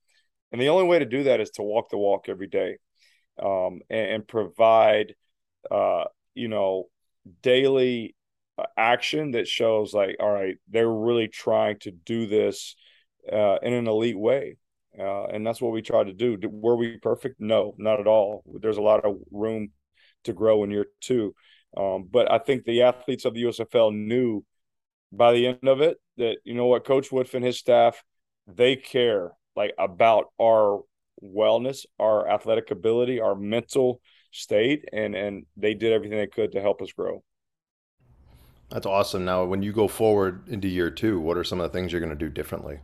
And 0.52 0.60
the 0.60 0.68
only 0.68 0.84
way 0.84 0.98
to 0.98 1.04
do 1.04 1.24
that 1.24 1.40
is 1.40 1.50
to 1.52 1.62
walk 1.62 1.90
the 1.90 1.98
walk 1.98 2.28
every 2.28 2.46
day 2.46 2.78
um, 3.42 3.80
and, 3.90 4.10
and, 4.10 4.28
provide, 4.28 5.14
uh, 5.70 6.04
you 6.34 6.48
know, 6.48 6.84
daily 7.42 8.14
action 8.76 9.32
that 9.32 9.46
shows 9.46 9.92
like 9.92 10.16
all 10.18 10.30
right 10.30 10.56
they're 10.70 10.90
really 10.90 11.28
trying 11.28 11.78
to 11.78 11.90
do 11.90 12.26
this 12.26 12.74
uh, 13.30 13.56
in 13.62 13.74
an 13.74 13.86
elite 13.86 14.18
way 14.18 14.56
uh, 14.98 15.26
and 15.26 15.46
that's 15.46 15.60
what 15.60 15.72
we 15.72 15.82
try 15.82 16.02
to 16.02 16.14
do. 16.14 16.38
Were 16.48 16.76
we 16.76 16.96
perfect? 16.96 17.38
No 17.38 17.74
not 17.76 18.00
at 18.00 18.06
all. 18.06 18.42
There's 18.60 18.78
a 18.78 18.82
lot 18.82 19.04
of 19.04 19.18
room 19.30 19.72
to 20.24 20.32
grow 20.32 20.64
in 20.64 20.70
year 20.70 20.86
two. 21.00 21.34
Um, 21.76 22.08
but 22.10 22.30
i 22.30 22.38
think 22.38 22.64
the 22.64 22.82
athletes 22.82 23.26
of 23.26 23.34
the 23.34 23.42
usfl 23.42 23.94
knew 23.94 24.42
by 25.12 25.32
the 25.32 25.46
end 25.46 25.68
of 25.68 25.80
it 25.80 25.98
that 26.16 26.38
you 26.44 26.54
know 26.54 26.66
what 26.66 26.84
coach 26.84 27.10
Woodfin 27.10 27.42
his 27.42 27.58
staff 27.58 28.02
they 28.46 28.76
care 28.76 29.32
like 29.54 29.72
about 29.78 30.26
our 30.40 30.82
wellness 31.22 31.86
our 31.98 32.28
athletic 32.28 32.70
ability 32.70 33.20
our 33.20 33.34
mental 33.34 34.00
state 34.32 34.84
and 34.92 35.14
and 35.14 35.46
they 35.56 35.74
did 35.74 35.92
everything 35.92 36.18
they 36.18 36.26
could 36.26 36.52
to 36.52 36.60
help 36.60 36.82
us 36.82 36.92
grow 36.92 37.22
that's 38.70 38.86
awesome. 38.86 39.24
Now, 39.24 39.44
when 39.44 39.62
you 39.62 39.72
go 39.72 39.86
forward 39.86 40.48
into 40.48 40.68
year 40.68 40.90
two, 40.90 41.20
what 41.20 41.36
are 41.36 41.44
some 41.44 41.60
of 41.60 41.70
the 41.70 41.76
things 41.76 41.92
you're 41.92 42.00
going 42.00 42.10
to 42.10 42.16
do 42.16 42.28
differently? 42.28 42.80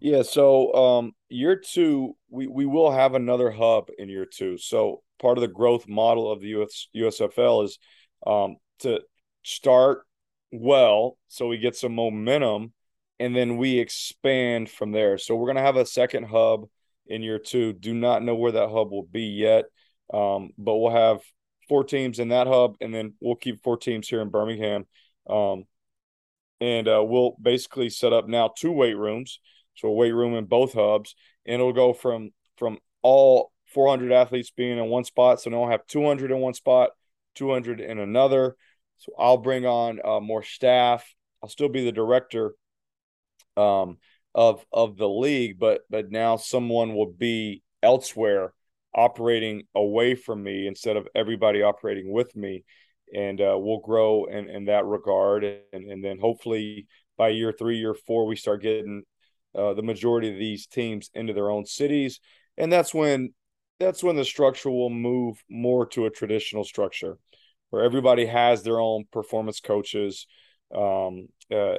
Yeah, 0.00 0.22
so 0.22 0.72
um, 0.74 1.12
year 1.28 1.56
two, 1.56 2.16
we, 2.30 2.46
we 2.46 2.66
will 2.66 2.90
have 2.90 3.14
another 3.14 3.50
hub 3.50 3.88
in 3.98 4.08
year 4.08 4.26
two. 4.26 4.58
So 4.58 5.02
part 5.20 5.38
of 5.38 5.42
the 5.42 5.48
growth 5.48 5.88
model 5.88 6.30
of 6.30 6.40
the 6.40 6.48
US, 6.62 6.88
USFL 6.96 7.64
is 7.64 7.78
um, 8.26 8.56
to 8.80 9.00
start 9.44 10.04
well, 10.50 11.16
so 11.28 11.48
we 11.48 11.58
get 11.58 11.76
some 11.76 11.94
momentum, 11.94 12.72
and 13.18 13.34
then 13.34 13.56
we 13.56 13.78
expand 13.78 14.70
from 14.70 14.92
there. 14.92 15.18
So 15.18 15.34
we're 15.34 15.46
going 15.46 15.56
to 15.56 15.62
have 15.62 15.76
a 15.76 15.86
second 15.86 16.24
hub 16.24 16.68
in 17.06 17.22
year 17.22 17.38
two. 17.38 17.72
Do 17.72 17.94
not 17.94 18.22
know 18.22 18.34
where 18.34 18.52
that 18.52 18.70
hub 18.70 18.90
will 18.90 19.08
be 19.10 19.24
yet, 19.24 19.64
um, 20.12 20.50
but 20.56 20.76
we'll 20.76 20.92
have 20.92 21.20
four 21.68 21.84
teams 21.84 22.18
in 22.18 22.28
that 22.28 22.46
hub, 22.46 22.76
and 22.80 22.94
then 22.94 23.14
we'll 23.20 23.36
keep 23.36 23.62
four 23.62 23.76
teams 23.76 24.08
here 24.08 24.22
in 24.22 24.30
Birmingham. 24.30 24.86
Um, 25.28 25.64
and 26.60 26.88
uh, 26.88 27.04
we'll 27.04 27.36
basically 27.40 27.90
set 27.90 28.12
up 28.12 28.26
now 28.26 28.50
two 28.56 28.72
weight 28.72 28.96
rooms, 28.96 29.40
so 29.74 29.88
a 29.88 29.92
weight 29.92 30.12
room 30.12 30.34
in 30.34 30.46
both 30.46 30.72
hubs, 30.72 31.14
and 31.46 31.54
it'll 31.54 31.72
go 31.72 31.92
from 31.92 32.30
from 32.56 32.78
all 33.02 33.52
400 33.66 34.12
athletes 34.12 34.50
being 34.50 34.78
in 34.78 34.86
one 34.86 35.04
spot. 35.04 35.40
So 35.40 35.50
now 35.50 35.62
I'll 35.62 35.70
have 35.70 35.86
200 35.86 36.30
in 36.30 36.38
one 36.38 36.54
spot, 36.54 36.90
200 37.34 37.80
in 37.80 37.98
another. 37.98 38.56
So 38.98 39.12
I'll 39.18 39.38
bring 39.38 39.64
on 39.66 40.00
uh, 40.04 40.20
more 40.20 40.42
staff. 40.42 41.04
I'll 41.42 41.48
still 41.48 41.68
be 41.68 41.84
the 41.84 41.92
director 41.92 42.54
um, 43.56 43.98
of 44.34 44.64
of 44.72 44.96
the 44.96 45.08
league, 45.08 45.58
but 45.58 45.82
but 45.88 46.10
now 46.10 46.36
someone 46.36 46.94
will 46.94 47.12
be 47.12 47.62
elsewhere 47.82 48.52
operating 48.94 49.62
away 49.74 50.14
from 50.14 50.42
me 50.42 50.66
instead 50.66 50.96
of 50.96 51.06
everybody 51.14 51.62
operating 51.62 52.10
with 52.10 52.34
me. 52.34 52.64
And 53.14 53.40
uh, 53.40 53.56
we'll 53.58 53.78
grow 53.80 54.24
in, 54.24 54.50
in 54.50 54.64
that 54.66 54.84
regard. 54.84 55.44
And, 55.44 55.90
and 55.90 56.04
then 56.04 56.18
hopefully 56.18 56.88
by 57.16 57.28
year 57.28 57.54
three 57.56 57.78
year 57.78 57.94
four 57.94 58.26
we 58.26 58.36
start 58.36 58.62
getting 58.62 59.02
uh, 59.54 59.74
the 59.74 59.82
majority 59.82 60.30
of 60.30 60.38
these 60.38 60.66
teams 60.66 61.10
into 61.14 61.32
their 61.32 61.50
own 61.50 61.64
cities. 61.64 62.20
And 62.56 62.72
that's 62.72 62.92
when 62.92 63.32
that's 63.78 64.02
when 64.02 64.16
the 64.16 64.24
structure 64.24 64.70
will 64.70 64.90
move 64.90 65.42
more 65.48 65.86
to 65.86 66.06
a 66.06 66.10
traditional 66.10 66.64
structure 66.64 67.18
where 67.70 67.82
everybody 67.82 68.26
has 68.26 68.62
their 68.62 68.80
own 68.80 69.04
performance 69.12 69.60
coaches. 69.60 70.26
Um, 70.74 71.28
uh, 71.50 71.76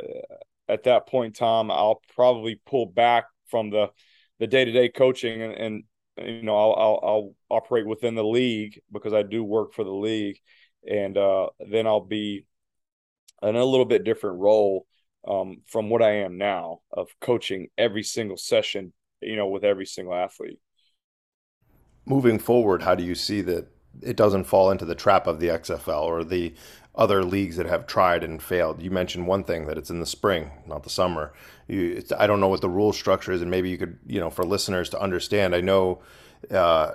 at 0.68 0.84
that 0.84 1.08
point 1.08 1.36
Tom, 1.36 1.72
I'll 1.72 2.02
probably 2.16 2.60
pull 2.66 2.86
back 2.86 3.26
from 3.48 3.70
the 3.70 3.92
the 4.40 4.48
day 4.48 4.64
to 4.66 4.72
day 4.72 4.90
coaching 4.90 5.42
and, 5.42 5.54
and 5.54 5.84
you 6.18 6.44
know 6.44 6.56
I'll, 6.56 6.76
I'll, 6.78 7.00
I'll 7.04 7.36
operate 7.58 7.86
within 7.86 8.16
the 8.16 8.24
league 8.24 8.80
because 8.92 9.14
I 9.14 9.24
do 9.24 9.44
work 9.44 9.74
for 9.74 9.84
the 9.84 9.94
league, 9.94 10.40
and 10.88 11.18
uh, 11.18 11.48
then 11.60 11.88
I'll 11.88 12.06
be 12.06 12.46
in 13.42 13.56
a 13.56 13.66
little 13.66 13.86
bit 13.86 14.04
different 14.04 14.40
role 14.40 14.86
um, 15.28 15.62
from 15.68 15.90
what 15.90 16.02
I 16.02 16.18
am 16.18 16.38
now 16.38 16.80
of 16.92 17.10
coaching 17.22 17.68
every 17.78 18.04
single 18.04 18.38
session, 18.38 18.94
you 19.22 19.36
know, 19.36 19.48
with 19.48 19.64
every 19.64 19.86
single 19.86 20.14
athlete. 20.14 20.60
Moving 22.06 22.40
forward, 22.40 22.82
how 22.82 22.96
do 22.96 23.04
you 23.04 23.16
see 23.16 23.42
that 23.42 23.68
it 24.02 24.16
doesn't 24.16 24.46
fall 24.46 24.72
into 24.72 24.86
the 24.86 24.96
trap 24.96 25.28
of 25.28 25.40
the 25.40 25.48
XFL 25.48 26.04
or 26.04 26.24
the 26.24 26.54
other 26.96 27.24
leagues 27.24 27.56
that 27.58 27.66
have 27.66 27.88
tried 27.88 28.24
and 28.24 28.42
failed? 28.42 28.82
You 28.82 28.92
mentioned 28.92 29.28
one 29.28 29.44
thing 29.44 29.68
that 29.68 29.78
it's 29.78 29.90
in 29.90 30.00
the 30.00 30.06
spring, 30.06 30.52
not 30.66 30.84
the 30.84 30.90
summer. 30.90 31.34
You, 31.68 32.04
I 32.18 32.28
don't 32.28 32.40
know 32.40 32.48
what 32.48 32.62
the 32.62 32.70
rule 32.70 32.94
structure 32.94 33.32
is, 33.32 33.42
and 33.42 33.52
maybe 33.52 33.70
you 33.70 33.78
could, 33.78 33.98
you 34.08 34.20
know, 34.20 34.30
for 34.30 34.46
listeners 34.46 34.90
to 34.90 35.00
understand. 35.00 35.56
I 35.56 35.62
know 35.62 36.00
uh, 36.52 36.94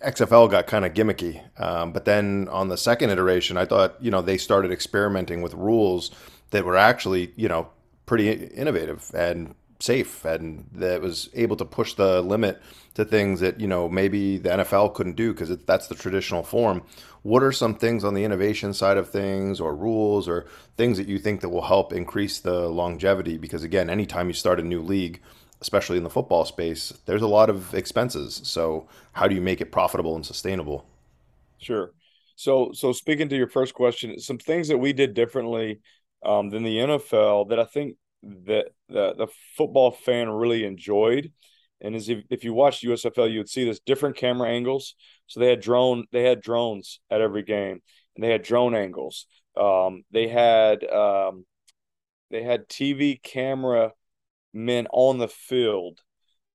XFL 0.00 0.50
got 0.50 0.66
kind 0.66 0.84
of 0.84 0.94
gimmicky, 0.94 1.42
um, 1.60 1.92
but 1.92 2.04
then 2.04 2.48
on 2.48 2.68
the 2.68 2.76
second 2.76 3.10
iteration, 3.10 3.56
I 3.56 3.64
thought, 3.64 3.96
you 4.00 4.10
know, 4.10 4.22
they 4.22 4.38
started 4.38 4.70
experimenting 4.70 5.42
with 5.42 5.54
rules 5.54 6.10
that 6.50 6.64
were 6.64 6.76
actually, 6.76 7.32
you 7.36 7.48
know, 7.48 7.68
pretty 8.06 8.30
innovative 8.30 9.10
and 9.14 9.54
safe 9.80 10.24
and 10.24 10.68
that 10.72 11.00
was 11.00 11.28
able 11.34 11.56
to 11.56 11.64
push 11.64 11.94
the 11.94 12.22
limit 12.22 12.60
to 12.94 13.04
things 13.04 13.40
that 13.40 13.60
you 13.60 13.66
know 13.66 13.88
maybe 13.88 14.38
the 14.38 14.50
NFL 14.50 14.94
couldn't 14.94 15.16
do 15.16 15.32
because 15.32 15.56
that's 15.66 15.88
the 15.88 15.94
traditional 15.94 16.42
form. 16.42 16.82
What 17.22 17.42
are 17.42 17.52
some 17.52 17.74
things 17.74 18.04
on 18.04 18.14
the 18.14 18.24
innovation 18.24 18.74
side 18.74 18.96
of 18.96 19.10
things, 19.10 19.60
or 19.60 19.74
rules, 19.74 20.28
or 20.28 20.46
things 20.76 20.98
that 20.98 21.08
you 21.08 21.18
think 21.18 21.40
that 21.40 21.48
will 21.48 21.62
help 21.62 21.92
increase 21.92 22.40
the 22.40 22.68
longevity? 22.68 23.38
Because 23.38 23.62
again, 23.62 23.90
anytime 23.90 24.28
you 24.28 24.34
start 24.34 24.60
a 24.60 24.62
new 24.62 24.82
league, 24.82 25.20
especially 25.60 25.96
in 25.96 26.04
the 26.04 26.10
football 26.10 26.44
space, 26.44 26.92
there's 27.06 27.22
a 27.22 27.26
lot 27.26 27.50
of 27.50 27.74
expenses. 27.74 28.40
So 28.44 28.86
how 29.12 29.26
do 29.26 29.34
you 29.34 29.40
make 29.40 29.60
it 29.60 29.72
profitable 29.72 30.14
and 30.14 30.24
sustainable? 30.24 30.86
Sure. 31.58 31.92
So 32.36 32.72
so 32.72 32.92
speaking 32.92 33.28
to 33.28 33.36
your 33.36 33.48
first 33.48 33.74
question, 33.74 34.18
some 34.18 34.38
things 34.38 34.68
that 34.68 34.78
we 34.78 34.92
did 34.92 35.14
differently 35.14 35.80
um, 36.24 36.50
than 36.50 36.62
the 36.62 36.76
NFL 36.76 37.48
that 37.50 37.58
I 37.58 37.64
think 37.64 37.96
that 38.22 38.66
the, 38.88 39.14
the 39.14 39.26
football 39.56 39.90
fan 39.90 40.28
really 40.28 40.64
enjoyed. 40.64 41.32
And 41.84 41.94
as 41.94 42.08
if, 42.08 42.24
if 42.30 42.44
you 42.44 42.54
watched 42.54 42.82
USFL, 42.82 43.30
you 43.30 43.38
would 43.38 43.48
see 43.48 43.64
this 43.64 43.78
different 43.78 44.16
camera 44.16 44.48
angles. 44.48 44.94
So 45.26 45.38
they 45.38 45.50
had 45.50 45.60
drone, 45.60 46.06
they 46.12 46.22
had 46.22 46.40
drones 46.40 46.98
at 47.10 47.20
every 47.20 47.42
game, 47.42 47.82
and 48.16 48.24
they 48.24 48.30
had 48.30 48.42
drone 48.42 48.74
angles. 48.74 49.26
Um, 49.56 50.02
they 50.10 50.26
had 50.26 50.82
um, 50.84 51.44
they 52.30 52.42
had 52.42 52.68
TV 52.68 53.22
camera 53.22 53.92
men 54.54 54.86
on 54.92 55.18
the 55.18 55.28
field. 55.28 56.00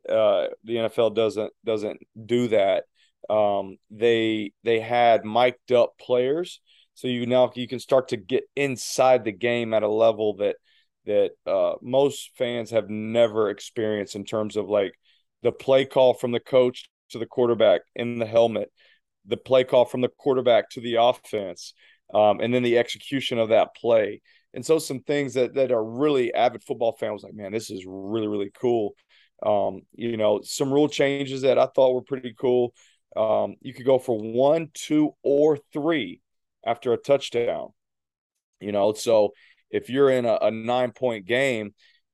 Uh, 0.08 0.48
the 0.64 0.76
NFL 0.76 1.14
doesn't 1.16 1.54
doesn't 1.64 2.02
do 2.26 2.48
that. 2.48 2.86
Um, 3.30 3.78
they 3.92 4.52
they 4.64 4.80
had 4.80 5.26
mic'd 5.26 5.72
up 5.72 5.94
players, 6.00 6.60
so 6.96 7.08
you 7.08 7.28
now 7.28 7.52
you 7.54 7.68
can 7.68 7.80
start 7.80 8.10
to 8.10 8.18
get 8.18 8.46
inside 8.56 9.24
the 9.24 9.32
game 9.32 9.76
at 9.76 9.84
a 9.84 9.88
level 9.88 10.38
that 10.38 10.56
that 11.06 11.32
uh, 11.46 11.76
most 11.82 12.32
fans 12.36 12.72
have 12.72 12.90
never 12.90 13.50
experienced 13.50 14.16
in 14.16 14.26
terms 14.26 14.56
of 14.56 14.68
like 14.68 14.99
the 15.44 15.52
play 15.52 15.86
call 15.86 16.14
from 16.14 16.32
the 16.32 16.40
coach 16.40 16.90
to 17.12 17.20
the 17.20 17.26
quarterback 17.26 17.82
in 17.96 18.20
the 18.20 18.26
helmet, 18.26 18.72
the 19.26 19.38
play 19.38 19.64
call 19.64 19.86
from 19.86 20.02
the 20.02 20.10
quarterback 20.10 20.70
to 20.72 20.82
the 20.82 20.96
offense, 20.96 21.74
um, 22.14 22.40
and 22.40 22.54
then 22.54 22.64
the 22.64 22.78
execution 22.78 23.38
of 23.38 23.50
that 23.50 23.76
play. 23.76 24.22
And 24.54 24.66
so 24.66 24.80
some 24.80 25.02
things 25.02 25.36
that 25.36 25.54
that 25.56 25.72
are 25.72 25.84
really 25.84 26.34
avid 26.34 26.64
football 26.64 26.96
fans 27.00 27.24
like, 27.24 27.36
man, 27.36 27.52
this 27.52 27.70
is 27.70 27.86
really 27.88 28.28
really 28.28 28.52
cool. 28.60 28.96
Um, 29.46 29.82
you 29.96 30.18
know, 30.18 30.42
some 30.44 30.72
rule 30.72 30.90
changes 30.90 31.44
that 31.44 31.58
I 31.58 31.68
thought 31.68 31.94
were 31.94 32.02
pretty 32.02 32.34
cool. 32.38 32.74
Um, 33.16 33.56
you 33.62 33.74
could 33.74 33.86
go 33.86 34.00
for 34.00 34.20
one, 34.20 34.70
two, 34.74 35.12
or 35.24 35.58
three 35.72 36.22
after 36.66 36.94
a 36.94 36.98
touchdown. 36.98 37.70
You 38.60 38.72
know, 38.72 38.94
so 38.94 39.34
if 39.72 39.90
you're 39.90 40.10
in 40.10 40.26
a, 40.26 40.38
a 40.42 40.52
nine 40.52 40.92
point 40.92 41.26
game, 41.26 41.74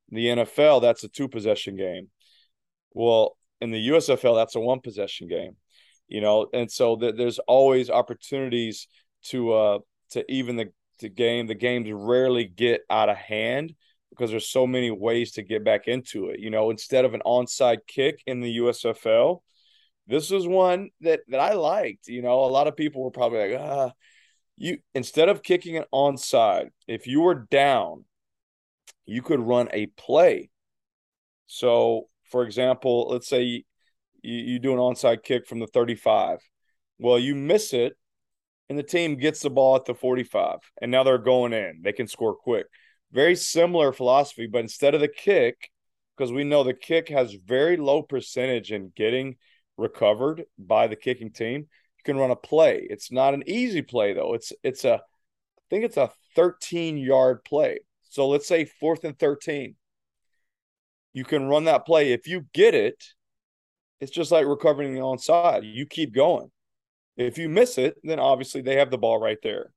the 0.10 0.28
NFL, 0.28 0.82
that's 0.82 1.04
a 1.04 1.10
two 1.10 1.28
possession 1.28 1.76
game. 1.76 2.10
Well, 2.96 3.38
in 3.62 3.72
the 3.72 3.90
USFL, 3.90 4.36
that's 4.36 4.56
a 4.56 4.60
one 4.60 4.80
possession 4.80 5.28
game, 5.28 5.58
you 6.08 6.22
know, 6.22 6.48
and 6.54 6.72
so 6.72 6.96
th- 6.96 7.16
there's 7.16 7.40
always 7.40 7.90
opportunities 7.90 8.88
to 9.26 9.54
uh 9.54 9.80
to 10.12 10.26
even 10.32 10.56
the, 10.56 10.72
the 11.00 11.10
game. 11.10 11.46
The 11.46 11.56
games 11.56 11.92
rarely 11.92 12.46
get 12.46 12.82
out 12.90 13.10
of 13.10 13.18
hand 13.18 13.76
because 14.12 14.32
there's 14.32 14.48
so 14.48 14.66
many 14.66 14.92
ways 14.92 15.34
to 15.34 15.44
get 15.44 15.64
back 15.66 15.88
into 15.88 16.30
it. 16.30 16.40
You 16.40 16.50
know, 16.50 16.70
instead 16.70 17.04
of 17.06 17.14
an 17.14 17.22
onside 17.26 17.80
kick 17.86 18.22
in 18.26 18.40
the 18.40 18.58
USFL, 18.58 19.44
this 20.08 20.30
was 20.30 20.48
one 20.48 20.90
that 21.02 21.22
that 21.28 21.42
I 21.42 21.54
liked. 21.54 22.08
You 22.08 22.22
know, 22.22 22.46
a 22.46 22.48
lot 22.48 22.68
of 22.68 22.78
people 22.78 23.04
were 23.04 23.12
probably 23.12 23.52
like, 23.52 23.60
ah, 23.60 23.92
you 24.56 24.78
instead 24.94 25.28
of 25.28 25.44
kicking 25.44 25.76
it 25.76 25.88
onside, 25.94 26.70
if 26.88 27.08
you 27.08 27.22
were 27.22 27.46
down, 27.52 28.06
you 29.06 29.22
could 29.22 29.42
run 29.42 29.68
a 29.74 29.88
play. 29.88 30.50
So, 31.48 32.08
for 32.30 32.44
example, 32.44 33.08
let's 33.10 33.28
say 33.28 33.44
you, 33.44 33.64
you 34.22 34.60
do 34.60 34.74
an 34.74 34.80
onside 34.80 35.24
kick 35.24 35.48
from 35.48 35.60
the 35.60 35.68
35. 35.68 36.40
Well, 37.00 37.20
you 37.20 37.36
miss 37.36 37.74
it, 37.74 37.94
and 38.70 38.78
the 38.78 38.84
team 38.84 39.18
gets 39.18 39.42
the 39.42 39.50
ball 39.50 39.76
at 39.76 39.86
the 39.86 39.94
45, 39.94 40.60
and 40.82 40.92
now 40.92 41.04
they're 41.04 41.18
going 41.18 41.54
in. 41.54 41.82
They 41.84 41.92
can 41.92 42.08
score 42.08 42.36
quick. 42.36 42.68
Very 43.12 43.36
similar 43.36 43.92
philosophy, 43.92 44.48
but 44.48 44.60
instead 44.60 44.96
of 44.96 45.02
the 45.02 45.08
kick, 45.08 45.70
because 46.16 46.32
we 46.32 46.44
know 46.44 46.64
the 46.64 46.74
kick 46.74 47.10
has 47.10 47.34
very 47.34 47.78
low 47.78 48.02
percentage 48.02 48.72
in 48.72 48.92
getting 48.96 49.36
recovered 49.78 50.46
by 50.58 50.88
the 50.88 50.96
kicking 50.96 51.32
team, 51.32 51.62
you 51.62 52.04
can 52.04 52.18
run 52.18 52.32
a 52.32 52.36
play. 52.36 52.86
It's 52.90 53.12
not 53.12 53.34
an 53.34 53.44
easy 53.48 53.82
play 53.82 54.14
though. 54.14 54.34
It's 54.34 54.54
it's 54.64 54.86
a 54.86 54.96
I 54.96 55.62
think 55.70 55.86
it's 55.86 55.98
a 55.98 56.12
13 56.36 56.98
yard 56.98 57.44
play. 57.44 57.80
So 58.04 58.28
let's 58.28 58.48
say 58.48 58.66
fourth 58.66 59.04
and 59.04 59.18
13. 59.18 59.76
You 61.16 61.24
can 61.24 61.48
run 61.48 61.64
that 61.64 61.86
play. 61.86 62.12
If 62.12 62.28
you 62.28 62.46
get 62.54 62.76
it, 62.76 63.02
it's 64.02 64.12
just 64.12 64.34
like 64.34 64.46
recovering 64.46 64.94
the 64.94 65.00
onside. 65.00 65.62
You 65.64 65.86
keep 65.86 66.14
going. 66.14 66.52
If 67.16 67.38
you 67.38 67.48
miss 67.48 67.78
it, 67.78 67.96
then 68.04 68.20
obviously 68.20 68.62
they 68.62 68.76
have 68.76 68.92
the 68.92 68.98
ball 68.98 69.18
right 69.18 69.38
there. 69.42 69.72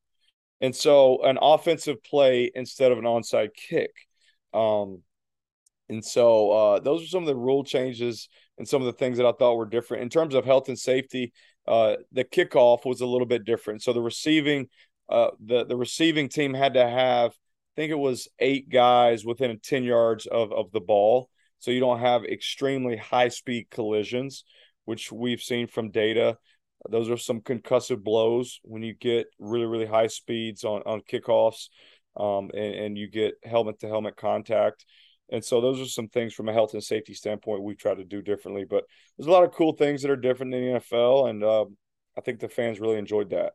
And 0.60 0.74
so 0.74 1.22
an 1.22 1.38
offensive 1.40 2.02
play 2.02 2.50
instead 2.52 2.90
of 2.90 2.98
an 2.98 3.04
onside 3.04 3.50
kick. 3.54 3.92
Um, 4.52 5.02
and 5.88 6.04
so 6.04 6.50
uh, 6.50 6.80
those 6.80 7.04
are 7.04 7.06
some 7.06 7.22
of 7.22 7.28
the 7.28 7.36
rule 7.36 7.62
changes 7.62 8.28
and 8.58 8.66
some 8.66 8.82
of 8.82 8.86
the 8.86 8.98
things 8.98 9.18
that 9.18 9.26
I 9.26 9.30
thought 9.30 9.54
were 9.54 9.64
different 9.64 10.02
in 10.02 10.08
terms 10.08 10.34
of 10.34 10.44
health 10.44 10.66
and 10.68 10.76
safety. 10.76 11.32
Uh, 11.68 11.98
the 12.10 12.24
kickoff 12.24 12.84
was 12.84 13.00
a 13.00 13.06
little 13.06 13.28
bit 13.28 13.44
different. 13.44 13.84
So 13.84 13.92
the 13.92 14.02
receiving, 14.02 14.66
uh, 15.08 15.28
the 15.38 15.64
the 15.64 15.76
receiving 15.76 16.28
team 16.28 16.52
had 16.52 16.74
to 16.74 16.84
have, 16.84 17.32
think 17.78 17.92
it 17.92 17.98
was 17.98 18.26
eight 18.40 18.68
guys 18.68 19.24
within 19.24 19.56
ten 19.60 19.84
yards 19.84 20.26
of 20.26 20.52
of 20.52 20.72
the 20.72 20.80
ball. 20.80 21.30
So 21.60 21.70
you 21.70 21.78
don't 21.78 22.00
have 22.00 22.24
extremely 22.24 22.96
high 22.96 23.28
speed 23.28 23.68
collisions, 23.70 24.42
which 24.84 25.12
we've 25.12 25.40
seen 25.40 25.68
from 25.68 25.92
data. 25.92 26.38
Those 26.90 27.08
are 27.08 27.16
some 27.16 27.40
concussive 27.40 28.02
blows 28.02 28.58
when 28.64 28.82
you 28.82 28.94
get 28.94 29.28
really 29.38 29.66
really 29.66 29.86
high 29.86 30.08
speeds 30.08 30.64
on 30.64 30.82
on 30.86 31.02
kickoffs, 31.02 31.68
um, 32.16 32.50
and, 32.52 32.74
and 32.74 32.98
you 32.98 33.08
get 33.08 33.34
helmet 33.44 33.78
to 33.80 33.86
helmet 33.86 34.16
contact. 34.16 34.84
And 35.30 35.44
so 35.44 35.60
those 35.60 35.80
are 35.80 35.86
some 35.86 36.08
things 36.08 36.34
from 36.34 36.48
a 36.48 36.52
health 36.52 36.74
and 36.74 36.82
safety 36.82 37.14
standpoint 37.14 37.62
we 37.62 37.76
try 37.76 37.94
to 37.94 38.04
do 38.04 38.22
differently. 38.22 38.64
But 38.68 38.84
there's 39.16 39.28
a 39.28 39.30
lot 39.32 39.44
of 39.44 39.52
cool 39.52 39.74
things 39.74 40.02
that 40.02 40.10
are 40.10 40.16
different 40.16 40.52
in 40.52 40.64
the 40.64 40.80
NFL, 40.80 41.30
and 41.30 41.44
uh, 41.44 41.66
I 42.16 42.22
think 42.22 42.40
the 42.40 42.48
fans 42.48 42.80
really 42.80 42.98
enjoyed 42.98 43.30
that. 43.30 43.52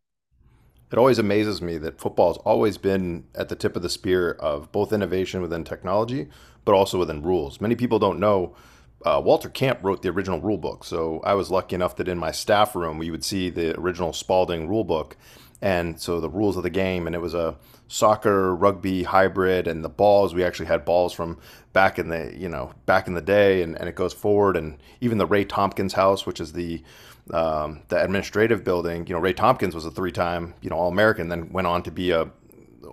It 0.93 0.99
always 0.99 1.17
amazes 1.17 1.59
me 1.59 1.79
that 1.79 1.99
football 1.99 2.27
has 2.27 2.37
always 2.45 2.77
been 2.77 3.23
at 3.33 3.49
the 3.49 3.55
tip 3.55 3.75
of 3.75 3.81
the 3.81 3.89
spear 3.89 4.33
of 4.33 4.71
both 4.71 4.93
innovation 4.93 5.41
within 5.41 5.63
technology, 5.63 6.27
but 6.65 6.75
also 6.75 6.99
within 6.99 7.23
rules. 7.23 7.59
Many 7.59 7.73
people 7.73 7.97
don't 7.97 8.19
know 8.19 8.55
uh, 9.03 9.19
Walter 9.25 9.49
Camp 9.49 9.79
wrote 9.81 10.03
the 10.03 10.09
original 10.09 10.39
rule 10.39 10.59
book. 10.59 10.83
So 10.83 11.19
I 11.23 11.33
was 11.33 11.49
lucky 11.49 11.73
enough 11.73 11.95
that 11.95 12.07
in 12.07 12.19
my 12.19 12.31
staff 12.31 12.75
room 12.75 12.99
we 12.99 13.09
would 13.09 13.23
see 13.23 13.49
the 13.49 13.75
original 13.79 14.13
Spalding 14.13 14.69
rule 14.69 14.83
book 14.83 15.17
and 15.63 15.99
so 15.99 16.19
the 16.19 16.29
rules 16.29 16.57
of 16.57 16.63
the 16.63 16.69
game 16.69 17.07
and 17.07 17.15
it 17.15 17.21
was 17.21 17.33
a 17.33 17.55
soccer 17.87 18.55
rugby 18.55 19.03
hybrid 19.03 19.67
and 19.67 19.83
the 19.83 19.89
balls 19.89 20.33
we 20.33 20.43
actually 20.43 20.65
had 20.67 20.85
balls 20.85 21.11
from 21.11 21.39
back 21.73 21.97
in 21.97 22.09
the 22.09 22.33
you 22.37 22.49
know 22.49 22.71
back 22.85 23.07
in 23.07 23.13
the 23.13 23.21
day 23.21 23.61
and, 23.61 23.77
and 23.79 23.87
it 23.87 23.95
goes 23.95 24.13
forward 24.13 24.57
and 24.57 24.77
even 24.99 25.17
the 25.17 25.25
ray 25.25 25.45
tompkins 25.45 25.93
house 25.93 26.25
which 26.25 26.41
is 26.41 26.53
the 26.53 26.83
um, 27.31 27.81
the 27.87 28.01
administrative 28.03 28.63
building 28.63 29.05
you 29.07 29.13
know 29.13 29.19
ray 29.19 29.33
tompkins 29.33 29.73
was 29.73 29.85
a 29.85 29.91
three-time 29.91 30.53
you 30.61 30.69
know 30.69 30.75
all-american 30.75 31.29
then 31.29 31.51
went 31.51 31.67
on 31.67 31.81
to 31.83 31.91
be 31.91 32.11
a 32.11 32.29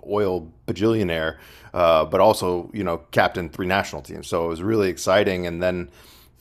oil 0.07 0.51
bajillionaire 0.67 1.37
uh, 1.73 2.05
but 2.05 2.21
also 2.21 2.69
you 2.73 2.83
know 2.83 2.97
captain 3.11 3.49
three 3.49 3.67
national 3.67 4.01
teams 4.01 4.27
so 4.27 4.45
it 4.45 4.47
was 4.47 4.63
really 4.63 4.89
exciting 4.89 5.45
and 5.45 5.61
then 5.61 5.89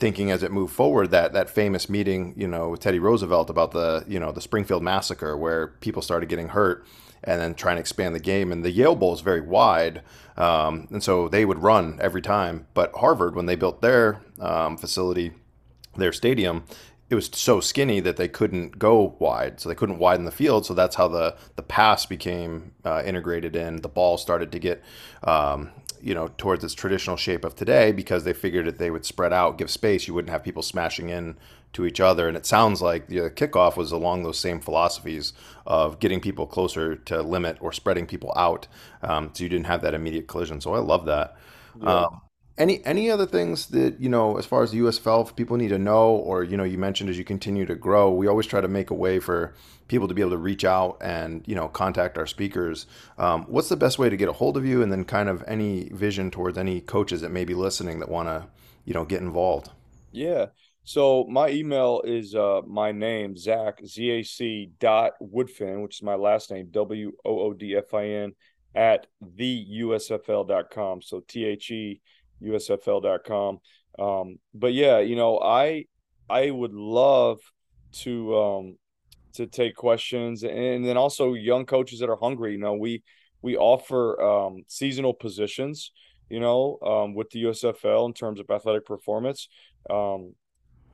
thinking 0.01 0.31
as 0.31 0.43
it 0.43 0.51
moved 0.51 0.73
forward 0.73 1.11
that 1.11 1.35
that 1.35 1.51
famous 1.51 1.89
meeting, 1.89 2.33
you 2.37 2.49
know, 2.49 2.71
with 2.71 2.81
Teddy 2.81 2.99
Roosevelt 2.99 3.51
about 3.51 3.71
the 3.73 4.03
you 4.09 4.19
know 4.19 4.33
the 4.33 4.41
Springfield 4.41 4.83
massacre 4.83 5.37
where 5.37 5.69
people 5.69 6.03
started 6.03 6.29
getting 6.29 6.49
hurt 6.49 6.85
and 7.23 7.39
then 7.39 7.55
trying 7.55 7.77
to 7.77 7.81
expand 7.81 8.15
the 8.15 8.21
game. 8.21 8.51
And 8.51 8.65
the 8.65 8.71
Yale 8.71 8.97
Bowl 8.97 9.13
is 9.13 9.21
very 9.21 9.43
wide, 9.43 10.03
um, 10.39 10.89
and 10.91 11.03
so 11.03 11.29
they 11.29 11.45
would 11.45 11.59
run 11.59 11.99
every 12.01 12.23
time. 12.23 12.67
But 12.73 12.93
Harvard, 12.97 13.37
when 13.37 13.47
they 13.47 13.57
built 13.57 13.83
their 13.83 14.23
um, 14.41 14.79
facility, 14.79 15.33
their 15.97 16.13
stadium, 16.13 16.65
it 17.11 17.17
was 17.17 17.29
so 17.35 17.61
skinny 17.61 17.99
that 18.01 18.17
they 18.17 18.29
couldn't 18.29 18.79
go 18.79 19.17
wide, 19.19 19.61
so 19.61 19.69
they 19.69 19.75
couldn't 19.75 19.99
widen 19.99 20.25
the 20.25 20.31
field. 20.31 20.65
So 20.65 20.75
that's 20.75 20.97
how 20.97 21.09
the 21.09 21.37
the 21.57 21.63
pass 21.63 22.07
became 22.07 22.73
uh, 22.85 23.03
integrated 23.05 23.57
in. 23.57 23.83
The 23.83 23.89
ball 23.89 24.17
started 24.17 24.53
to 24.53 24.59
get 24.61 24.83
um, 25.25 25.71
you 26.01 26.15
know 26.15 26.29
towards 26.39 26.63
its 26.63 26.73
traditional 26.73 27.17
shape 27.17 27.45
of 27.45 27.57
today 27.57 27.91
because 27.91 28.23
they 28.23 28.33
figured 28.33 28.67
that 28.67 28.79
they 28.79 28.91
would 28.91 29.05
spread 29.05 29.33
out, 29.33 29.59
give 29.59 29.71
space. 29.71 30.07
You 30.07 30.15
wouldn't 30.15 30.31
have 30.31 30.45
people 30.45 30.63
smashing 30.63 31.09
in 31.09 31.37
to 31.73 31.85
each 31.85 32.01
other. 32.01 32.29
And 32.29 32.37
it 32.37 32.47
sounds 32.47 32.81
like 32.83 33.09
the 33.09 33.31
kickoff 33.31 33.77
was 33.77 33.93
along 33.93 34.23
those 34.23 34.39
same 34.39 34.61
philosophies 34.61 35.33
of 35.67 36.01
getting 36.01 36.21
people 36.21 36.47
closer 36.47 36.97
to 36.97 37.23
limit 37.23 37.59
or 37.61 37.73
spreading 37.73 38.07
people 38.07 38.33
out, 38.37 38.69
um, 39.03 39.31
so 39.33 39.43
you 39.43 39.49
didn't 39.49 39.67
have 39.67 39.83
that 39.83 39.95
immediate 39.95 40.29
collision. 40.29 40.61
So 40.61 40.75
I 40.75 40.79
love 40.79 41.07
that. 41.07 41.37
Yeah. 41.81 42.07
Um, 42.07 42.21
any 42.61 42.85
any 42.85 43.11
other 43.11 43.27
things 43.27 43.67
that 43.69 43.99
you 43.99 44.09
know 44.09 44.37
as 44.37 44.45
far 44.45 44.63
as 44.63 44.71
the 44.71 44.79
USFL 44.81 45.35
people 45.35 45.57
need 45.57 45.69
to 45.69 45.79
know, 45.79 46.11
or 46.11 46.45
you 46.45 46.57
know 46.57 46.65
you 46.65 46.79
mentioned 46.79 47.09
as 47.09 47.19
you 47.19 47.25
continue 47.25 47.65
to 47.67 47.75
grow, 47.75 48.11
we 48.11 48.29
always 48.29 48.47
try 48.47 48.61
to 48.61 48.69
make 48.69 48.91
a 48.91 48.95
way 48.95 49.19
for 49.19 49.55
people 49.89 50.07
to 50.07 50.15
be 50.15 50.21
able 50.21 50.31
to 50.31 50.37
reach 50.37 50.65
out 50.65 50.99
and 51.01 51.43
you 51.49 51.55
know 51.55 51.69
contact 51.69 52.19
our 52.19 52.27
speakers. 52.27 52.87
Um, 53.19 53.45
what's 53.49 53.71
the 53.71 53.77
best 53.77 53.99
way 53.99 54.11
to 54.11 54.17
get 54.17 54.29
a 54.29 54.33
hold 54.33 54.57
of 54.57 54.67
you, 54.67 54.83
and 54.83 54.93
then 54.93 55.05
kind 55.05 55.29
of 55.29 55.43
any 55.49 55.89
vision 55.89 56.31
towards 56.31 56.59
any 56.59 56.81
coaches 56.83 57.23
that 57.23 57.31
may 57.31 57.45
be 57.45 57.55
listening 57.55 57.99
that 58.01 58.11
want 58.11 58.29
to 58.29 58.47
you 58.85 58.93
know 58.93 59.05
get 59.05 59.23
involved? 59.23 59.71
Yeah. 60.13 60.47
So 60.85 61.27
my 61.31 61.49
email 61.49 62.03
is 62.05 62.35
uh 62.35 62.61
my 62.67 62.93
name, 62.93 63.37
Zac, 63.37 63.81
Z 63.85 64.11
A 64.11 64.23
C 64.23 64.71
dot 64.79 65.13
Woodfin, 65.23 65.83
which 65.83 65.97
is 65.97 66.03
my 66.03 66.15
last 66.15 66.51
name, 66.51 66.69
W 66.71 67.13
O 67.25 67.41
O 67.41 67.53
D 67.55 67.75
F 67.75 67.95
I 67.95 68.05
N 68.05 68.33
at 68.75 69.07
the 69.21 69.67
USFL 69.83 70.47
dot 70.47 70.71
com. 70.71 71.01
So 71.03 71.21
T 71.27 71.45
H 71.45 71.71
E 71.71 72.01
USFL 72.43 73.03
dot 73.03 73.25
com. 73.25 73.59
Um, 73.99 74.39
but 74.55 74.73
yeah, 74.73 74.99
you 75.01 75.17
know, 75.17 75.39
I 75.39 75.87
I 76.29 76.51
would 76.51 76.73
love 76.73 77.41
to 77.93 78.37
um 78.37 78.77
to 79.35 79.47
take 79.47 79.75
questions 79.77 80.43
and 80.43 80.85
then 80.85 80.97
also 80.97 81.35
young 81.35 81.67
coaches 81.67 82.01
that 82.01 82.11
are 82.11 82.17
hungry. 82.17 82.53
You 82.53 82.59
know, 82.59 82.75
we 82.75 83.03
we 83.43 83.57
offer 83.57 84.21
um 84.23 84.63
seasonal 84.69 85.15
positions, 85.15 85.93
you 86.29 86.41
know, 86.41 86.79
um 86.83 87.15
with 87.15 87.31
the 87.31 87.45
USFL 87.45 88.07
in 88.07 88.15
terms 88.15 88.41
of 88.41 88.51
athletic 88.51 88.87
performance. 88.87 89.49
Um, 89.89 90.35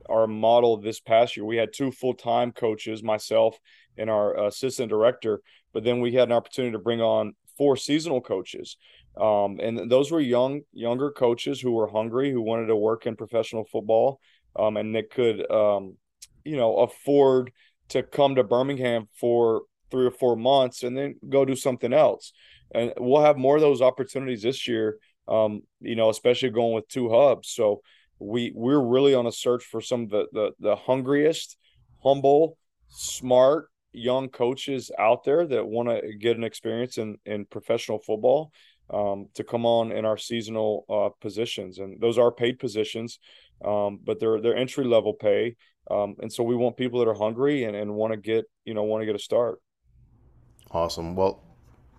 our 0.09 0.27
model 0.27 0.77
this 0.77 0.99
past 0.99 1.35
year. 1.35 1.45
We 1.45 1.57
had 1.57 1.73
two 1.73 1.91
full 1.91 2.13
time 2.13 2.51
coaches, 2.51 3.03
myself 3.03 3.57
and 3.97 4.09
our 4.09 4.45
assistant 4.45 4.89
director, 4.89 5.41
but 5.73 5.83
then 5.83 5.99
we 5.99 6.13
had 6.13 6.29
an 6.29 6.33
opportunity 6.33 6.71
to 6.73 6.79
bring 6.79 7.01
on 7.01 7.33
four 7.57 7.75
seasonal 7.75 8.21
coaches. 8.21 8.77
Um, 9.19 9.59
and 9.61 9.89
those 9.89 10.11
were 10.11 10.19
young, 10.19 10.61
younger 10.73 11.11
coaches 11.11 11.59
who 11.59 11.71
were 11.71 11.87
hungry, 11.87 12.31
who 12.31 12.41
wanted 12.41 12.67
to 12.67 12.75
work 12.75 13.05
in 13.07 13.15
professional 13.15 13.65
football, 13.65 14.19
um, 14.55 14.77
and 14.77 14.95
that 14.95 15.09
could, 15.09 15.49
um, 15.51 15.97
you 16.43 16.55
know, 16.55 16.77
afford 16.77 17.51
to 17.89 18.03
come 18.03 18.35
to 18.35 18.43
Birmingham 18.43 19.07
for 19.19 19.63
three 19.89 20.05
or 20.05 20.11
four 20.11 20.35
months 20.35 20.83
and 20.83 20.95
then 20.97 21.15
go 21.29 21.45
do 21.45 21.55
something 21.55 21.93
else. 21.93 22.33
And 22.73 22.93
we'll 22.97 23.23
have 23.23 23.37
more 23.37 23.55
of 23.55 23.61
those 23.61 23.81
opportunities 23.81 24.41
this 24.41 24.67
year. 24.67 24.97
Um, 25.27 25.63
you 25.81 25.95
know, 25.95 26.09
especially 26.09 26.51
going 26.51 26.73
with 26.73 26.87
two 26.87 27.09
hubs. 27.09 27.49
So 27.49 27.81
we 28.17 28.53
we're 28.55 28.79
really 28.81 29.13
on 29.13 29.27
a 29.27 29.31
search 29.31 29.65
for 29.65 29.81
some 29.81 30.03
of 30.03 30.09
the 30.09 30.27
the, 30.31 30.51
the 30.59 30.75
hungriest, 30.75 31.57
humble, 32.01 32.57
smart 32.87 33.69
young 33.91 34.29
coaches 34.29 34.91
out 34.97 35.23
there 35.23 35.45
that 35.45 35.67
want 35.67 35.89
to 35.89 36.13
get 36.15 36.37
an 36.37 36.43
experience 36.43 36.97
in 36.97 37.17
in 37.25 37.45
professional 37.45 37.99
football 37.99 38.51
um, 38.89 39.27
to 39.35 39.43
come 39.43 39.65
on 39.65 39.91
in 39.91 40.05
our 40.05 40.17
seasonal 40.17 40.85
uh, 40.89 41.09
positions, 41.21 41.79
and 41.79 41.99
those 42.01 42.17
are 42.17 42.31
paid 42.31 42.59
positions, 42.59 43.19
um, 43.63 43.99
but 44.03 44.19
they're 44.19 44.41
they're 44.41 44.55
entry 44.55 44.85
level 44.85 45.13
pay, 45.13 45.55
um, 45.91 46.15
and 46.21 46.31
so 46.31 46.43
we 46.43 46.55
want 46.55 46.77
people 46.77 46.99
that 46.99 47.07
are 47.07 47.13
hungry 47.13 47.63
and, 47.63 47.75
and 47.75 47.93
want 47.93 48.13
to 48.13 48.17
get 48.17 48.45
you 48.65 48.73
know 48.73 48.83
want 48.83 49.01
to 49.01 49.05
get 49.05 49.15
a 49.15 49.19
start. 49.19 49.59
Awesome. 50.71 51.15
Well, 51.15 51.41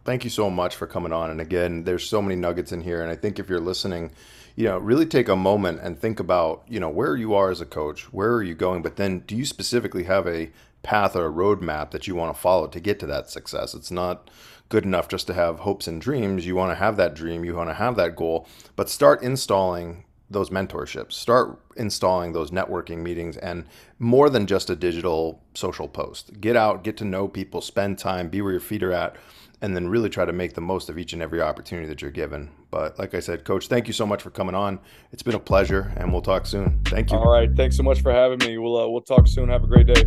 thank 0.04 0.24
you 0.24 0.30
so 0.30 0.48
much 0.48 0.74
for 0.74 0.86
coming 0.86 1.12
on. 1.12 1.30
And 1.30 1.40
again, 1.40 1.84
there's 1.84 2.08
so 2.08 2.22
many 2.22 2.34
nuggets 2.34 2.72
in 2.72 2.80
here. 2.80 3.02
And 3.02 3.10
I 3.10 3.14
think 3.14 3.38
if 3.38 3.48
you're 3.48 3.60
listening, 3.60 4.10
you 4.56 4.64
know, 4.64 4.78
really 4.78 5.04
take 5.04 5.28
a 5.28 5.36
moment 5.36 5.80
and 5.82 5.98
think 5.98 6.18
about, 6.18 6.64
you 6.66 6.80
know, 6.80 6.88
where 6.88 7.14
you 7.14 7.34
are 7.34 7.50
as 7.50 7.60
a 7.60 7.66
coach, 7.66 8.12
where 8.12 8.32
are 8.32 8.42
you 8.42 8.54
going? 8.54 8.82
But 8.82 8.96
then 8.96 9.20
do 9.20 9.36
you 9.36 9.44
specifically 9.44 10.04
have 10.04 10.26
a 10.26 10.50
path 10.82 11.14
or 11.14 11.26
a 11.26 11.30
roadmap 11.30 11.90
that 11.90 12.06
you 12.06 12.14
want 12.14 12.34
to 12.34 12.40
follow 12.40 12.66
to 12.68 12.80
get 12.80 12.98
to 13.00 13.06
that 13.06 13.28
success? 13.28 13.74
It's 13.74 13.90
not 13.90 14.30
good 14.68 14.84
enough 14.84 15.08
just 15.08 15.26
to 15.26 15.34
have 15.34 15.60
hopes 15.60 15.86
and 15.86 16.00
dreams. 16.00 16.46
You 16.46 16.56
want 16.56 16.70
to 16.70 16.76
have 16.76 16.96
that 16.96 17.14
dream, 17.14 17.44
you 17.44 17.54
want 17.54 17.70
to 17.70 17.74
have 17.74 17.96
that 17.96 18.16
goal, 18.16 18.46
but 18.76 18.88
start 18.88 19.22
installing 19.22 20.04
those 20.30 20.50
mentorships, 20.50 21.12
start 21.12 21.58
installing 21.76 22.32
those 22.32 22.50
networking 22.50 22.98
meetings, 22.98 23.36
and 23.38 23.64
more 23.98 24.28
than 24.28 24.46
just 24.46 24.68
a 24.68 24.76
digital 24.76 25.42
social 25.54 25.88
post. 25.88 26.40
Get 26.40 26.54
out, 26.54 26.84
get 26.84 26.96
to 26.98 27.04
know 27.04 27.28
people, 27.28 27.60
spend 27.60 27.98
time, 27.98 28.28
be 28.28 28.42
where 28.42 28.52
your 28.52 28.60
feet 28.60 28.82
are 28.82 28.92
at, 28.92 29.16
and 29.62 29.74
then 29.74 29.88
really 29.88 30.10
try 30.10 30.24
to 30.24 30.32
make 30.32 30.54
the 30.54 30.60
most 30.60 30.88
of 30.88 30.98
each 30.98 31.12
and 31.12 31.22
every 31.22 31.40
opportunity 31.40 31.88
that 31.88 32.02
you're 32.02 32.10
given. 32.10 32.50
But 32.70 32.98
like 32.98 33.14
I 33.14 33.20
said, 33.20 33.44
Coach, 33.44 33.68
thank 33.68 33.86
you 33.86 33.94
so 33.94 34.06
much 34.06 34.22
for 34.22 34.30
coming 34.30 34.54
on. 34.54 34.78
It's 35.12 35.22
been 35.22 35.34
a 35.34 35.40
pleasure, 35.40 35.92
and 35.96 36.12
we'll 36.12 36.22
talk 36.22 36.46
soon. 36.46 36.80
Thank 36.84 37.10
you. 37.10 37.16
All 37.16 37.32
right, 37.32 37.50
thanks 37.56 37.76
so 37.76 37.82
much 37.82 38.02
for 38.02 38.12
having 38.12 38.38
me. 38.46 38.58
We'll 38.58 38.76
uh, 38.76 38.88
we'll 38.88 39.00
talk 39.00 39.26
soon. 39.26 39.48
Have 39.48 39.64
a 39.64 39.66
great 39.66 39.86
day. 39.86 40.04